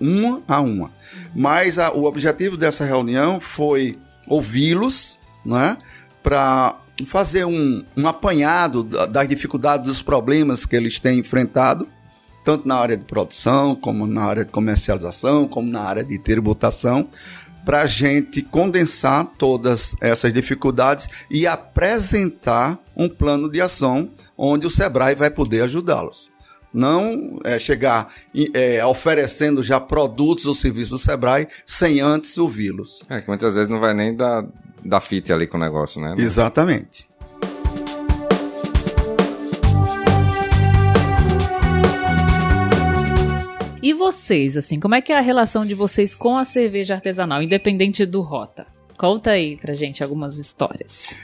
uma 0.00 0.42
a 0.48 0.60
uma. 0.60 0.90
Mas 1.36 1.78
a- 1.78 1.92
o 1.92 2.04
objetivo 2.04 2.56
dessa 2.56 2.84
reunião 2.84 3.38
foi 3.38 3.98
ouvi-los, 4.26 5.18
né, 5.44 5.76
para 6.22 6.76
fazer 7.06 7.44
um, 7.44 7.84
um 7.96 8.06
apanhado 8.06 8.82
da- 8.84 9.06
das 9.06 9.28
dificuldades, 9.28 9.86
dos 9.86 10.02
problemas 10.02 10.64
que 10.64 10.74
eles 10.76 10.98
têm 10.98 11.18
enfrentado, 11.18 11.86
tanto 12.44 12.66
na 12.66 12.76
área 12.76 12.96
de 12.96 13.04
produção, 13.04 13.74
como 13.74 14.06
na 14.06 14.24
área 14.24 14.44
de 14.44 14.50
comercialização, 14.50 15.46
como 15.46 15.70
na 15.70 15.82
área 15.82 16.04
de 16.04 16.18
tributação, 16.18 17.08
para 17.64 17.82
a 17.82 17.86
gente 17.86 18.42
condensar 18.42 19.24
todas 19.38 19.94
essas 20.00 20.32
dificuldades 20.32 21.08
e 21.30 21.46
apresentar 21.46 22.78
um 22.96 23.08
plano 23.08 23.50
de 23.50 23.60
ação 23.60 24.10
onde 24.36 24.66
o 24.66 24.70
Sebrae 24.70 25.14
vai 25.14 25.30
poder 25.30 25.62
ajudá-los. 25.62 26.30
Não 26.74 27.38
é, 27.44 27.58
chegar 27.58 28.12
é, 28.54 28.84
oferecendo 28.84 29.62
já 29.62 29.78
produtos 29.78 30.46
ou 30.46 30.54
serviços 30.54 30.90
do 30.90 30.98
Sebrae 30.98 31.46
sem 31.66 32.00
antes 32.00 32.38
ouvi-los. 32.38 33.04
É, 33.10 33.20
que 33.20 33.28
muitas 33.28 33.54
vezes 33.54 33.68
não 33.68 33.78
vai 33.78 33.92
nem 33.92 34.16
dar, 34.16 34.44
dar 34.82 35.00
fit 35.00 35.30
ali 35.32 35.46
com 35.46 35.58
o 35.58 35.60
negócio, 35.60 36.00
né? 36.00 36.14
Exatamente. 36.16 37.06
E 43.82 43.92
vocês, 43.92 44.56
assim, 44.56 44.78
como 44.78 44.94
é 44.94 45.00
que 45.00 45.12
é 45.12 45.18
a 45.18 45.20
relação 45.20 45.66
de 45.66 45.74
vocês 45.74 46.14
com 46.14 46.36
a 46.36 46.44
cerveja 46.44 46.94
artesanal, 46.94 47.42
independente 47.42 48.06
do 48.06 48.20
Rota? 48.22 48.66
Conta 48.96 49.32
aí 49.32 49.56
pra 49.56 49.74
gente 49.74 50.02
algumas 50.02 50.38
histórias. 50.38 51.18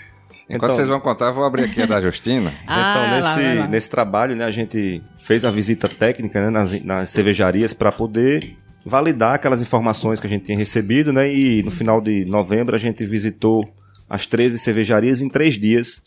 Enquanto 0.51 0.65
Então- 0.65 0.75
vocês 0.75 0.89
vão 0.89 0.99
contar, 1.01 1.27
eu 1.27 1.35
vou 1.35 1.45
abrir 1.45 1.65
aqui 1.65 1.83
a 1.83 1.87
da 1.87 2.01
Justina. 2.01 2.53
Ah, 2.67 2.91
então, 2.91 3.03
lá, 3.03 3.17
nesse, 3.37 3.43
vai 3.47 3.59
lá. 3.59 3.69
nesse 3.69 3.91
trabalho, 3.91 4.35
né, 4.35 4.45
a 4.45 4.51
gente 4.51 5.03
fez 5.19 5.45
a 5.45 5.51
visita 5.51 5.89
técnica 5.89 6.41
né, 6.43 6.51
nas, 6.51 6.83
nas 6.83 7.11
cervejarias 7.11 7.73
para 7.73 7.93
poder 7.93 8.57
validar 8.85 9.35
aquelas 9.35 9.61
informações 9.63 10.19
que 10.19 10.27
a 10.27 10.31
gente 10.31 10.47
tinha 10.47 10.57
recebido, 10.57 11.13
né? 11.13 11.33
E 11.33 11.63
no 11.63 11.71
final 11.71 12.01
de 12.01 12.25
novembro 12.25 12.75
a 12.75 12.79
gente 12.79 13.05
visitou 13.05 13.63
as 14.09 14.25
13 14.27 14.59
cervejarias 14.59 15.21
em 15.21 15.29
três 15.29 15.55
dias. 15.59 16.03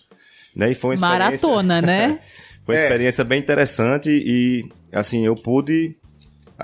Né, 0.56 0.72
e 0.72 0.76
foi 0.76 0.90
uma 0.90 0.96
experiência, 0.96 1.48
Maratona, 1.48 1.82
né? 1.82 2.20
Foi 2.66 2.76
uma 2.76 2.82
É. 2.82 2.84
experiência 2.86 3.24
bem 3.24 3.40
interessante 3.40 4.10
e, 4.12 4.64
assim, 4.94 5.26
eu 5.26 5.34
pude. 5.34 5.96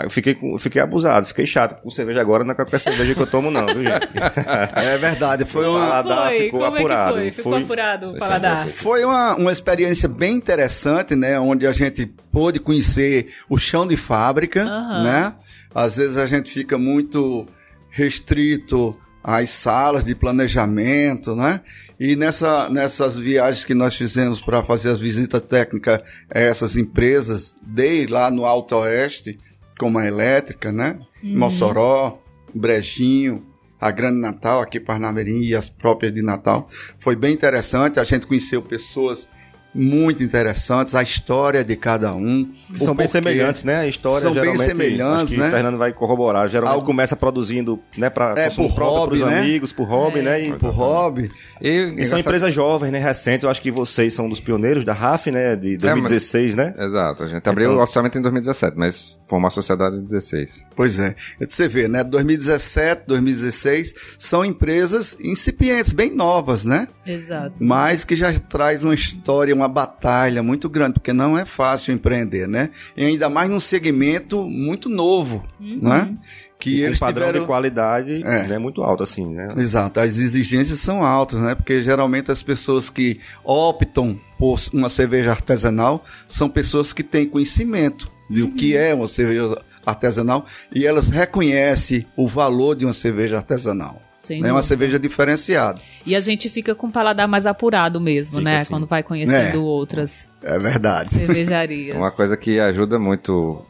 Eu 0.04 0.10
fiquei, 0.10 0.36
com- 0.36 0.54
eu 0.54 0.58
fiquei 0.60 0.82
abusado, 0.82 1.26
fiquei 1.28 1.46
chato 1.46 1.82
com 1.82 1.90
cerveja 1.90 2.22
agora, 2.22 2.44
não 2.44 2.52
é 2.52 2.56
qualquer 2.56 2.80
cerveja 2.80 3.16
que 3.16 3.22
eu 3.22 3.28
tomo, 3.28 3.50
não, 3.52 3.66
viu, 3.66 3.84
gente? 3.84 4.08
É 4.76 4.98
verdade, 4.98 5.46
foi 5.46 5.66
O 5.66 5.72
uma, 5.72 5.80
paladar 5.88 6.32
ficou 6.34 6.60
Como 6.62 6.76
apurado. 6.78 7.20
é 7.20 7.26
que 7.26 7.32
foi? 7.32 7.32
Ficou 7.32 7.52
Foi- 7.54 7.62
apurado 7.64 8.12
o 8.12 8.18
paladar. 8.18 8.68
Foi 8.68 9.04
uma, 9.06 9.36
uma 9.36 9.52
experiência 9.52 10.08
bem 10.10 10.36
interessante, 10.36 11.16
né? 11.16 11.40
Onde 11.40 11.66
a 11.66 11.72
gente 11.72 12.06
pôde 12.32 12.60
conhecer 12.60 13.30
o 13.50 13.58
chão 13.58 13.88
de 13.88 13.98
fábrica, 13.98 14.64
Aham. 14.64 15.04
né? 15.04 15.34
Às 15.74 15.98
vezes 15.98 16.18
a 16.18 16.26
gente 16.26 16.52
fica 16.52 16.78
muito 16.78 17.48
restrito 17.90 18.96
às 19.24 19.50
salas 19.50 20.04
de 20.04 20.16
planejamento, 20.16 21.36
né? 21.36 21.62
E 22.00 22.16
nessa, 22.16 22.70
nessas 22.70 23.18
viagens 23.18 23.66
que 23.66 23.74
nós 23.74 23.96
fizemos 23.96 24.40
para 24.40 24.62
fazer 24.64 24.92
as 24.92 25.00
visitas 25.00 25.42
técnicas 25.42 26.00
a 26.34 26.40
essas 26.40 26.78
empresas, 26.78 27.56
dei 27.62 28.06
lá 28.08 28.30
no 28.30 28.46
Alto 28.46 28.76
Oeste, 28.76 29.38
como 29.78 30.00
a 30.00 30.06
Elétrica, 30.06 30.72
né? 30.72 31.00
Mossoró, 31.24 32.20
Brejinho, 32.54 33.46
a 33.80 33.92
Grande 33.92 34.20
Natal, 34.20 34.62
aqui 34.62 34.80
Parnamirim 34.80 35.42
e 35.42 35.56
as 35.56 35.70
próprias 35.70 36.14
de 36.14 36.22
Natal. 36.22 36.68
Foi 36.98 37.16
bem 37.16 37.34
interessante, 37.34 38.00
a 38.00 38.04
gente 38.04 38.26
conheceu 38.26 38.62
pessoas 38.62 39.30
muito 39.78 40.24
interessantes, 40.24 40.96
a 40.96 41.04
história 41.04 41.64
de 41.64 41.76
cada 41.76 42.14
um. 42.16 42.52
São 42.76 42.96
bem 42.96 43.08
semelhantes, 43.08 43.64
né? 43.64 43.82
A 43.82 43.88
história 43.88 44.22
São 44.22 44.34
bem 44.34 44.58
semelhantes, 44.58 45.24
acho 45.24 45.32
que 45.34 45.38
né? 45.38 45.48
o 45.48 45.52
Fernando 45.52 45.78
vai 45.78 45.94
corroborar. 45.94 46.48
Geralmente 46.50 46.74
Algo- 46.76 46.86
começa 46.88 47.16
produzindo, 47.16 47.80
né, 47.96 48.10
para 48.10 48.34
É, 48.38 48.50
por 48.50 48.74
próprio, 48.74 48.86
hobby, 48.88 49.18
pros 49.20 49.30
né? 49.32 49.40
amigos, 49.40 49.72
por 49.72 49.88
hobby, 49.88 50.20
É. 50.20 50.24
né? 50.24 50.42
E, 50.48 50.54
Por 50.54 50.72
hobby. 50.72 51.30
E, 51.62 51.68
e 51.70 51.82
são 51.84 51.92
engraçado- 51.92 52.20
empresas 52.22 52.54
jovens, 52.54 52.92
né, 52.92 53.00
recentes. 53.00 53.44
Eu 53.44 53.50
acho 53.50 53.62
que 53.62 53.70
vocês 53.72 54.14
são 54.14 54.28
dos 54.28 54.40
pioneiros 54.40 54.84
da 54.84 54.94
RAF, 54.94 55.30
né, 55.30 55.56
de 55.56 55.78
2016, 55.78 56.56
né? 56.56 56.74
Exato, 56.78 57.24
a 57.24 57.28
gente 57.28 57.48
abriu 57.48 57.72
Então- 57.72 57.84
oficialmente 57.84 58.18
em 58.18 58.22
2017, 58.22 58.76
mas 58.78 59.18
formou 59.30 59.48
a 59.48 59.52
sociedade 59.52 59.96
em 59.98 60.04
16. 60.04 60.66
Pois 60.76 60.98
é. 61.00 61.16
Você 61.48 61.68
vê, 61.68 61.88
né? 61.88 62.04
2017, 62.04 63.04
2016, 63.08 63.94
são 64.18 64.44
empresas 64.44 65.16
incipientes, 65.22 65.92
bem 65.92 66.14
novas, 66.16 66.66
né? 66.66 66.88
Exato. 67.06 67.64
mas 67.64 68.04
que 68.04 68.16
já 68.18 68.38
traz 68.38 68.84
uma 68.84 68.94
história, 68.94 69.54
uma 69.56 69.67
batalha 69.68 70.42
muito 70.44 70.70
grande, 70.70 70.94
porque 70.94 71.14
não 71.14 71.38
é 71.38 71.46
fácil 71.46 71.94
empreender, 71.94 72.48
né? 72.48 72.70
E 72.96 73.04
ainda 73.06 73.30
mais 73.30 73.50
num 73.50 73.60
segmento 73.60 74.44
muito 74.44 74.90
novo, 74.90 75.46
Uhum. 75.60 75.80
né? 75.82 76.16
Que 76.60 76.72
E 76.78 76.82
eles 76.82 76.98
um 76.98 77.00
padrão 77.06 77.26
tiveram... 77.28 77.42
de 77.42 77.46
qualidade 77.46 78.24
É. 78.26 78.48
né, 78.48 78.58
muito 78.58 78.82
alto, 78.82 79.04
assim, 79.04 79.28
né? 79.32 79.48
Exato, 79.58 80.00
as 80.00 80.18
exigências 80.18 80.80
são 80.80 81.04
altas, 81.06 81.40
né? 81.40 81.54
Porque 81.54 81.84
geralmente 81.84 82.32
as 82.32 82.42
pessoas 82.42 82.90
que 82.90 83.20
optam 83.44 84.20
por 84.40 84.58
uma 84.74 84.90
cerveja 84.90 85.32
artesanal 85.32 86.04
são 86.28 86.50
pessoas 86.50 86.94
que 86.94 87.04
têm 87.04 87.28
conhecimento 87.28 88.12
de 88.30 88.44
o 88.44 88.52
que 88.52 88.76
é 88.76 88.94
uma 88.94 89.08
cerveja 89.08 89.62
artesanal 89.92 90.46
e 90.74 90.86
elas 90.86 91.08
reconhecem 91.10 92.06
o 92.16 92.28
valor 92.28 92.76
de 92.76 92.86
uma 92.86 92.94
cerveja 92.94 93.38
artesanal. 93.38 94.02
Sem 94.18 94.38
É 94.38 94.42
uma 94.42 94.48
dúvida. 94.50 94.64
cerveja 94.64 95.00
diferenciada. 95.00 95.80
E 96.06 96.16
a 96.16 96.20
gente 96.20 96.50
fica 96.50 96.74
com 96.74 96.88
o 96.88 96.92
paladar 96.92 97.28
mais 97.28 97.46
apurado 97.46 98.02
mesmo, 98.02 98.40
Fica 98.40 98.50
né? 98.50 98.58
assim. 98.58 98.70
Quando 98.70 98.88
vai 98.88 99.04
conhecendo 99.04 99.58
É. 99.58 99.60
outras 99.60 100.30
É 100.44 100.58
verdade. 100.58 101.10
cervejarias. 101.12 101.96
Uma 101.96 102.12
coisa 102.12 102.36
que 102.36 102.60
ajuda 102.60 102.98
muito 102.98 103.64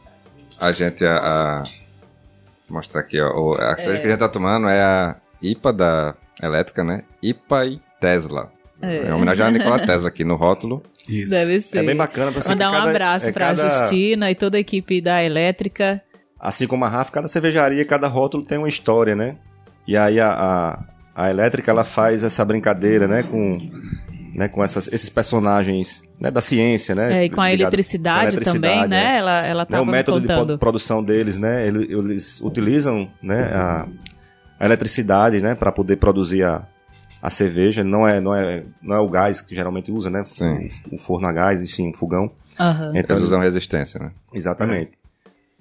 a 0.58 0.72
gente 0.72 1.04
a, 1.04 1.16
a 1.18 1.62
mostrar 2.68 3.02
aqui, 3.02 3.20
ó. 3.20 3.54
A 3.60 3.76
cerveja 3.76 4.00
que 4.00 4.06
a 4.08 4.10
gente 4.10 4.18
tá 4.20 4.28
tomando 4.28 4.68
é 4.68 4.82
a 4.82 5.16
IPA 5.42 5.72
da 5.72 6.14
elétrica, 6.42 6.82
né? 6.82 7.02
IPA 7.22 7.66
e 7.66 7.80
Tesla. 8.00 8.50
É. 8.80 9.08
É, 9.08 9.14
homenagem 9.14 9.44
a 9.44 9.50
Nikola 9.50 9.84
Tesla 9.84 10.08
aqui 10.08 10.24
no 10.24 10.36
rótulo. 10.36 10.82
Isso. 11.08 11.30
Deve 11.30 11.60
ser. 11.60 11.78
É 11.78 11.82
bem 11.82 11.96
bacana 11.96 12.30
pra 12.32 12.40
você 12.40 12.50
Mandar 12.50 12.70
um 12.70 12.72
cada- 12.74 12.90
abraço 12.90 13.26
é 13.26 13.32
pra 13.32 13.46
cada- 13.54 13.68
Justina 13.68 14.30
e 14.30 14.34
toda 14.34 14.56
a 14.56 14.60
equipe 14.60 15.00
da 15.00 15.22
Elétrica. 15.22 16.00
Assim 16.40 16.66
como 16.66 16.84
a 16.84 16.88
RAF, 16.88 17.10
cada 17.10 17.26
cervejaria, 17.28 17.84
cada 17.84 18.06
rótulo 18.06 18.44
tem 18.44 18.58
uma 18.58 18.68
história, 18.68 19.16
né? 19.16 19.36
E 19.86 19.96
aí 19.96 20.20
a, 20.20 20.28
a, 20.30 20.84
a 21.24 21.30
elétrica, 21.30 21.70
ela 21.70 21.84
faz 21.84 22.22
essa 22.22 22.44
brincadeira, 22.44 23.08
né? 23.08 23.22
Com, 23.22 23.58
né, 24.34 24.46
com 24.48 24.62
essas, 24.62 24.88
esses 24.92 25.10
personagens 25.10 26.02
né, 26.20 26.30
da 26.30 26.40
ciência, 26.40 26.94
né? 26.94 27.22
É, 27.22 27.24
e 27.24 27.30
com 27.30 27.40
a 27.40 27.52
eletricidade, 27.52 28.18
a 28.18 28.22
eletricidade, 28.28 28.60
também, 28.60 28.84
é. 28.84 28.86
né? 28.88 29.16
Ela, 29.16 29.46
ela 29.46 29.62
né, 29.62 29.66
tava 29.68 29.82
o 29.82 29.86
me 29.86 29.92
método 29.92 30.20
de 30.20 30.26
contando. 30.28 30.46
pro- 30.48 30.58
produção 30.58 31.02
deles, 31.02 31.38
né? 31.38 31.66
Eles, 31.66 31.86
eles 31.90 32.40
utilizam 32.40 33.10
né, 33.22 33.42
a, 33.52 33.86
a 34.60 34.64
eletricidade, 34.64 35.40
né, 35.40 35.54
para 35.56 35.72
poder 35.72 35.96
produzir 35.96 36.44
a, 36.44 36.62
a 37.20 37.30
cerveja. 37.30 37.82
Não 37.82 38.06
é, 38.06 38.20
não 38.20 38.32
é, 38.34 38.62
não 38.80 38.94
é 38.94 39.00
o 39.00 39.08
gás 39.08 39.40
que 39.40 39.56
geralmente 39.56 39.90
usa, 39.90 40.08
né? 40.10 40.22
Sim. 40.24 40.68
O, 40.92 40.96
o 40.96 40.98
forno 40.98 41.26
a 41.26 41.32
gás, 41.32 41.62
enfim, 41.62 41.88
o 41.90 41.94
fogão. 41.94 42.30
Aham. 42.60 42.92
Então, 42.94 43.16
Eles 43.16 43.26
usam 43.26 43.40
resistência, 43.40 43.98
né? 43.98 44.10
Exatamente. 44.34 44.92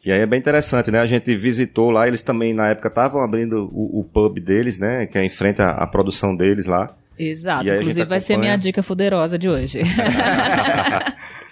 E 0.07 0.11
aí 0.13 0.21
é 0.21 0.25
bem 0.25 0.39
interessante, 0.39 0.89
né? 0.89 1.01
A 1.01 1.05
gente 1.05 1.35
visitou 1.35 1.91
lá, 1.91 2.07
eles 2.07 2.21
também 2.21 2.53
na 2.53 2.69
época 2.69 2.87
estavam 2.87 3.21
abrindo 3.21 3.69
o, 3.73 3.99
o 3.99 4.03
pub 4.05 4.39
deles, 4.39 4.79
né? 4.79 5.05
Que 5.05 5.17
é 5.17 5.25
em 5.25 5.29
frente 5.29 5.61
à, 5.61 5.71
à 5.71 5.85
produção 5.85 6.33
deles 6.33 6.65
lá. 6.65 6.95
Exato. 7.19 7.67
Inclusive 7.67 8.05
vai 8.05 8.21
ser 8.21 8.37
minha 8.37 8.55
dica 8.55 8.81
fuderosa 8.81 9.37
de 9.37 9.49
hoje. 9.49 9.81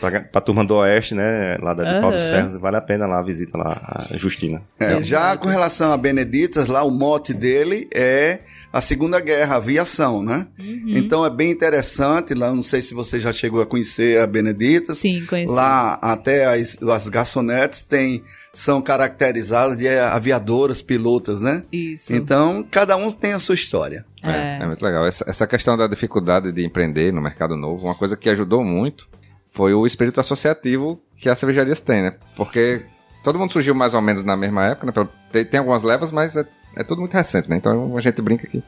Pra, 0.00 0.20
pra 0.20 0.40
turma 0.40 0.64
do 0.64 0.76
Oeste, 0.76 1.14
né? 1.14 1.58
Lá 1.60 1.74
da 1.74 1.84
de 1.84 2.00
Pau 2.00 2.10
dos 2.10 2.22
Aham. 2.22 2.30
Ferros, 2.30 2.58
vale 2.58 2.76
a 2.76 2.80
pena 2.80 3.06
lá 3.06 3.18
a 3.20 3.22
visita 3.22 3.58
lá, 3.58 4.06
a 4.10 4.16
Justina. 4.16 4.62
É, 4.78 4.94
já 5.02 5.18
Exato. 5.28 5.42
com 5.42 5.48
relação 5.48 5.92
a 5.92 5.96
Beneditas, 5.96 6.68
lá 6.68 6.82
o 6.82 6.90
mote 6.90 7.34
dele 7.34 7.86
é 7.94 8.40
a 8.72 8.80
Segunda 8.80 9.20
Guerra, 9.20 9.54
a 9.54 9.58
aviação, 9.58 10.22
né? 10.22 10.46
Uhum. 10.58 10.96
Então 10.96 11.26
é 11.26 11.30
bem 11.30 11.50
interessante, 11.50 12.32
lá 12.34 12.52
não 12.52 12.62
sei 12.62 12.80
se 12.82 12.94
você 12.94 13.20
já 13.20 13.32
chegou 13.32 13.60
a 13.60 13.66
conhecer 13.66 14.18
a 14.20 14.26
Beneditas. 14.26 14.98
Sim, 14.98 15.24
conheci. 15.26 15.52
Lá 15.52 15.98
até 16.00 16.46
as, 16.46 16.78
as 16.82 17.08
garçonetes 17.08 17.82
tem, 17.82 18.22
são 18.54 18.80
caracterizadas 18.80 19.76
de 19.76 19.86
aviadoras, 19.88 20.80
pilotas, 20.82 21.40
né? 21.40 21.62
Isso. 21.72 22.14
Então, 22.14 22.64
cada 22.70 22.96
um 22.96 23.10
tem 23.10 23.32
a 23.32 23.38
sua 23.38 23.54
história. 23.54 24.04
É, 24.22 24.30
É. 24.30 24.62
é 24.62 24.66
muito 24.66 24.82
legal. 24.84 25.06
Essa, 25.06 25.24
essa 25.28 25.46
questão 25.46 25.76
da 25.76 25.86
dificuldade 25.86 26.52
de 26.52 26.64
empreender 26.64 27.12
no 27.12 27.20
mercado 27.20 27.56
novo, 27.56 27.84
uma 27.86 27.94
coisa 27.94 28.16
que 28.16 28.28
ajudou 28.30 28.64
muito 28.64 29.08
foi 29.50 29.74
o 29.74 29.86
espírito 29.86 30.20
associativo 30.20 31.00
que 31.16 31.28
as 31.28 31.38
cervejarias 31.38 31.80
têm, 31.80 32.02
né? 32.02 32.14
Porque 32.36 32.82
todo 33.22 33.38
mundo 33.38 33.52
surgiu 33.52 33.74
mais 33.74 33.94
ou 33.94 34.00
menos 34.00 34.24
na 34.24 34.36
mesma 34.36 34.66
época, 34.68 34.86
né? 34.86 35.08
Tem, 35.32 35.44
tem 35.44 35.58
algumas 35.58 35.82
levas, 35.82 36.10
mas 36.12 36.36
é, 36.36 36.44
é 36.76 36.82
tudo 36.84 37.00
muito 37.00 37.14
recente, 37.14 37.48
né? 37.50 37.56
Então 37.56 37.96
a 37.96 38.00
gente 38.00 38.20
brinca 38.22 38.46
aqui. 38.46 38.62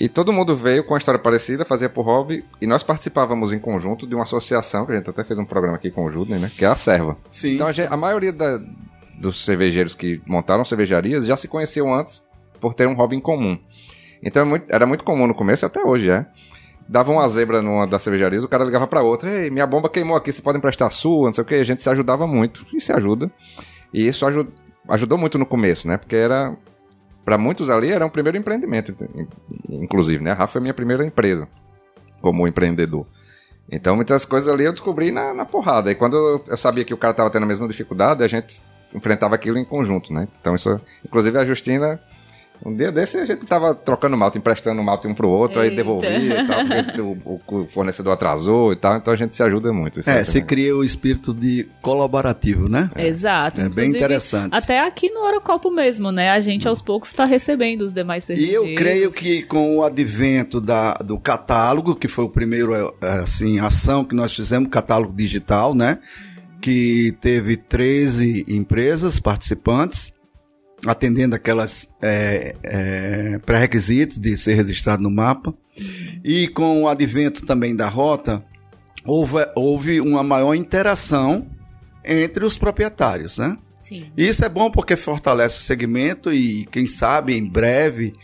E 0.00 0.08
todo 0.08 0.32
mundo 0.32 0.54
veio 0.54 0.84
com 0.84 0.92
uma 0.94 0.98
história 0.98 1.18
parecida, 1.18 1.64
fazia 1.64 1.88
por 1.88 2.02
hobby, 2.02 2.44
e 2.60 2.66
nós 2.68 2.84
participávamos 2.84 3.52
em 3.52 3.58
conjunto 3.58 4.06
de 4.06 4.14
uma 4.14 4.22
associação, 4.22 4.86
que 4.86 4.92
a 4.92 4.96
gente 4.96 5.10
até 5.10 5.24
fez 5.24 5.38
um 5.40 5.44
programa 5.44 5.76
aqui 5.76 5.90
com 5.90 6.04
o 6.04 6.10
Judney, 6.10 6.38
né? 6.38 6.52
Que 6.56 6.64
é 6.64 6.68
a 6.68 6.76
Serva. 6.76 7.16
Sim. 7.28 7.54
Então 7.56 7.66
a, 7.66 7.72
gente- 7.72 7.92
a 7.92 7.96
maioria 7.96 8.32
da- 8.32 8.60
dos 9.18 9.44
cervejeiros 9.44 9.96
que 9.96 10.22
montaram 10.24 10.64
cervejarias 10.64 11.26
já 11.26 11.36
se 11.36 11.48
conheciam 11.48 11.92
antes 11.92 12.22
por 12.60 12.74
ter 12.74 12.86
um 12.86 12.94
hobby 12.94 13.16
em 13.16 13.20
comum. 13.20 13.58
Então 14.22 14.54
é 14.54 14.62
era 14.68 14.86
muito 14.86 15.02
comum 15.02 15.26
no 15.26 15.34
começo 15.34 15.66
até 15.66 15.82
hoje 15.82 16.08
é. 16.08 16.24
Dava 16.88 17.12
uma 17.12 17.28
zebra 17.28 17.60
numa 17.60 17.86
das 17.86 18.02
cervejarias, 18.02 18.42
o 18.42 18.48
cara 18.48 18.64
ligava 18.64 18.86
pra 18.86 19.02
outra, 19.02 19.30
ei, 19.30 19.50
minha 19.50 19.66
bomba 19.66 19.90
queimou 19.90 20.16
aqui, 20.16 20.32
você 20.32 20.40
pode 20.40 20.56
emprestar 20.56 20.88
a 20.88 20.90
sua, 20.90 21.26
não 21.26 21.34
sei 21.34 21.42
o 21.42 21.46
que, 21.46 21.54
a 21.56 21.64
gente 21.64 21.82
se 21.82 21.90
ajudava 21.90 22.26
muito, 22.26 22.64
e 22.72 22.80
se 22.80 22.90
ajuda. 22.92 23.30
E 23.92 24.06
isso 24.06 24.24
aju- 24.24 24.48
ajudou 24.88 25.18
muito 25.18 25.38
no 25.38 25.44
começo, 25.46 25.86
né? 25.86 25.96
Porque 25.98 26.16
era, 26.16 26.56
Pra 27.24 27.36
muitos 27.36 27.68
ali 27.68 27.92
era 27.92 28.06
um 28.06 28.08
primeiro 28.08 28.38
empreendimento, 28.38 28.94
in- 29.14 29.28
inclusive, 29.84 30.24
né? 30.24 30.30
A 30.30 30.34
Rafa 30.34 30.54
foi 30.54 30.60
a 30.60 30.62
minha 30.62 30.72
primeira 30.72 31.04
empresa 31.04 31.46
como 32.22 32.48
empreendedor. 32.48 33.06
Então 33.70 33.94
muitas 33.94 34.24
coisas 34.24 34.50
ali 34.50 34.64
eu 34.64 34.72
descobri 34.72 35.12
na, 35.12 35.34
na 35.34 35.44
porrada. 35.44 35.90
E 35.90 35.94
quando 35.94 36.16
eu, 36.48 36.56
sabia 36.56 36.86
que 36.86 36.94
o 36.94 36.96
cara 36.96 37.12
tava 37.12 37.28
tendo 37.28 37.42
a 37.42 37.46
mesma 37.46 37.68
dificuldade, 37.68 38.24
a 38.24 38.28
gente 38.28 38.58
enfrentava 38.94 39.34
aquilo 39.34 39.58
em 39.58 39.64
conjunto, 39.66 40.10
né? 40.10 40.26
Então 40.40 40.54
isso, 40.54 40.80
inclusive 41.04 41.36
a 41.36 41.44
Justina, 41.44 42.00
um 42.64 42.74
dia 42.74 42.90
desse 42.92 43.16
a 43.18 43.24
gente 43.24 43.46
tava 43.46 43.74
trocando 43.74 44.16
malte, 44.16 44.38
emprestando 44.38 44.82
malte 44.82 45.06
um 45.06 45.14
pro 45.14 45.28
outro, 45.28 45.60
aí 45.60 45.66
Eita. 45.68 45.76
devolvia 45.76 46.42
e 46.42 46.46
tal, 46.46 46.84
porque 46.84 47.00
o, 47.00 47.40
o- 47.62 47.66
fornecedor 47.68 48.12
atrasou 48.12 48.72
e 48.72 48.76
tal, 48.76 48.96
então 48.96 49.12
a 49.12 49.16
gente 49.16 49.34
se 49.34 49.42
ajuda 49.42 49.72
muito. 49.72 50.00
isso 50.00 50.10
É, 50.10 50.18
aí 50.18 50.24
se 50.24 50.42
cria 50.42 50.76
o 50.76 50.82
espírito 50.84 51.32
de 51.32 51.66
colaborativo, 51.80 52.68
né? 52.68 52.90
Exato. 52.96 53.60
É 53.60 53.64
bem 53.64 53.70
Inclusive, 53.86 53.98
interessante. 53.98 54.54
Até 54.54 54.80
aqui 54.80 55.08
no 55.10 55.24
Eurocopo 55.24 55.70
mesmo, 55.70 56.10
né? 56.10 56.30
A 56.30 56.40
gente 56.40 56.66
aos 56.68 56.82
poucos 56.82 57.08
está 57.10 57.24
recebendo 57.24 57.82
os 57.82 57.92
demais 57.92 58.24
E 58.24 58.26
cervejeiros. 58.26 58.68
eu 58.70 58.74
creio 58.76 59.10
que 59.10 59.42
com 59.42 59.76
o 59.78 59.82
advento 59.84 60.60
da, 60.60 60.94
do 60.94 61.18
catálogo, 61.18 61.94
que 61.94 62.08
foi 62.08 62.24
o 62.24 62.28
primeiro 62.28 62.74
é, 62.74 63.08
assim, 63.22 63.58
ação 63.60 64.04
que 64.04 64.14
nós 64.14 64.34
fizemos, 64.34 64.68
catálogo 64.70 65.12
digital, 65.14 65.74
né? 65.74 65.98
Que 66.60 67.14
teve 67.20 67.56
13 67.56 68.44
empresas 68.48 69.20
participantes, 69.20 70.12
atendendo 70.86 71.34
aquelas 71.34 71.88
é, 72.00 72.54
é, 72.62 73.38
pré-requisitos 73.44 74.18
de 74.18 74.36
ser 74.36 74.54
registrado 74.54 75.02
no 75.02 75.10
mapa. 75.10 75.54
E 76.24 76.48
com 76.48 76.82
o 76.82 76.88
advento 76.88 77.46
também 77.46 77.74
da 77.74 77.88
rota, 77.88 78.44
houve, 79.04 79.46
houve 79.54 80.00
uma 80.00 80.22
maior 80.22 80.54
interação 80.54 81.46
entre 82.04 82.44
os 82.44 82.56
proprietários, 82.56 83.38
né? 83.38 83.56
Sim. 83.78 84.10
Isso 84.16 84.44
é 84.44 84.48
bom 84.48 84.70
porque 84.70 84.96
fortalece 84.96 85.58
o 85.58 85.62
segmento 85.62 86.32
e, 86.32 86.66
quem 86.66 86.86
sabe, 86.86 87.36
em 87.36 87.46
breve 87.46 88.14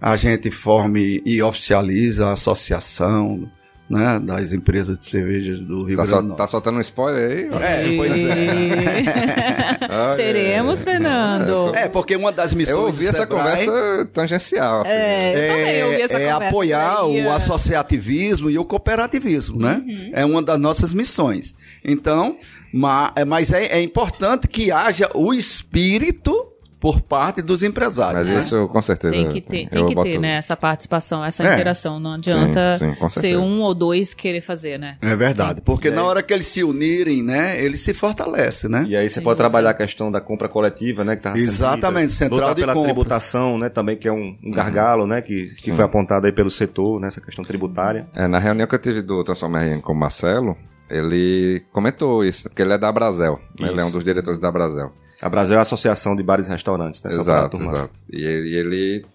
a 0.00 0.16
gente 0.16 0.50
forme 0.50 1.22
e 1.24 1.40
oficializa 1.42 2.28
a 2.28 2.32
associação 2.32 3.48
né, 3.90 4.18
das 4.24 4.52
empresas 4.52 4.98
de 4.98 5.04
cerveja 5.06 5.56
do 5.58 5.84
Rio 5.84 5.96
Tá, 5.96 6.02
Grande 6.04 6.08
sol- 6.10 6.22
do 6.22 6.28
Norte. 6.28 6.38
tá 6.38 6.46
soltando 6.46 6.78
um 6.78 6.80
spoiler 6.80 7.30
aí? 7.30 7.50
ó. 7.50 7.58
É, 7.60 7.96
pois 7.96 8.24
é. 8.24 10.16
Teremos. 10.16 10.82
Fernando. 10.82 11.74
É, 11.74 11.88
porque 11.88 12.16
uma 12.16 12.32
das 12.32 12.54
missões 12.54 12.76
Eu 12.76 12.84
ouvi 12.86 13.04
do 13.04 13.10
essa 13.10 13.18
Sebrae 13.20 13.38
conversa 13.66 14.08
tangencial. 14.12 14.80
assim. 14.82 14.90
É, 14.92 15.16
eu 15.16 15.48
também 15.56 15.84
ouvi 15.84 16.02
essa 16.02 16.14
é 16.18 16.32
conversa 16.32 16.48
apoiar 16.48 17.00
aí, 17.02 17.06
o 17.22 17.26
é. 17.28 17.28
associativismo 17.30 18.50
e 18.50 18.58
o 18.58 18.64
cooperativismo, 18.64 19.58
né? 19.60 19.82
Uhum. 19.86 20.10
É 20.12 20.24
uma 20.24 20.42
das 20.42 20.58
nossas 20.58 20.94
missões. 20.94 21.54
Então, 21.84 22.36
ma- 22.72 23.12
é- 23.16 23.24
mas 23.24 23.52
é, 23.52 23.66
é 23.66 23.82
importante 23.82 24.48
que 24.48 24.70
haja 24.70 25.10
o 25.14 25.32
espírito 25.34 26.51
por 26.82 27.00
parte 27.00 27.40
dos 27.40 27.62
empresários. 27.62 28.26
Mas 28.26 28.28
né? 28.28 28.40
isso 28.40 28.66
com 28.66 28.82
certeza. 28.82 29.14
Tem 29.14 29.28
que 29.28 29.40
ter, 29.40 29.68
tem 29.68 29.86
que 29.86 29.94
boto- 29.94 30.10
ter, 30.10 30.18
né? 30.18 30.32
Essa 30.32 30.56
participação, 30.56 31.24
essa 31.24 31.44
É. 31.44 31.54
interação. 31.54 32.00
Não 32.00 32.14
adianta 32.14 32.76
Sim, 32.76 32.92
sim, 33.08 33.08
ser 33.20 33.36
um 33.36 33.60
ou 33.60 33.72
dois 33.72 34.12
querer 34.14 34.40
fazer, 34.40 34.80
né? 34.80 34.96
É 35.00 35.14
verdade, 35.14 35.60
porque 35.60 35.92
na 35.92 36.02
hora 36.02 36.24
que 36.24 36.34
eles 36.34 36.46
se 36.48 36.64
unirem, 36.64 37.22
né, 37.22 37.62
eles 37.64 37.82
se 37.82 37.94
fortalecem, 37.94 38.68
né? 38.68 38.84
E 38.88 38.96
aí 38.96 39.08
você 39.08 39.20
pode 39.20 39.36
trabalhar 39.36 39.70
a 39.70 39.74
questão 39.74 40.10
da 40.10 40.20
compra 40.20 40.48
coletiva, 40.48 41.04
né? 41.04 41.14
Que 41.14 41.22
tá 41.22 41.34
sendo 41.36 41.44
Exatamente, 41.44 42.08
dita. 42.08 42.14
central 42.18 42.40
Lutar 42.40 42.54
de 42.56 42.60
pela 42.62 42.74
compras. 42.74 42.92
tributação, 42.92 43.58
né? 43.58 43.68
Também 43.68 43.96
que 43.96 44.08
é 44.08 44.12
um, 44.12 44.36
um 44.42 44.50
gargalo, 44.50 45.06
né? 45.06 45.22
Que, 45.22 45.54
que 45.54 45.70
Sim. 45.70 45.76
foi 45.76 45.84
apontado 45.84 46.26
aí 46.26 46.32
pelo 46.32 46.50
setor, 46.50 47.00
nessa 47.00 47.20
questão 47.20 47.44
tributária. 47.44 48.08
É, 48.12 48.26
na 48.26 48.40
reunião 48.40 48.66
que 48.66 48.74
eu 48.74 48.80
tive 48.80 49.02
do 49.02 49.22
Transforma 49.22 49.60
RN 49.60 49.80
com 49.80 49.92
o 49.92 49.96
Marcelo, 49.96 50.56
ele 50.98 51.64
comentou 51.72 52.24
isso, 52.24 52.48
porque 52.48 52.62
ele 52.62 52.72
é 52.74 52.78
da 52.78 52.90
Brasel. 52.92 53.40
né? 53.58 53.68
Ele 53.68 53.80
é 53.80 53.84
um 53.84 53.90
dos 53.90 54.04
diretores 54.04 54.38
da 54.38 54.50
Brasel. 54.50 54.92
A 55.20 55.28
Brasil 55.28 55.54
é 55.54 55.58
a 55.58 55.62
Associação 55.62 56.16
de 56.16 56.22
Bares 56.22 56.48
e 56.48 56.50
Restaurantes, 56.50 57.02
né? 57.02 57.10
Exato, 57.12 57.62
exato. 57.62 57.90
E 58.10 58.20
ele, 58.24 58.48
e 58.48 58.54
ele 58.56 59.06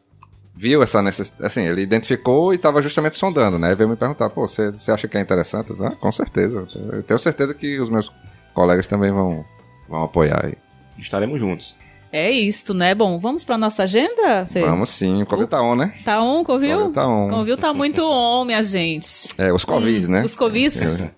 viu 0.55 0.82
essa 0.82 1.01
necessidade, 1.01 1.45
assim, 1.45 1.65
ele 1.67 1.82
identificou 1.82 2.53
e 2.53 2.55
estava 2.55 2.82
justamente 2.82 3.17
sondando, 3.17 3.59
né? 3.59 3.75
Veio 3.75 3.89
me 3.89 3.95
perguntar, 3.97 4.30
pô, 4.30 4.47
você, 4.47 4.71
você 4.71 4.91
acha 4.91 5.07
que 5.07 5.17
é 5.17 5.21
interessante? 5.21 5.71
Disse, 5.71 5.84
ah, 5.86 5.91
com 5.99 6.11
certeza. 6.11 6.65
Eu 6.93 7.03
tenho 7.03 7.19
certeza 7.19 7.53
que 7.53 7.78
os 7.80 7.89
meus 7.89 8.11
colegas 8.53 8.88
também 8.88 9.11
vão, 9.11 9.43
vão 9.89 10.03
apoiar 10.03 10.45
aí. 10.45 10.53
Estaremos 10.97 11.39
juntos. 11.39 11.75
É 12.09 12.32
isto, 12.32 12.73
né? 12.73 12.95
Bom, 12.95 13.19
vamos 13.19 13.43
pra 13.43 13.57
nossa 13.57 13.84
agenda, 13.84 14.47
Fê? 14.51 14.61
Vamos 14.61 14.89
sim, 14.91 15.21
o 15.21 15.25
Covid 15.25 15.49
tá 15.49 15.61
on, 15.61 15.75
né? 15.75 15.93
Tá 16.05 16.23
on, 16.23 16.41
Covil? 16.45 16.78
Covid 16.78 16.93
tá 16.95 17.05
on. 17.05 17.30
Covil 17.30 17.57
tá 17.57 17.73
muito 17.73 18.01
on, 18.01 18.45
minha 18.45 18.63
gente. 18.63 19.28
É, 19.38 19.51
os 19.51 19.65
Covid, 19.65 20.07
Hum, 20.07 20.11
né? 20.11 20.23
Os 20.23 20.34
Covis. 20.36 20.82
É. 20.82 21.11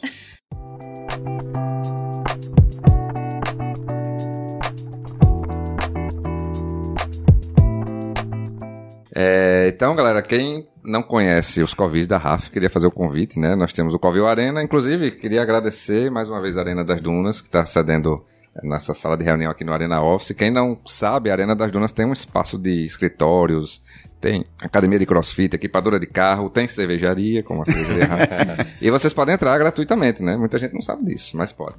É, 9.22 9.68
então, 9.68 9.96
galera, 9.96 10.22
quem 10.22 10.66
não 10.82 11.04
conhece 11.04 11.62
os 11.62 11.74
Covis 11.74 12.08
da 12.08 12.18
RAF, 12.18 12.50
queria 12.50 12.70
fazer 12.70 12.88
o 12.88 12.92
convite, 12.92 13.38
né? 13.38 13.54
Nós 13.54 13.74
temos 13.74 13.94
o 13.94 14.00
Covil 14.00 14.26
Arena, 14.26 14.64
inclusive, 14.64 15.12
queria 15.12 15.42
agradecer 15.42 16.10
mais 16.10 16.30
uma 16.30 16.42
vez 16.42 16.58
a 16.58 16.62
Arena 16.62 16.86
das 16.86 17.02
Dunas, 17.02 17.42
que 17.42 17.50
está 17.50 17.66
cedendo 17.66 18.24
nessa 18.64 18.94
sala 18.94 19.18
de 19.18 19.26
reunião 19.26 19.52
aqui 19.52 19.66
no 19.66 19.74
Arena 19.74 20.02
Office. 20.02 20.32
Quem 20.32 20.50
não 20.50 20.80
sabe, 20.86 21.30
a 21.30 21.34
Arena 21.34 21.56
das 21.56 21.70
Dunas 21.70 21.92
tem 21.92 22.06
um 22.06 22.14
espaço 22.14 22.58
de 22.58 22.82
escritórios, 22.84 23.82
tem 24.20 24.46
academia 24.62 25.00
de 25.00 25.06
crossfit, 25.06 25.56
equipadora 25.56 26.00
de 26.00 26.08
carro, 26.08 26.50
tem 26.50 26.68
cervejaria, 26.68 27.44
como 27.44 27.62
a 27.62 27.66
cervejaria 27.66 28.68
e 28.82 28.92
vocês 28.92 29.14
podem 29.14 29.36
entrar 29.36 29.58
gratuitamente, 29.58 30.22
né? 30.22 30.36
Muita 30.36 30.58
gente 30.58 30.74
não 30.74 30.82
sabe 30.82 31.06
disso, 31.06 31.38
mas 31.38 31.52
pode. 31.52 31.76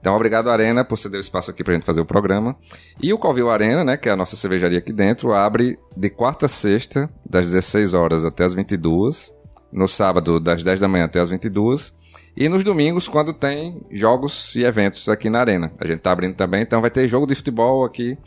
Então, 0.00 0.14
obrigado, 0.14 0.50
Arena, 0.50 0.84
por 0.84 0.98
ceder 0.98 1.18
o 1.18 1.20
espaço 1.20 1.50
aqui 1.50 1.64
pra 1.64 1.72
gente 1.72 1.86
fazer 1.86 2.02
o 2.02 2.04
programa. 2.04 2.54
E 3.00 3.10
o 3.12 3.18
Covil 3.18 3.50
Arena, 3.50 3.82
né, 3.82 3.96
que 3.96 4.06
é 4.06 4.12
a 4.12 4.16
nossa 4.16 4.36
cervejaria 4.36 4.78
aqui 4.78 4.92
dentro, 4.92 5.32
abre 5.32 5.78
de 5.96 6.10
quarta 6.10 6.44
a 6.44 6.48
sexta, 6.48 7.08
das 7.24 7.50
16 7.50 7.94
horas 7.94 8.22
até 8.22 8.44
as 8.44 8.52
22, 8.52 9.32
no 9.72 9.88
sábado, 9.88 10.38
das 10.38 10.62
10 10.62 10.80
da 10.80 10.88
manhã 10.88 11.06
até 11.06 11.20
as 11.20 11.30
22, 11.30 11.94
e 12.36 12.48
nos 12.48 12.64
domingos, 12.64 13.08
quando 13.08 13.32
tem 13.32 13.80
jogos 13.90 14.54
e 14.56 14.64
eventos 14.64 15.08
aqui 15.08 15.30
na 15.30 15.40
Arena. 15.40 15.72
A 15.78 15.86
gente 15.86 16.00
tá 16.00 16.12
abrindo 16.12 16.34
também, 16.34 16.62
então 16.62 16.80
vai 16.80 16.90
ter 16.90 17.06
jogo 17.06 17.26
de 17.26 17.34
futebol 17.34 17.84
aqui. 17.84 18.18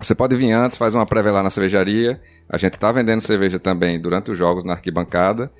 Você 0.00 0.14
pode 0.14 0.36
vir 0.36 0.52
antes, 0.52 0.78
faz 0.78 0.94
uma 0.94 1.06
prévia 1.06 1.32
lá 1.32 1.42
na 1.42 1.50
cervejaria. 1.50 2.20
A 2.48 2.56
gente 2.56 2.78
tá 2.78 2.90
vendendo 2.92 3.20
cerveja 3.20 3.58
também 3.58 4.00
durante 4.00 4.30
os 4.30 4.38
jogos 4.38 4.64
na 4.64 4.74
arquibancada. 4.74 5.50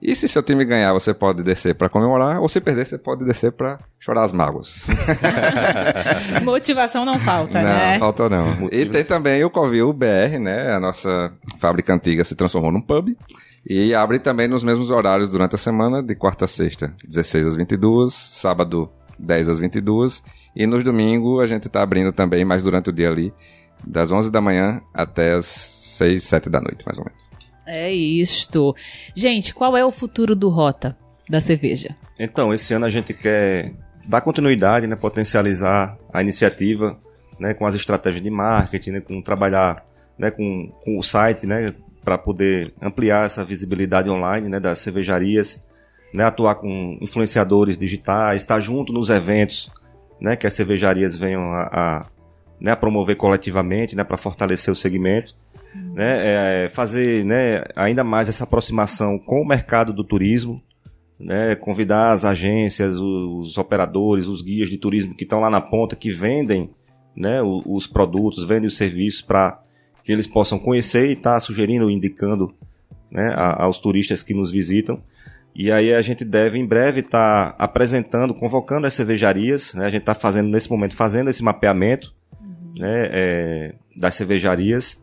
E 0.00 0.14
se 0.14 0.28
seu 0.28 0.42
time 0.44 0.64
ganhar, 0.64 0.92
você 0.92 1.12
pode 1.12 1.42
descer 1.42 1.74
pra 1.74 1.88
comemorar, 1.88 2.40
ou 2.40 2.48
se 2.48 2.60
perder, 2.60 2.86
você 2.86 2.96
pode 2.96 3.24
descer 3.24 3.50
pra 3.50 3.80
chorar 3.98 4.22
as 4.22 4.30
mágoas. 4.30 4.86
Motivação 6.44 7.04
não 7.04 7.18
falta, 7.18 7.60
não, 7.60 7.68
né? 7.68 7.98
falta 7.98 8.28
não. 8.28 8.68
E 8.70 8.86
tem 8.86 9.04
também 9.04 9.42
o 9.44 9.50
Covil 9.50 9.92
BR, 9.92 10.38
né? 10.40 10.72
A 10.72 10.78
nossa 10.78 11.32
fábrica 11.58 11.92
antiga 11.92 12.22
se 12.22 12.36
transformou 12.36 12.70
num 12.70 12.80
pub. 12.80 13.08
E 13.68 13.92
abre 13.92 14.20
também 14.20 14.46
nos 14.46 14.62
mesmos 14.62 14.88
horários 14.88 15.28
durante 15.28 15.56
a 15.56 15.58
semana, 15.58 16.00
de 16.00 16.14
quarta 16.14 16.44
a 16.44 16.48
sexta, 16.48 16.94
16 17.04 17.48
às 17.48 17.56
22, 17.56 18.14
sábado 18.14 18.88
10 19.18 19.48
às 19.48 19.58
22. 19.58 20.22
E 20.54 20.64
nos 20.64 20.84
domingos 20.84 21.42
a 21.42 21.46
gente 21.46 21.68
tá 21.68 21.82
abrindo 21.82 22.12
também, 22.12 22.44
mais 22.44 22.62
durante 22.62 22.88
o 22.90 22.92
dia 22.92 23.08
ali, 23.10 23.34
das 23.86 24.12
11 24.12 24.30
da 24.30 24.40
manhã 24.40 24.80
até 24.92 25.34
as 25.34 25.46
6, 25.46 26.22
7 26.22 26.50
da 26.50 26.60
noite, 26.60 26.84
mais 26.86 26.98
ou 26.98 27.04
menos. 27.04 27.18
É 27.66 27.92
isto. 27.92 28.74
Gente, 29.14 29.52
qual 29.52 29.76
é 29.76 29.84
o 29.84 29.90
futuro 29.90 30.34
do 30.34 30.48
Rota 30.48 30.96
da 31.28 31.40
cerveja? 31.40 31.94
Então, 32.18 32.52
esse 32.54 32.72
ano 32.72 32.86
a 32.86 32.90
gente 32.90 33.12
quer 33.12 33.74
dar 34.06 34.22
continuidade, 34.22 34.86
né, 34.86 34.96
potencializar 34.96 35.98
a 36.12 36.22
iniciativa, 36.22 36.98
né, 37.38 37.52
com 37.52 37.66
as 37.66 37.74
estratégias 37.74 38.22
de 38.22 38.30
marketing, 38.30 38.92
né, 38.92 39.00
com 39.00 39.20
trabalhar, 39.20 39.84
né, 40.18 40.30
com, 40.30 40.72
com 40.82 40.98
o 40.98 41.02
site, 41.02 41.46
né, 41.46 41.74
para 42.02 42.16
poder 42.16 42.72
ampliar 42.80 43.26
essa 43.26 43.44
visibilidade 43.44 44.08
online, 44.08 44.48
né, 44.48 44.58
das 44.58 44.78
cervejarias, 44.78 45.62
né, 46.12 46.24
atuar 46.24 46.54
com 46.54 46.98
influenciadores 47.02 47.76
digitais, 47.76 48.40
estar 48.42 48.60
junto 48.60 48.92
nos 48.94 49.10
eventos, 49.10 49.70
né, 50.18 50.36
que 50.36 50.46
as 50.46 50.54
cervejarias 50.54 51.16
venham 51.16 51.52
a, 51.52 51.68
a, 51.70 52.06
né, 52.60 52.72
a 52.72 52.76
promover 52.76 53.16
coletivamente, 53.16 53.94
né, 53.94 54.04
para 54.04 54.16
fortalecer 54.16 54.72
o 54.72 54.76
segmento, 54.76 55.34
né, 55.94 56.64
é, 56.64 56.70
fazer, 56.72 57.24
né, 57.24 57.64
ainda 57.76 58.02
mais 58.02 58.28
essa 58.28 58.44
aproximação 58.44 59.18
com 59.18 59.40
o 59.40 59.46
mercado 59.46 59.92
do 59.92 60.04
turismo, 60.04 60.62
né, 61.18 61.54
convidar 61.54 62.12
as 62.12 62.24
agências, 62.24 62.96
os, 62.96 63.48
os 63.48 63.58
operadores, 63.58 64.26
os 64.26 64.42
guias 64.42 64.68
de 64.68 64.78
turismo 64.78 65.14
que 65.14 65.24
estão 65.24 65.40
lá 65.40 65.50
na 65.50 65.60
ponta, 65.60 65.96
que 65.96 66.10
vendem, 66.10 66.70
né, 67.16 67.42
os, 67.42 67.62
os 67.66 67.86
produtos, 67.86 68.46
vendem 68.46 68.66
os 68.66 68.76
serviços 68.76 69.22
para 69.22 69.60
que 70.04 70.12
eles 70.12 70.26
possam 70.26 70.58
conhecer 70.58 71.08
e 71.08 71.12
estar 71.12 71.34
tá 71.34 71.40
sugerindo, 71.40 71.90
indicando, 71.90 72.54
né, 73.10 73.32
a, 73.34 73.64
aos 73.64 73.78
turistas 73.78 74.22
que 74.22 74.32
nos 74.32 74.50
visitam. 74.50 75.02
E 75.54 75.72
aí 75.72 75.92
a 75.92 76.00
gente 76.00 76.24
deve 76.24 76.56
em 76.56 76.64
breve 76.64 77.00
estar 77.00 77.52
tá 77.52 77.64
apresentando, 77.64 78.32
convocando 78.32 78.86
as 78.86 78.94
cervejarias, 78.94 79.74
né? 79.74 79.86
A 79.86 79.90
gente 79.90 80.02
está 80.02 80.14
fazendo 80.14 80.48
nesse 80.48 80.70
momento, 80.70 80.94
fazendo 80.94 81.28
esse 81.28 81.42
mapeamento. 81.42 82.14
Né? 82.78 83.08
É, 83.10 83.74
das 83.96 84.14
cervejarias 84.14 84.98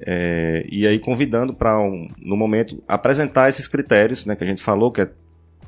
é, 0.00 0.66
e 0.70 0.86
aí 0.86 0.98
convidando 0.98 1.54
para, 1.54 1.78
um, 1.80 2.08
no 2.18 2.36
momento, 2.36 2.82
apresentar 2.86 3.48
esses 3.48 3.66
critérios 3.66 4.26
né? 4.26 4.36
que 4.36 4.44
a 4.44 4.46
gente 4.46 4.62
falou, 4.62 4.92
que 4.92 5.00
é 5.00 5.10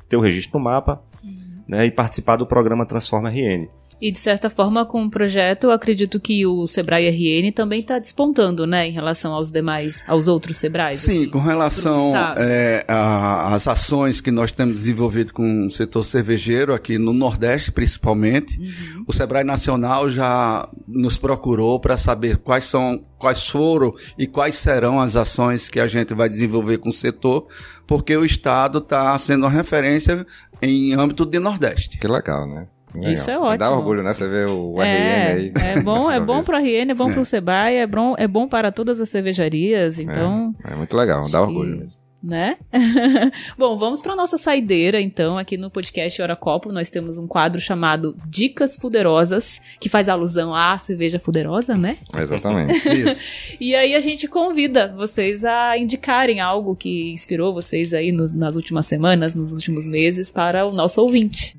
ter 0.07 0.17
o 0.17 0.21
registro 0.21 0.57
no 0.57 0.63
mapa 0.63 1.01
uhum. 1.23 1.63
né? 1.67 1.85
e 1.85 1.91
participar 1.91 2.35
do 2.35 2.45
programa 2.45 2.85
Transforma 2.85 3.29
RN. 3.29 3.67
E 4.01 4.11
de 4.11 4.19
certa 4.19 4.49
forma, 4.49 4.85
com 4.85 5.03
o 5.03 5.09
projeto, 5.09 5.65
eu 5.65 5.71
acredito 5.71 6.19
que 6.19 6.45
o 6.45 6.65
Sebrae 6.65 7.09
RN 7.09 7.51
também 7.51 7.79
está 7.79 7.99
despontando, 7.99 8.65
né, 8.65 8.87
em 8.87 8.91
relação 8.91 9.33
aos 9.33 9.51
demais, 9.51 10.03
aos 10.07 10.27
outros 10.27 10.57
Sebrais. 10.57 10.99
Sim, 10.99 11.11
assim, 11.11 11.29
com 11.29 11.39
relação 11.39 12.13
é, 12.37 12.85
às 12.87 13.67
ações 13.67 14.21
que 14.21 14.31
nós 14.31 14.51
temos 14.51 14.79
desenvolvido 14.79 15.33
com 15.33 15.67
o 15.67 15.71
setor 15.71 16.03
cervejeiro 16.03 16.73
aqui 16.73 16.97
no 16.97 17.11
Nordeste, 17.11 17.71
principalmente, 17.71 18.57
uhum. 18.57 19.03
o 19.07 19.13
Sebrae 19.13 19.43
Nacional 19.43 20.09
já 20.09 20.67
nos 20.87 21.17
procurou 21.17 21.79
para 21.79 21.97
saber 21.97 22.37
quais 22.37 22.63
são, 22.63 23.03
quais 23.17 23.47
foram 23.47 23.93
e 24.17 24.25
quais 24.25 24.55
serão 24.55 24.99
as 24.99 25.15
ações 25.15 25.69
que 25.69 25.79
a 25.79 25.87
gente 25.87 26.13
vai 26.13 26.29
desenvolver 26.29 26.77
com 26.77 26.89
o 26.89 26.93
setor, 26.93 27.47
porque 27.85 28.15
o 28.15 28.23
Estado 28.23 28.79
está 28.79 29.17
sendo 29.17 29.43
uma 29.43 29.51
referência 29.51 30.25
em 30.61 30.93
âmbito 30.93 31.25
de 31.25 31.39
Nordeste. 31.39 31.97
Que 31.97 32.07
legal, 32.07 32.47
né? 32.47 32.67
Legal. 32.93 33.11
Isso 33.11 33.29
é 33.29 33.37
ótimo. 33.37 33.57
Dá 33.57 33.71
orgulho, 33.71 34.03
né? 34.03 34.13
Você 34.13 34.27
vê 34.27 34.45
o 34.45 34.81
é, 34.81 34.85
RN 34.85 35.37
aí. 35.37 35.53
É 35.55 35.81
bom, 35.83 36.11
é 36.11 36.19
bom 36.19 36.43
para 36.43 36.57
o 36.57 36.61
RN, 36.61 36.91
é 36.91 36.93
bom 36.93 37.09
é. 37.09 37.13
para 37.13 37.21
o 37.21 37.25
Sebrae, 37.25 37.75
é 37.75 37.87
bom, 37.87 38.15
é 38.17 38.27
bom 38.27 38.47
para 38.47 38.71
todas 38.71 38.99
as 38.99 39.09
cervejarias, 39.09 39.99
então... 39.99 40.53
É, 40.63 40.73
é 40.73 40.75
muito 40.75 40.95
legal, 40.95 41.29
dá 41.29 41.41
orgulho 41.41 41.77
mesmo 41.77 41.99
né? 42.21 42.57
Bom, 43.57 43.77
vamos 43.77 44.01
para 44.01 44.15
nossa 44.15 44.37
saideira, 44.37 44.99
então, 44.99 45.35
aqui 45.35 45.57
no 45.57 45.69
podcast 45.69 46.21
Hora 46.21 46.35
Copo, 46.35 46.71
nós 46.71 46.89
temos 46.89 47.17
um 47.17 47.25
quadro 47.25 47.59
chamado 47.61 48.15
Dicas 48.27 48.75
Fuderosas, 48.75 49.61
que 49.79 49.89
faz 49.89 50.09
alusão 50.09 50.53
à 50.53 50.77
cerveja 50.77 51.19
fuderosa, 51.19 51.75
né? 51.75 51.97
Exatamente. 52.15 52.73
Isso. 52.89 53.57
e 53.59 53.73
aí 53.73 53.95
a 53.95 53.99
gente 53.99 54.27
convida 54.27 54.93
vocês 54.95 55.45
a 55.45 55.77
indicarem 55.77 56.39
algo 56.39 56.75
que 56.75 57.11
inspirou 57.11 57.53
vocês 57.53 57.93
aí 57.93 58.11
nos, 58.11 58.33
nas 58.33 58.55
últimas 58.55 58.85
semanas, 58.85 59.33
nos 59.33 59.53
últimos 59.53 59.87
meses, 59.87 60.31
para 60.31 60.65
o 60.65 60.73
nosso 60.73 61.01
ouvinte. 61.01 61.57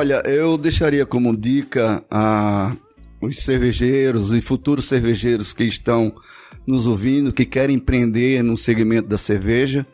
Olha, 0.00 0.22
eu 0.24 0.56
deixaria 0.56 1.04
como 1.04 1.36
dica 1.36 2.02
a 2.10 2.74
os 3.20 3.40
cervejeiros 3.40 4.32
e 4.32 4.40
futuros 4.40 4.86
cervejeiros 4.86 5.52
que 5.52 5.64
estão 5.64 6.14
nos 6.66 6.86
ouvindo, 6.86 7.34
que 7.34 7.44
querem 7.44 7.76
empreender 7.76 8.42
no 8.42 8.56
segmento 8.56 9.08
da 9.08 9.18
cerveja, 9.18 9.86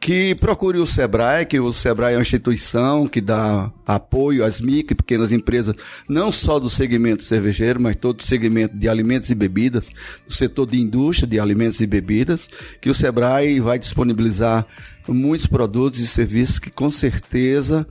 que 0.00 0.34
procure 0.36 0.78
o 0.78 0.86
Sebrae, 0.86 1.44
que 1.44 1.60
o 1.60 1.74
Sebrae 1.74 2.14
é 2.14 2.16
uma 2.16 2.22
instituição 2.22 3.06
que 3.06 3.20
dá 3.20 3.70
apoio 3.86 4.46
às 4.46 4.62
micro 4.62 4.94
e 4.94 4.96
pequenas 4.96 5.30
empresas, 5.30 5.76
não 6.08 6.32
só 6.32 6.58
do 6.58 6.70
segmento 6.70 7.22
cervejeiro, 7.22 7.78
mas 7.78 7.96
todo 7.96 8.20
o 8.20 8.24
segmento 8.24 8.74
de 8.74 8.88
alimentos 8.88 9.28
e 9.28 9.34
bebidas, 9.34 9.90
do 10.26 10.32
setor 10.32 10.66
de 10.66 10.80
indústria 10.80 11.28
de 11.28 11.38
alimentos 11.38 11.82
e 11.82 11.86
bebidas, 11.86 12.48
que 12.80 12.88
o 12.88 12.94
Sebrae 12.94 13.60
vai 13.60 13.78
disponibilizar 13.78 14.66
muitos 15.06 15.46
produtos 15.46 16.00
e 16.00 16.06
serviços 16.06 16.58
que 16.58 16.70
com 16.70 16.88
certeza 16.88 17.86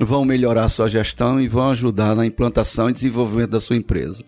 vão 0.00 0.24
melhorar 0.24 0.64
a 0.64 0.68
sua 0.68 0.88
gestão 0.88 1.40
e 1.40 1.48
vão 1.48 1.70
ajudar 1.70 2.14
na 2.14 2.24
implantação 2.24 2.88
e 2.88 2.92
desenvolvimento 2.92 3.50
da 3.50 3.60
sua 3.60 3.76
empresa. 3.76 4.24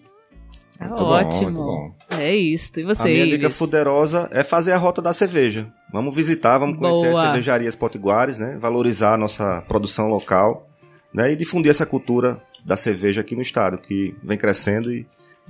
Muito 0.80 1.02
Ótimo. 1.02 1.52
Bom, 1.52 1.94
é 2.08 2.34
isso. 2.34 2.80
E 2.80 2.84
você? 2.84 3.02
A 3.02 3.04
minha 3.04 3.26
dica 3.26 3.50
fuderosa 3.50 4.28
é 4.32 4.42
fazer 4.42 4.72
a 4.72 4.78
rota 4.78 5.02
da 5.02 5.12
cerveja. 5.12 5.70
Vamos 5.92 6.14
visitar, 6.14 6.56
vamos 6.56 6.78
conhecer 6.78 7.10
Boa. 7.10 7.20
as 7.20 7.26
cervejarias 7.26 7.74
potiguares, 7.74 8.38
né? 8.38 8.56
Valorizar 8.58 9.14
a 9.14 9.18
nossa 9.18 9.62
produção 9.68 10.08
local, 10.08 10.66
né? 11.12 11.32
E 11.32 11.36
difundir 11.36 11.70
essa 11.70 11.84
cultura 11.84 12.42
da 12.64 12.76
cerveja 12.76 13.20
aqui 13.20 13.36
no 13.36 13.42
estado, 13.42 13.78
que 13.78 14.14
vem 14.22 14.38
crescendo 14.38 14.90
e 14.90 15.06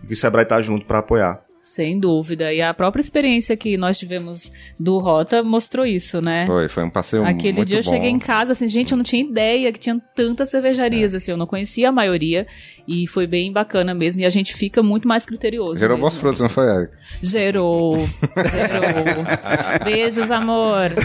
que 0.06 0.12
o 0.12 0.16
Sebrae 0.16 0.42
está 0.42 0.60
junto 0.60 0.84
para 0.84 0.98
apoiar. 0.98 1.42
Sem 1.62 2.00
dúvida. 2.00 2.52
E 2.54 2.62
a 2.62 2.72
própria 2.72 3.02
experiência 3.02 3.54
que 3.56 3.76
nós 3.76 3.98
tivemos 3.98 4.50
do 4.78 4.98
Rota 4.98 5.42
mostrou 5.42 5.84
isso, 5.84 6.20
né? 6.20 6.46
Foi, 6.46 6.68
foi 6.68 6.84
um 6.84 6.90
passeio 6.90 7.22
Aquele 7.24 7.58
muito 7.58 7.68
dia 7.68 7.80
eu 7.80 7.84
bom. 7.84 7.90
cheguei 7.90 8.08
em 8.08 8.18
casa, 8.18 8.52
assim, 8.52 8.66
gente, 8.66 8.92
eu 8.92 8.96
não 8.96 9.04
tinha 9.04 9.22
ideia 9.22 9.70
que 9.70 9.78
tinha 9.78 10.00
tantas 10.14 10.50
cervejarias, 10.50 11.12
é. 11.12 11.18
assim, 11.18 11.30
eu 11.30 11.36
não 11.36 11.46
conhecia 11.46 11.90
a 11.90 11.92
maioria. 11.92 12.46
E 12.86 13.06
foi 13.06 13.26
bem 13.26 13.52
bacana 13.52 13.94
mesmo. 13.94 14.22
E 14.22 14.24
a 14.24 14.30
gente 14.30 14.54
fica 14.54 14.82
muito 14.82 15.06
mais 15.06 15.24
criterioso. 15.24 15.80
Gerou 15.80 15.98
bons 15.98 16.16
frutos, 16.16 16.40
não 16.40 16.48
foi, 16.48 16.66
Eric? 16.66 16.92
Gerou. 17.22 17.98
Gerou. 17.98 19.24
Beijos, 19.84 20.30
amor. 20.30 20.90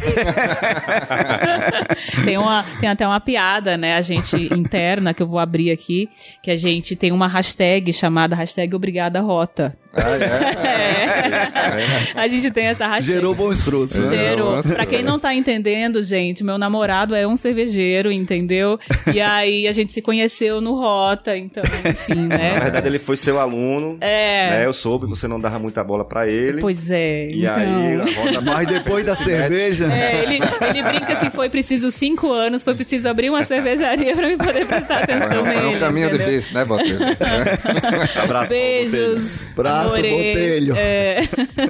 tem, 2.24 2.38
uma, 2.38 2.64
tem 2.80 2.90
até 2.90 3.08
uma 3.08 3.20
piada, 3.20 3.78
né? 3.78 3.96
A 3.96 4.02
gente 4.02 4.54
interna, 4.54 5.14
que 5.14 5.24
eu 5.24 5.28
vou 5.28 5.40
abrir 5.40 5.72
aqui, 5.72 6.10
que 6.42 6.52
a 6.52 6.56
gente 6.56 6.96
tem 6.96 7.12
uma 7.12 7.28
hashtag 7.28 7.92
chamada 7.94 8.36
hashtag 8.36 8.76
Obrigada 8.76 9.22
Rota. 9.22 9.76
Ah, 9.96 10.18
é? 10.18 12.16
é. 12.18 12.22
A 12.22 12.28
gente 12.28 12.52
tem 12.52 12.66
essa 12.66 12.86
hashtag. 12.86 13.06
Gerou 13.06 13.34
bons 13.34 13.64
frutos. 13.64 13.96
Né? 13.96 14.18
Gerou. 14.18 14.62
Pra 14.62 14.86
quem 14.86 15.02
não 15.02 15.18
tá 15.18 15.34
entendendo, 15.34 16.04
gente, 16.04 16.44
meu 16.44 16.58
namorado 16.58 17.16
é 17.16 17.26
um 17.26 17.38
cervejeiro, 17.38 18.12
entendeu? 18.12 18.78
E 19.14 19.22
aí 19.22 19.68
a 19.68 19.72
gente 19.72 19.94
se 19.94 20.02
conheceu 20.02 20.60
no 20.60 20.76
Rota, 20.76 21.38
então, 21.38 21.64
enfim, 21.90 22.28
né? 22.28 22.54
Na 22.54 22.60
verdade, 22.62 22.88
ele 22.88 23.00
foi 23.00 23.18
seu 23.18 23.40
aluno. 23.40 23.98
É. 24.02 24.50
Né? 24.50 24.66
Eu 24.66 24.74
soube 24.74 25.06
que 25.06 25.10
você 25.12 25.28
não 25.28 25.40
dava 25.40 25.60
muita 25.60 25.84
bola 25.84 26.06
pra 26.06 26.28
ele. 26.28 26.62
Pois 26.62 26.90
é. 26.92 27.30
E 27.30 27.46
então... 27.46 27.56
aí, 27.56 27.96
a 27.96 28.22
Rota... 28.22 28.42
Mas 28.42 28.68
depois 28.68 29.06
da 29.06 29.16
cerveja. 29.16 29.92
É, 29.92 30.24
ele, 30.24 30.40
ele 30.70 30.84
brinca 30.84 31.16
que 31.16 31.30
foi 31.30 31.50
preciso 31.50 31.92
cinco 31.92 32.32
anos, 32.32 32.64
foi 32.64 32.76
preciso 32.76 33.08
abrir 33.08 33.30
uma 33.30 33.44
cervejaria 33.44 34.16
pra 34.16 34.30
eu 34.30 34.38
poder 34.38 34.66
prestar 34.66 35.04
atenção 35.04 35.44
nele. 35.44 35.60
Foi 35.60 35.76
um 35.76 35.80
caminho 35.80 36.08
entendeu? 36.08 36.28
difícil, 36.28 36.54
né, 36.54 36.66
Botelho? 36.66 37.00
Abraço. 38.24 38.50
Beijos. 38.50 39.44
Braço 39.56 39.90
Braço 39.90 40.02
botelho. 40.02 40.76
É... 40.78 41.22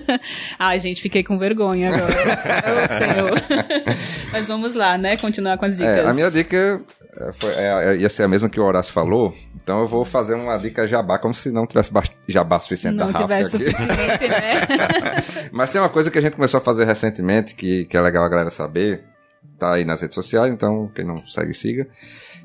Ai, 0.58 0.80
gente, 0.80 1.02
fiquei 1.02 1.24
com 1.24 1.38
vergonha 1.38 1.90
agora. 1.90 2.16
Mas 4.32 4.48
vamos 4.48 4.76
lá, 4.76 4.98
né? 4.98 5.18
Continuar 5.18 5.58
com 5.58 5.66
as 5.66 5.78
dicas. 5.78 6.00
É, 6.00 6.08
a 6.08 6.14
minha 6.14 6.30
dica 6.30 6.56
é, 6.56 6.80
foi, 7.34 7.52
é, 7.54 7.94
é, 7.94 7.98
ia 7.98 8.10
ser 8.10 8.24
a 8.24 8.28
mesma 8.28 8.50
que 8.50 8.60
o 8.60 8.64
Horácio 8.64 8.92
falou, 8.92 9.34
então 9.56 9.82
eu 9.82 9.88
vou 9.88 10.04
fazer 10.04 10.36
uma 10.36 10.58
dica 10.58 10.88
jabá, 10.88 11.18
como 11.18 11.34
se 11.34 11.50
não 11.52 11.66
tivesse 11.66 11.92
jabá 12.28 12.60
suficiente 12.60 12.96
não 12.96 13.12
da 13.12 13.20
Rafa 13.20 13.24
tivesse 13.24 13.56
aqui. 13.56 13.72
suficiente, 13.72 14.28
né? 14.28 15.50
Mas 15.52 15.72
tem 15.72 15.80
uma 15.80 15.90
coisa 15.90 16.12
que 16.12 16.18
a 16.18 16.22
gente 16.22 16.36
começou 16.36 16.60
a 16.60 16.62
fazer 16.62 16.86
recentemente, 16.86 17.56
que, 17.56 17.86
que 17.86 17.96
é 17.96 18.02
legal 18.02 18.24
a 18.24 18.30
galera 18.30 18.50
saber, 18.50 19.04
tá 19.58 19.74
aí 19.74 19.86
nas 19.86 20.02
redes 20.02 20.16
sociais, 20.16 20.52
então 20.52 20.92
quem 20.94 21.06
não 21.06 21.16
segue, 21.28 21.54
siga, 21.54 21.88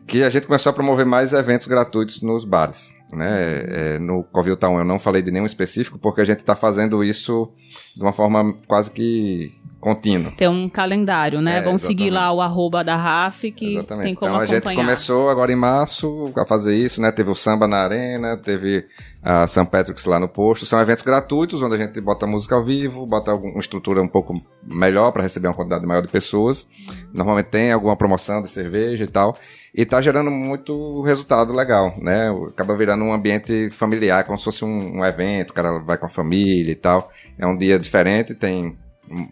que 0.07 0.23
a 0.23 0.31
gente 0.31 0.47
começou 0.47 0.71
a 0.71 0.73
promover 0.73 1.07
mais 1.07 1.33
eventos 1.33 1.67
gratuitos 1.67 2.23
nos 2.23 2.45
bares. 2.45 2.95
Né? 3.13 3.65
É, 3.67 3.99
no 3.99 4.23
Covil 4.23 4.57
Town 4.57 4.79
eu 4.79 4.85
não 4.85 4.99
falei 4.99 5.21
de 5.21 5.33
nenhum 5.33 5.47
específico, 5.47 5.99
porque 5.99 6.21
a 6.21 6.25
gente 6.25 6.41
está 6.41 6.55
fazendo 6.55 7.03
isso 7.03 7.53
de 7.97 8.03
uma 8.03 8.13
forma 8.13 8.55
quase 8.69 8.91
que 8.91 9.53
contínuo. 9.81 10.33
Tem 10.37 10.47
um 10.49 10.69
calendário, 10.69 11.41
né? 11.41 11.59
É, 11.59 11.63
Vão 11.63 11.79
seguir 11.79 12.11
lá 12.11 12.31
o 12.33 12.41
arroba 12.41 12.85
da 12.85 12.97
RAF, 12.97 13.51
que 13.51 13.77
Exatamente. 13.77 14.05
tem 14.05 14.15
como 14.15 14.31
então 14.33 14.41
a 14.41 14.45
gente 14.45 14.59
acompanhar. 14.59 14.81
começou 14.83 15.31
agora 15.31 15.51
em 15.51 15.57
março 15.57 16.33
a 16.37 16.47
fazer 16.47 16.75
isso, 16.75 17.01
né? 17.01 17.11
Teve 17.11 17.31
o 17.31 17.35
samba 17.35 17.67
na 17.67 17.79
arena, 17.79 18.37
teve 18.37 18.87
a 19.23 19.47
St. 19.47 19.67
Patrick's 19.67 20.05
lá 20.05 20.21
no 20.21 20.29
posto. 20.29 20.67
São 20.67 20.81
eventos 20.81 21.03
gratuitos 21.03 21.63
onde 21.63 21.75
a 21.75 21.79
gente 21.79 22.01
bota 22.01 22.27
música 22.27 22.55
ao 22.55 22.65
vivo, 22.65 23.07
bota 23.07 23.31
alguma 23.31 23.59
estrutura 23.59 24.03
um 24.03 24.09
pouco 24.09 24.35
melhor 24.63 25.13
para 25.13 25.23
receber 25.23 25.49
uma 25.49 25.55
quantidade 25.55 25.87
maior 25.87 26.03
de 26.03 26.09
pessoas. 26.09 26.69
Normalmente 27.13 27.47
tem 27.47 27.73
alguma 27.73 27.97
promoção 27.97 28.43
de 28.43 28.51
cerveja 28.51 29.05
e 29.05 29.09
tal. 29.09 29.37
E 29.75 29.87
tá 29.87 30.01
gerando 30.01 30.31
muito 30.31 31.01
resultado 31.03 31.53
legal, 31.53 31.95
né? 31.99 32.29
Acaba 32.49 32.77
virando 32.77 33.05
um 33.05 33.13
ambiente 33.13 33.71
familiar, 33.71 34.25
como 34.25 34.37
se 34.37 34.45
fosse 34.45 34.65
um, 34.65 34.99
um 34.99 35.05
evento, 35.05 35.51
o 35.51 35.55
cara 35.55 35.79
vai 35.79 35.97
com 35.97 36.07
a 36.07 36.11
família 36.11 36.73
e 36.73 36.77
tal. 36.77 37.11
É 37.39 37.47
um 37.47 37.57
dia 37.57 37.79
diferente, 37.79 38.35
tem 38.35 38.77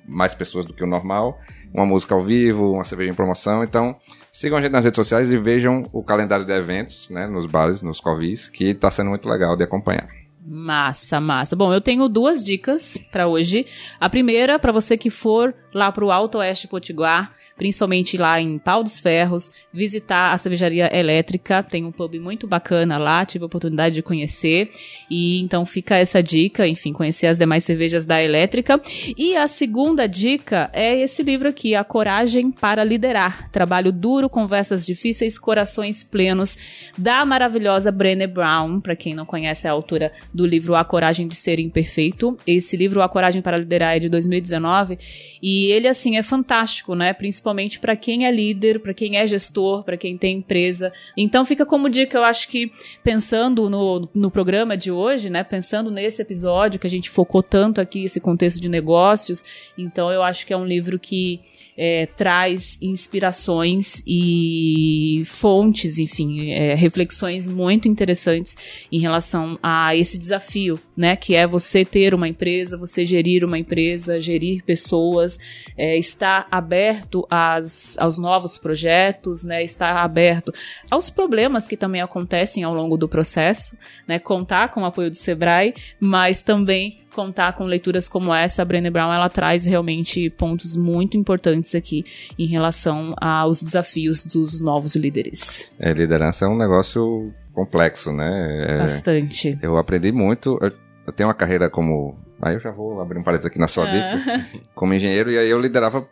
mais 0.06 0.34
pessoas 0.34 0.66
do 0.66 0.74
que 0.74 0.82
o 0.82 0.86
normal, 0.86 1.38
uma 1.72 1.86
música 1.86 2.14
ao 2.14 2.24
vivo, 2.24 2.72
uma 2.72 2.84
cerveja 2.84 3.10
em 3.10 3.14
promoção. 3.14 3.62
Então, 3.62 3.96
sigam 4.32 4.58
a 4.58 4.60
gente 4.60 4.72
nas 4.72 4.84
redes 4.84 4.96
sociais 4.96 5.30
e 5.30 5.38
vejam 5.38 5.88
o 5.92 6.02
calendário 6.02 6.44
de 6.44 6.52
eventos, 6.52 7.08
né, 7.10 7.26
nos 7.26 7.46
bares, 7.46 7.82
nos 7.82 8.00
covis, 8.00 8.48
que 8.48 8.74
tá 8.74 8.90
sendo 8.90 9.10
muito 9.10 9.28
legal 9.28 9.56
de 9.56 9.64
acompanhar. 9.64 10.08
Massa, 10.50 11.20
massa. 11.20 11.54
Bom, 11.54 11.74
eu 11.74 11.80
tenho 11.80 12.08
duas 12.08 12.42
dicas 12.42 12.96
pra 13.12 13.26
hoje. 13.26 13.66
A 14.00 14.08
primeira, 14.08 14.58
pra 14.58 14.72
você 14.72 14.96
que 14.96 15.10
for 15.10 15.54
lá 15.74 15.92
pro 15.92 16.10
Alto 16.10 16.38
Oeste 16.38 16.66
Potiguar, 16.66 17.32
principalmente 17.58 18.16
lá 18.16 18.40
em 18.40 18.56
Pau 18.56 18.84
dos 18.84 19.00
Ferros, 19.00 19.50
visitar 19.72 20.32
a 20.32 20.38
cervejaria 20.38 20.88
elétrica. 20.96 21.62
Tem 21.62 21.84
um 21.84 21.90
pub 21.92 22.14
muito 22.18 22.46
bacana 22.46 22.96
lá, 22.96 23.26
tive 23.26 23.42
a 23.42 23.46
oportunidade 23.46 23.96
de 23.96 24.02
conhecer. 24.02 24.70
E 25.10 25.40
então 25.40 25.66
fica 25.66 25.96
essa 25.96 26.22
dica, 26.22 26.66
enfim, 26.66 26.92
conhecer 26.92 27.26
as 27.26 27.36
demais 27.36 27.64
cervejas 27.64 28.06
da 28.06 28.22
elétrica. 28.22 28.80
E 29.16 29.36
a 29.36 29.48
segunda 29.48 30.06
dica 30.06 30.70
é 30.72 30.98
esse 31.00 31.22
livro 31.22 31.48
aqui, 31.48 31.74
A 31.74 31.82
Coragem 31.82 32.52
para 32.52 32.84
Liderar. 32.84 33.50
Trabalho 33.50 33.90
duro, 33.92 34.30
conversas 34.30 34.86
difíceis, 34.86 35.36
corações 35.36 36.04
plenos, 36.04 36.56
da 36.96 37.26
maravilhosa 37.26 37.90
Brené 37.90 38.28
Brown, 38.28 38.80
para 38.80 38.94
quem 38.94 39.14
não 39.14 39.26
conhece 39.26 39.66
é 39.66 39.70
a 39.70 39.72
autora 39.72 40.12
do 40.32 40.46
livro 40.46 40.76
A 40.76 40.84
Coragem 40.84 41.26
de 41.26 41.34
Ser 41.34 41.58
Imperfeito. 41.58 42.38
Esse 42.46 42.76
livro, 42.76 43.02
A 43.02 43.08
Coragem 43.08 43.42
para 43.42 43.58
Liderar, 43.58 43.96
é 43.96 43.98
de 43.98 44.08
2019 44.08 44.96
e 45.42 45.66
ele, 45.72 45.88
assim, 45.88 46.16
é 46.16 46.22
fantástico, 46.22 46.94
né? 46.94 47.12
Principalmente 47.12 47.47
para 47.80 47.96
quem 47.96 48.26
é 48.26 48.30
líder, 48.30 48.80
para 48.80 48.94
quem 48.94 49.16
é 49.16 49.26
gestor, 49.26 49.82
para 49.82 49.96
quem 49.96 50.16
tem 50.16 50.38
empresa. 50.38 50.92
Então 51.16 51.44
fica 51.44 51.64
como 51.64 51.88
dica, 51.88 52.18
eu 52.18 52.24
acho 52.24 52.48
que 52.48 52.72
pensando 53.02 53.68
no, 53.68 54.08
no 54.14 54.30
programa 54.30 54.76
de 54.76 54.90
hoje, 54.90 55.30
né? 55.30 55.42
Pensando 55.44 55.90
nesse 55.90 56.22
episódio 56.22 56.80
que 56.80 56.86
a 56.86 56.90
gente 56.90 57.10
focou 57.10 57.42
tanto 57.42 57.80
aqui, 57.80 58.04
esse 58.04 58.20
contexto 58.20 58.60
de 58.60 58.68
negócios, 58.68 59.44
então 59.76 60.10
eu 60.10 60.22
acho 60.22 60.46
que 60.46 60.52
é 60.52 60.56
um 60.56 60.66
livro 60.66 60.98
que 60.98 61.40
é, 61.80 62.06
traz 62.06 62.76
inspirações 62.82 64.02
e 64.04 65.22
fontes, 65.24 66.00
enfim, 66.00 66.50
é, 66.50 66.74
reflexões 66.74 67.46
muito 67.46 67.86
interessantes 67.86 68.56
em 68.90 68.98
relação 68.98 69.56
a 69.62 69.94
esse 69.94 70.18
desafio, 70.18 70.80
né? 70.96 71.14
Que 71.14 71.36
é 71.36 71.46
você 71.46 71.84
ter 71.84 72.14
uma 72.14 72.26
empresa, 72.26 72.76
você 72.76 73.04
gerir 73.04 73.44
uma 73.44 73.56
empresa, 73.56 74.20
gerir 74.20 74.64
pessoas, 74.64 75.38
é, 75.76 75.96
estar 75.96 76.48
aberto 76.50 77.24
às, 77.30 77.96
aos 77.98 78.18
novos 78.18 78.58
projetos, 78.58 79.44
né? 79.44 79.62
Estar 79.62 79.98
aberto 79.98 80.52
aos 80.90 81.08
problemas 81.08 81.68
que 81.68 81.76
também 81.76 82.00
acontecem 82.00 82.64
ao 82.64 82.74
longo 82.74 82.96
do 82.96 83.08
processo, 83.08 83.78
né? 84.04 84.18
Contar 84.18 84.74
com 84.74 84.82
o 84.82 84.84
apoio 84.84 85.10
do 85.10 85.16
Sebrae, 85.16 85.74
mas 86.00 86.42
também 86.42 86.98
contar 87.18 87.54
com 87.54 87.64
leituras 87.64 88.08
como 88.08 88.32
essa, 88.32 88.62
a 88.62 88.64
Brené 88.64 88.90
Brown 88.90 89.12
ela 89.12 89.28
traz 89.28 89.66
realmente 89.66 90.30
pontos 90.30 90.76
muito 90.76 91.16
importantes 91.16 91.74
aqui 91.74 92.04
em 92.38 92.46
relação 92.46 93.12
aos 93.20 93.60
desafios 93.60 94.24
dos 94.24 94.60
novos 94.60 94.94
líderes. 94.94 95.68
É, 95.80 95.92
liderança 95.92 96.44
é 96.44 96.48
um 96.48 96.56
negócio 96.56 97.34
complexo, 97.52 98.12
né? 98.12 98.66
É, 98.68 98.78
Bastante. 98.78 99.58
eu 99.60 99.76
aprendi 99.76 100.12
muito. 100.12 100.56
Eu, 100.62 100.70
eu 101.08 101.12
tenho 101.12 101.28
uma 101.28 101.34
carreira 101.34 101.68
como. 101.68 102.16
Aí 102.40 102.54
eu 102.54 102.60
já 102.60 102.70
vou 102.70 103.00
abrir 103.00 103.18
um 103.18 103.24
parênteses 103.24 103.50
aqui 103.50 103.58
na 103.58 103.66
sua 103.66 103.86
dica. 103.86 104.48
Como 104.72 104.94
engenheiro, 104.94 105.28
e 105.32 105.38
aí 105.38 105.50
eu 105.50 105.60
liderava 105.60 106.06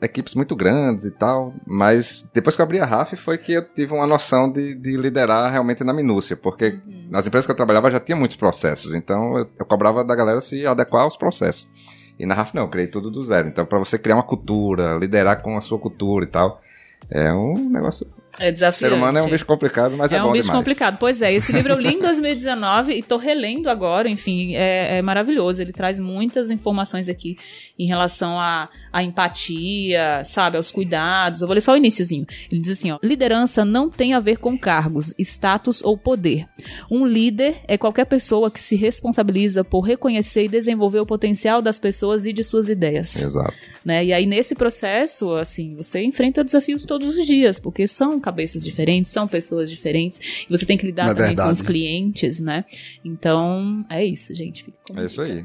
equipes 0.00 0.34
muito 0.34 0.54
grandes 0.54 1.04
e 1.04 1.10
tal, 1.10 1.54
mas 1.66 2.28
depois 2.32 2.54
que 2.54 2.62
eu 2.62 2.64
abri 2.64 2.80
a 2.80 2.84
RAF 2.84 3.16
foi 3.16 3.38
que 3.38 3.52
eu 3.52 3.62
tive 3.62 3.92
uma 3.92 4.06
noção 4.06 4.50
de, 4.50 4.74
de 4.74 4.96
liderar 4.96 5.50
realmente 5.50 5.82
na 5.82 5.92
minúcia, 5.92 6.36
porque 6.36 6.78
nas 7.10 7.26
empresas 7.26 7.46
que 7.46 7.52
eu 7.52 7.56
trabalhava 7.56 7.90
já 7.90 8.00
tinha 8.00 8.16
muitos 8.16 8.36
processos, 8.36 8.94
então 8.94 9.38
eu, 9.38 9.50
eu 9.58 9.66
cobrava 9.66 10.04
da 10.04 10.14
galera 10.14 10.40
se 10.40 10.66
adequar 10.66 11.02
aos 11.02 11.16
processos. 11.16 11.68
E 12.18 12.26
na 12.26 12.34
RAF 12.34 12.54
não, 12.54 12.62
eu 12.62 12.68
criei 12.68 12.88
tudo 12.88 13.10
do 13.10 13.22
zero. 13.22 13.46
Então, 13.46 13.64
para 13.64 13.78
você 13.78 13.96
criar 13.96 14.16
uma 14.16 14.24
cultura, 14.24 14.98
liderar 14.98 15.40
com 15.40 15.56
a 15.56 15.60
sua 15.60 15.78
cultura 15.78 16.24
e 16.24 16.28
tal, 16.28 16.60
é 17.10 17.32
um 17.32 17.70
negócio. 17.70 18.06
É 18.38 18.50
O 18.50 18.52
desafiante. 18.52 18.92
ser 18.92 18.92
humano 18.92 19.18
é 19.18 19.22
um 19.22 19.30
bicho 19.30 19.46
complicado, 19.46 19.96
mas 19.96 20.12
é, 20.12 20.16
é 20.16 20.20
bom 20.20 20.28
um 20.30 20.32
bicho 20.32 20.44
demais. 20.44 20.58
complicado. 20.58 20.98
Pois 20.98 21.22
é, 21.22 21.32
esse 21.32 21.52
livro 21.52 21.72
eu 21.72 21.78
li 21.78 21.94
em 21.94 22.00
2019 22.00 22.92
e 22.92 23.02
tô 23.02 23.16
relendo 23.16 23.68
agora, 23.68 24.08
enfim, 24.08 24.54
é, 24.54 24.98
é 24.98 25.02
maravilhoso. 25.02 25.62
Ele 25.62 25.72
traz 25.72 25.98
muitas 25.98 26.50
informações 26.50 27.08
aqui 27.08 27.36
em 27.78 27.86
relação 27.86 28.38
à, 28.38 28.68
à 28.92 29.02
empatia, 29.02 30.22
sabe, 30.24 30.56
aos 30.56 30.70
cuidados. 30.70 31.40
Eu 31.40 31.46
vou 31.46 31.54
ler 31.54 31.60
só 31.60 31.72
o 31.72 31.76
iníciozinho. 31.76 32.26
Ele 32.50 32.60
diz 32.60 32.70
assim, 32.70 32.90
ó, 32.90 32.98
liderança 33.02 33.64
não 33.64 33.88
tem 33.88 34.14
a 34.14 34.20
ver 34.20 34.38
com 34.38 34.58
cargos, 34.58 35.14
status 35.18 35.82
ou 35.82 35.96
poder. 35.96 36.46
Um 36.90 37.06
líder 37.06 37.56
é 37.68 37.78
qualquer 37.78 38.06
pessoa 38.06 38.50
que 38.50 38.60
se 38.60 38.74
responsabiliza 38.76 39.62
por 39.62 39.82
reconhecer 39.82 40.44
e 40.44 40.48
desenvolver 40.48 41.00
o 41.00 41.06
potencial 41.06 41.62
das 41.62 41.78
pessoas 41.78 42.26
e 42.26 42.32
de 42.32 42.42
suas 42.42 42.68
ideias 42.68 43.22
Exato. 43.22 43.54
né? 43.84 44.04
E 44.04 44.12
aí 44.12 44.26
nesse 44.26 44.54
processo, 44.54 45.34
assim, 45.34 45.74
você 45.76 46.02
enfrenta 46.02 46.42
desafios 46.42 46.84
todos 46.84 47.16
os 47.16 47.26
dias, 47.26 47.58
porque 47.60 47.86
são 47.86 48.18
cabeças 48.20 48.64
diferentes, 48.64 49.10
são 49.10 49.26
pessoas 49.26 49.70
diferentes, 49.70 50.44
e 50.44 50.48
você 50.48 50.66
tem 50.66 50.76
que 50.76 50.86
lidar 50.86 51.04
É 51.04 51.08
também 51.08 51.26
verdade. 51.28 51.48
com 51.48 51.52
os 51.52 51.62
clientes, 51.62 52.40
né? 52.40 52.64
Então, 53.04 53.84
é 53.90 54.04
isso, 54.04 54.34
gente. 54.34 54.64
Fica 54.64 55.00
É 55.00 55.04
isso 55.04 55.20
aí. 55.20 55.44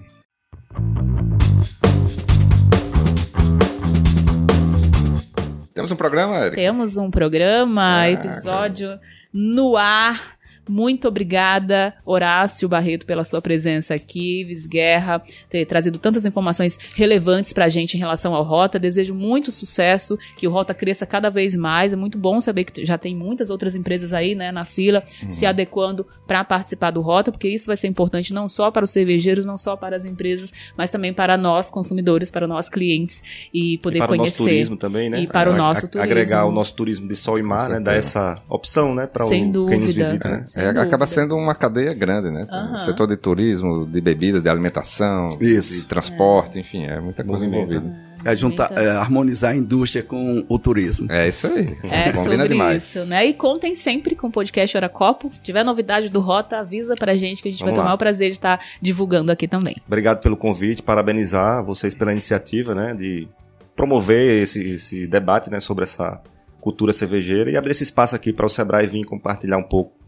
Temos 5.74 5.92
um 5.92 5.96
programa, 5.96 6.38
Eric? 6.38 6.56
Temos 6.56 6.98
um 6.98 7.10
programa, 7.10 8.02
Ah, 8.02 8.10
episódio 8.12 9.00
no 9.34 9.76
ar. 9.76 10.38
Muito 10.68 11.08
obrigada, 11.08 11.94
Horácio 12.06 12.70
Barreto, 12.70 13.06
pela 13.06 13.24
sua 13.24 13.42
presença 13.42 13.94
aqui, 13.94 14.44
Visguerra, 14.46 15.22
ter 15.50 15.66
trazido 15.66 16.00
tantas 16.00 16.26
informações 16.26 16.78
relevantes 16.96 17.52
pra 17.52 17.68
gente 17.68 17.96
em 17.96 18.00
relação 18.00 18.34
ao 18.34 18.44
Rota. 18.44 18.80
Desejo 18.80 19.14
muito 19.14 19.52
sucesso, 19.52 20.18
que 20.38 20.48
o 20.48 20.52
Rota 20.52 20.74
cresça 20.74 21.06
cada 21.06 21.30
vez 21.30 21.56
mais. 21.56 21.92
É 21.92 21.96
muito 21.96 22.18
bom 22.18 22.40
saber 22.40 22.64
que 22.64 22.86
já 22.86 22.98
tem 22.98 23.16
muitas 23.16 23.50
outras 23.50 23.76
empresas 23.76 24.14
aí, 24.14 24.36
né, 24.36 24.52
na 24.52 24.64
fila, 24.66 25.04
se 25.30 25.46
adequando 25.46 26.06
para 26.26 26.44
participar 26.44 26.92
do 26.92 27.02
Rota, 27.02 27.32
porque 27.32 27.50
isso 27.50 27.68
vai 27.68 27.76
ser 27.76 27.88
importante 27.88 28.34
não 28.34 28.48
só 28.48 28.72
para 28.72 28.86
os 28.86 28.92
cervejeiros, 28.92 29.46
não 29.46 29.58
só 29.58 29.76
para 29.76 29.98
as 29.98 30.06
empresas, 30.06 30.54
mas 30.78 30.90
também 30.90 31.14
para 31.14 31.36
nós 31.38 31.70
consumidores, 31.70 32.32
para 32.32 32.48
nós 32.48 32.70
clientes 32.70 33.22
e 33.54 33.78
poder 33.80 33.98
E 33.98 34.02
para 34.02 34.14
o 34.14 34.16
nosso 34.16 34.38
conhecer. 34.38 34.44
turismo 34.56 34.78
também, 34.78 35.10
né? 35.10 35.20
E 35.20 35.28
para 35.28 35.50
o 35.50 35.54
A- 35.54 35.58
nosso 35.58 35.86
a- 35.86 35.90
turismo. 35.90 36.12
Agregar 36.12 36.46
o 36.46 36.52
nosso 36.52 36.74
turismo 36.74 37.08
de 37.08 37.16
sol 37.16 37.38
e 37.38 37.44
mar, 37.44 37.70
né? 37.70 37.80
Dar 37.80 37.96
essa 37.96 38.36
opção, 38.48 38.96
né? 38.96 39.06
Para 39.08 39.28
quem 39.28 39.46
nos 39.52 39.94
visita, 39.94 40.30
né? 40.30 40.44
É, 40.56 40.70
acaba 40.70 41.06
sendo 41.06 41.36
uma 41.36 41.56
cadeia 41.56 41.94
grande, 41.94 42.30
né? 42.30 42.48
O 42.74 42.80
setor 42.80 43.08
de 43.08 43.18
turismo, 43.18 43.88
de 43.88 44.00
bebidas, 44.00 44.44
de 44.44 44.50
alimentação, 44.50 45.38
Isso. 45.42 45.82
de 45.82 45.88
transporte, 45.88 46.60
enfim, 46.60 46.86
é 46.86 47.00
muita 47.00 47.24
coisa 47.24 47.44
Movimento. 47.46 47.74
envolvida. 47.74 48.14
É 48.26 48.36
juntar, 48.36 48.72
é, 48.72 48.90
harmonizar 48.90 49.52
a 49.52 49.56
indústria 49.56 50.02
com 50.02 50.46
o 50.48 50.58
turismo. 50.58 51.12
É 51.12 51.28
isso 51.28 51.46
aí. 51.46 51.78
É 51.84 52.12
Combina 52.12 52.44
sobre 52.44 52.48
demais. 52.48 52.84
isso, 52.84 53.06
né? 53.06 53.26
E 53.26 53.34
contem 53.34 53.76
sempre 53.76 54.16
com 54.16 54.28
o 54.28 54.32
podcast 54.32 54.78
Hora 54.78 54.88
Copo. 54.88 55.30
Se 55.34 55.42
tiver 55.42 55.64
novidade 55.64 56.10
do 56.10 56.22
Rota, 56.22 56.60
avisa 56.60 56.96
pra 56.96 57.16
gente 57.16 57.42
que 57.44 57.50
a 57.50 57.52
gente 57.52 57.60
vai 57.60 57.72
Vamos 57.72 57.80
ter 57.80 57.82
o 57.82 57.84
maior 57.84 57.98
prazer 57.98 58.30
de 58.30 58.38
estar 58.38 58.62
divulgando 58.82 59.30
aqui 59.30 59.46
também. 59.46 59.76
Obrigado 59.86 60.22
pelo 60.22 60.38
convite, 60.38 60.82
parabenizar 60.82 61.66
vocês 61.66 61.94
pela 61.94 62.14
iniciativa, 62.14 62.74
né? 62.74 62.94
De 62.94 63.28
promover 63.76 64.42
esse, 64.42 64.70
esse 64.70 65.06
debate, 65.06 65.50
né? 65.50 65.60
Sobre 65.60 65.84
essa 65.84 66.22
cultura 66.62 66.94
cervejeira 66.94 67.52
e 67.52 67.58
abrir 67.58 67.72
esse 67.72 67.84
espaço 67.84 68.16
aqui 68.16 68.32
para 68.32 68.46
o 68.46 68.50
Sebrae 68.50 68.88
vir 68.88 69.04
compartilhar 69.04 69.58
um 69.58 69.68
pouco 69.68 70.03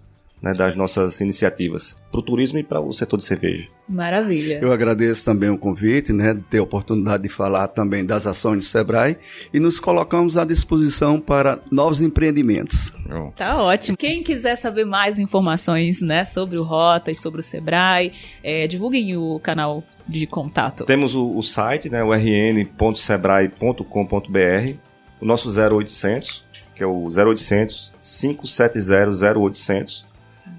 né, 0.45 0.53
das 0.53 0.75
nossas 0.75 1.19
iniciativas 1.21 1.97
para 2.11 2.19
o 2.19 2.23
turismo 2.23 2.59
e 2.59 2.63
para 2.63 2.79
o 2.79 2.93
setor 2.93 3.17
de 3.17 3.25
cerveja. 3.25 3.67
Maravilha. 3.89 4.59
Eu 4.61 4.71
agradeço 4.71 5.25
também 5.25 5.49
o 5.49 5.57
convite, 5.57 6.13
né, 6.13 6.35
de 6.35 6.41
ter 6.41 6.59
a 6.59 6.63
oportunidade 6.63 7.23
de 7.23 7.29
falar 7.29 7.67
também 7.69 8.05
das 8.05 8.27
ações 8.27 8.59
do 8.59 8.65
Sebrae 8.65 9.17
e 9.51 9.59
nos 9.59 9.79
colocamos 9.79 10.37
à 10.37 10.45
disposição 10.45 11.19
para 11.19 11.59
novos 11.71 11.99
empreendimentos. 11.99 12.93
Tá 13.35 13.57
ótimo. 13.57 13.97
Quem 13.97 14.21
quiser 14.21 14.55
saber 14.55 14.85
mais 14.85 15.17
informações, 15.17 15.99
né, 16.01 16.23
sobre 16.23 16.59
o 16.59 16.63
Rota 16.63 17.09
e 17.09 17.15
sobre 17.15 17.39
o 17.39 17.43
Sebrae, 17.43 18.11
é, 18.43 18.67
divulguem 18.67 19.17
o 19.17 19.39
canal 19.39 19.83
de 20.07 20.27
contato. 20.27 20.85
Temos 20.85 21.15
o, 21.15 21.35
o 21.35 21.41
site, 21.41 21.89
né, 21.89 22.03
o 22.03 22.13
rn.sebrae.com.br, 22.13 24.77
o 25.19 25.25
nosso 25.25 25.49
0800, 25.49 26.45
que 26.75 26.83
é 26.83 26.85
o 26.85 27.07
0800 27.07 27.91
570 27.99 29.39
0800. 29.39 30.13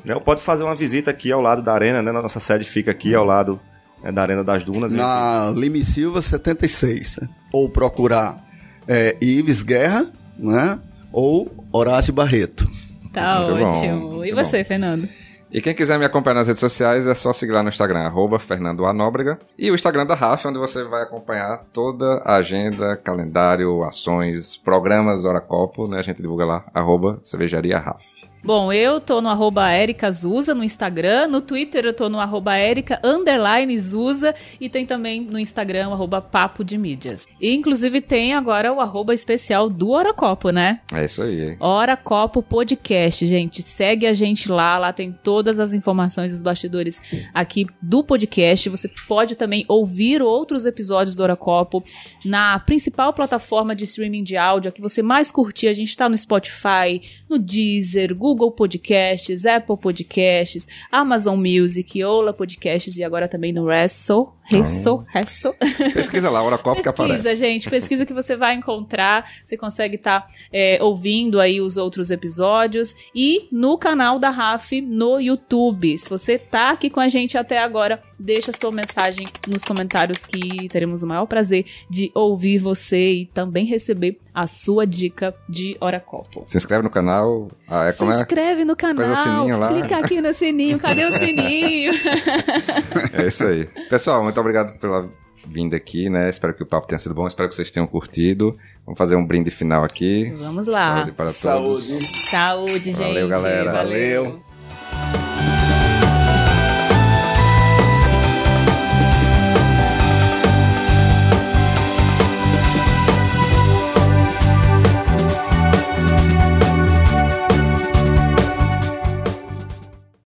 Né, 0.07 0.15
ou 0.15 0.21
pode 0.21 0.43
fazer 0.43 0.63
uma 0.63 0.75
visita 0.75 1.11
aqui 1.11 1.33
ao 1.33 1.41
lado 1.41 1.63
da 1.63 1.75
arena, 1.75 2.01
né, 2.01 2.13
nossa 2.13 2.39
sede 2.39 2.65
fica 2.65 2.93
aqui 2.93 3.15
ao 3.15 3.25
lado 3.25 3.61
né, 4.03 4.13
da 4.13 4.23
Arena 4.23 4.45
das 4.45 4.65
Dunas. 4.65 4.93
Na 4.93 5.51
Lime 5.55 5.85
Silva 5.85 6.23
76. 6.23 7.21
Ou 7.53 7.69
procurar 7.69 8.37
é, 8.87 9.17
Ives 9.21 9.63
Guerra, 9.63 10.07
né? 10.39 10.79
Ou 11.13 11.51
Horácio 11.73 12.13
Barreto. 12.13 12.71
Tá 13.13 13.41
Muito 13.41 13.57
bom, 13.57 13.65
ótimo. 13.65 14.25
e 14.25 14.33
muito 14.33 14.35
você, 14.35 14.63
Fernando? 14.63 15.09
E 15.51 15.61
quem 15.61 15.75
quiser 15.75 15.99
me 15.99 16.05
acompanhar 16.05 16.35
nas 16.35 16.49
redes 16.49 16.61
sociais 16.61 17.07
é 17.07 17.15
só 17.15 17.33
seguir 17.33 17.53
lá 17.53 17.63
no 17.63 17.69
Instagram, 17.69 18.01
arroba 18.01 18.39
Fernando 18.39 18.85
A. 18.85 18.93
Nóbrega. 18.93 19.39
E 19.59 19.71
o 19.71 19.75
Instagram 19.75 20.05
da 20.05 20.15
RAF, 20.15 20.47
onde 20.47 20.59
você 20.59 20.85
vai 20.85 21.03
acompanhar 21.03 21.65
toda 21.73 22.21
a 22.25 22.37
agenda, 22.37 22.97
calendário, 22.97 23.83
ações, 23.85 24.57
programas, 24.57 25.25
hora 25.25 25.41
copo, 25.41 25.89
né? 25.89 25.99
A 25.99 26.03
gente 26.03 26.21
divulga 26.21 26.45
lá, 26.45 26.65
arroba 26.75 27.19
Cervejaria 27.23 27.79
RAF. 27.79 28.05
Bom, 28.47 28.73
eu 28.73 29.01
tô 29.01 29.21
no 29.21 29.29
arroba 29.29 29.77
Erika 29.77 30.09
Zuza 30.13 30.55
no 30.55 30.63
Instagram, 30.63 31.27
no 31.27 31.41
Twitter 31.41 31.85
eu 31.85 31.93
tô 31.93 32.09
no 32.09 32.21
arroba 32.21 32.53
underline 33.03 33.77
Zuza 33.77 34.37
e 34.61 34.69
tem 34.69 34.87
também 34.87 35.21
no 35.21 35.37
Instagram 35.37 35.89
arroba 35.91 36.21
Papo 36.21 36.63
de 36.63 36.79
Mídias. 36.79 37.27
E 37.41 37.53
inclusive 37.53 38.01
tem 38.01 38.35
agora 38.35 38.73
o 38.73 38.81
arroba 38.81 39.13
especial 39.13 39.69
do 39.69 39.91
Hora 39.91 40.15
Copo, 40.15 40.51
né? 40.51 40.79
É 40.95 41.05
isso 41.05 41.23
aí. 41.23 41.57
Hora 41.59 41.97
Copo 41.97 42.41
Podcast, 42.41 43.27
gente. 43.27 43.63
Segue 43.63 44.07
a 44.07 44.13
gente 44.13 44.49
lá, 44.49 44.79
lá 44.79 44.93
tem 44.93 45.11
todas 45.11 45.59
as 45.59 45.73
informações 45.73 46.31
dos 46.31 46.41
bastidores 46.41 47.03
aqui 47.35 47.67
do 47.83 48.05
podcast. 48.05 48.71
Você 48.71 48.89
pode 49.09 49.35
também 49.35 49.65
ouvir 49.67 50.23
outros 50.23 50.67
episódios 50.67 51.17
do 51.17 51.25
Hora 51.25 51.35
Copo 51.35 51.83
na 52.25 52.61
principal 52.61 53.13
plataforma 53.13 53.75
de 53.75 53.83
streaming 53.83 54.23
de 54.23 54.37
áudio 54.37 54.69
a 54.69 54.73
que 54.73 54.81
você 54.81 55.03
mais 55.03 55.33
curtir. 55.33 55.67
A 55.67 55.73
gente 55.73 55.97
tá 55.97 56.09
no 56.09 56.17
Spotify, 56.17 57.03
no 57.29 57.41
Deezer, 57.41 58.15
Google 58.15 58.36
Podcasts, 58.37 59.47
Apple 59.47 59.77
Podcasts, 59.77 60.69
Amazon 60.91 61.39
Music, 61.39 62.03
Ola 62.05 62.33
Podcasts 62.33 62.97
e 62.97 63.05
agora 63.05 63.29
também 63.29 63.53
no 63.53 63.65
Wrestle. 63.65 64.35
Resso, 64.49 65.05
Resso. 65.09 65.53
Pesquisa 65.93 66.31
lá, 66.31 66.41
hora 66.41 66.57
que 66.57 66.89
aparece. 66.89 67.23
Pesquisa, 67.23 67.35
gente. 67.35 67.69
Pesquisa 67.69 68.07
que 68.07 68.15
você 68.15 68.37
vai 68.37 68.55
encontrar. 68.55 69.29
Você 69.45 69.57
consegue 69.57 69.97
estar 69.97 70.29
ouvindo 70.81 71.41
aí 71.41 71.61
os 71.61 71.77
outros 71.77 72.13
episódios. 72.13 72.95
E 73.13 73.49
no 73.51 73.77
canal 73.77 74.21
da 74.21 74.31
RAF 74.31 74.81
no 74.81 75.19
YouTube. 75.19 75.99
Se 75.99 76.09
você 76.09 76.39
tá 76.39 76.71
aqui 76.71 76.89
com 76.89 77.01
a 77.01 77.09
gente 77.09 77.37
até 77.37 77.59
agora, 77.59 78.01
deixa 78.19 78.53
sua 78.53 78.71
mensagem 78.73 79.27
nos 79.47 79.63
comentários 79.65 80.25
que 80.25 80.69
teremos 80.69 81.03
o 81.03 81.07
maior 81.07 81.27
prazer 81.27 81.65
de 81.91 82.11
ouvir 82.15 82.59
você 82.59 83.13
e 83.13 83.27
também 83.27 83.65
receber 83.67 84.19
a 84.35 84.47
sua 84.47 84.87
dica 84.87 85.35
de 85.49 85.77
Hora 85.81 86.01
Copo. 86.01 86.43
Se 86.45 86.57
inscreve 86.57 86.83
no 86.83 86.91
canal. 86.91 87.51
Ah, 87.69 87.85
é 87.87 87.91
Se 87.93 87.99
como 87.99 88.13
é? 88.13 88.17
inscreve 88.17 88.65
no 88.65 88.77
canal, 88.77 89.07
Faz 89.15 89.21
o 89.21 89.23
sininho 89.23 89.59
lá. 89.59 89.69
clica 89.69 89.97
aqui 89.99 90.21
no 90.21 90.33
sininho, 90.35 90.79
cadê 90.79 91.05
o 91.05 91.13
sininho? 91.13 91.93
É 93.13 93.27
isso 93.27 93.45
aí. 93.45 93.67
Pessoal, 93.89 94.23
muito 94.23 94.39
obrigado 94.41 94.79
pela 94.79 95.09
vinda 95.47 95.77
aqui, 95.77 96.11
né? 96.11 96.29
Espero 96.29 96.55
que 96.55 96.63
o 96.63 96.67
papo 96.67 96.87
tenha 96.87 96.99
sido 96.99 97.15
bom. 97.15 97.27
Espero 97.27 97.49
que 97.49 97.55
vocês 97.55 97.71
tenham 97.71 97.87
curtido. 97.87 98.51
Vamos 98.85 98.99
fazer 98.99 99.17
um 99.17 99.25
brinde 99.27 99.51
final 99.51 99.85
aqui. 99.85 100.33
Vamos 100.37 100.67
lá. 100.67 100.97
Saúde 100.99 101.13
para 101.13 101.27
todos. 101.27 101.37
Saúde. 101.85 102.07
Saúde, 102.07 102.85
gente. 102.93 102.99
Valeu, 102.99 103.29
galera. 103.29 103.73
Valeu. 103.73 104.25
Valeu. 104.25 105.86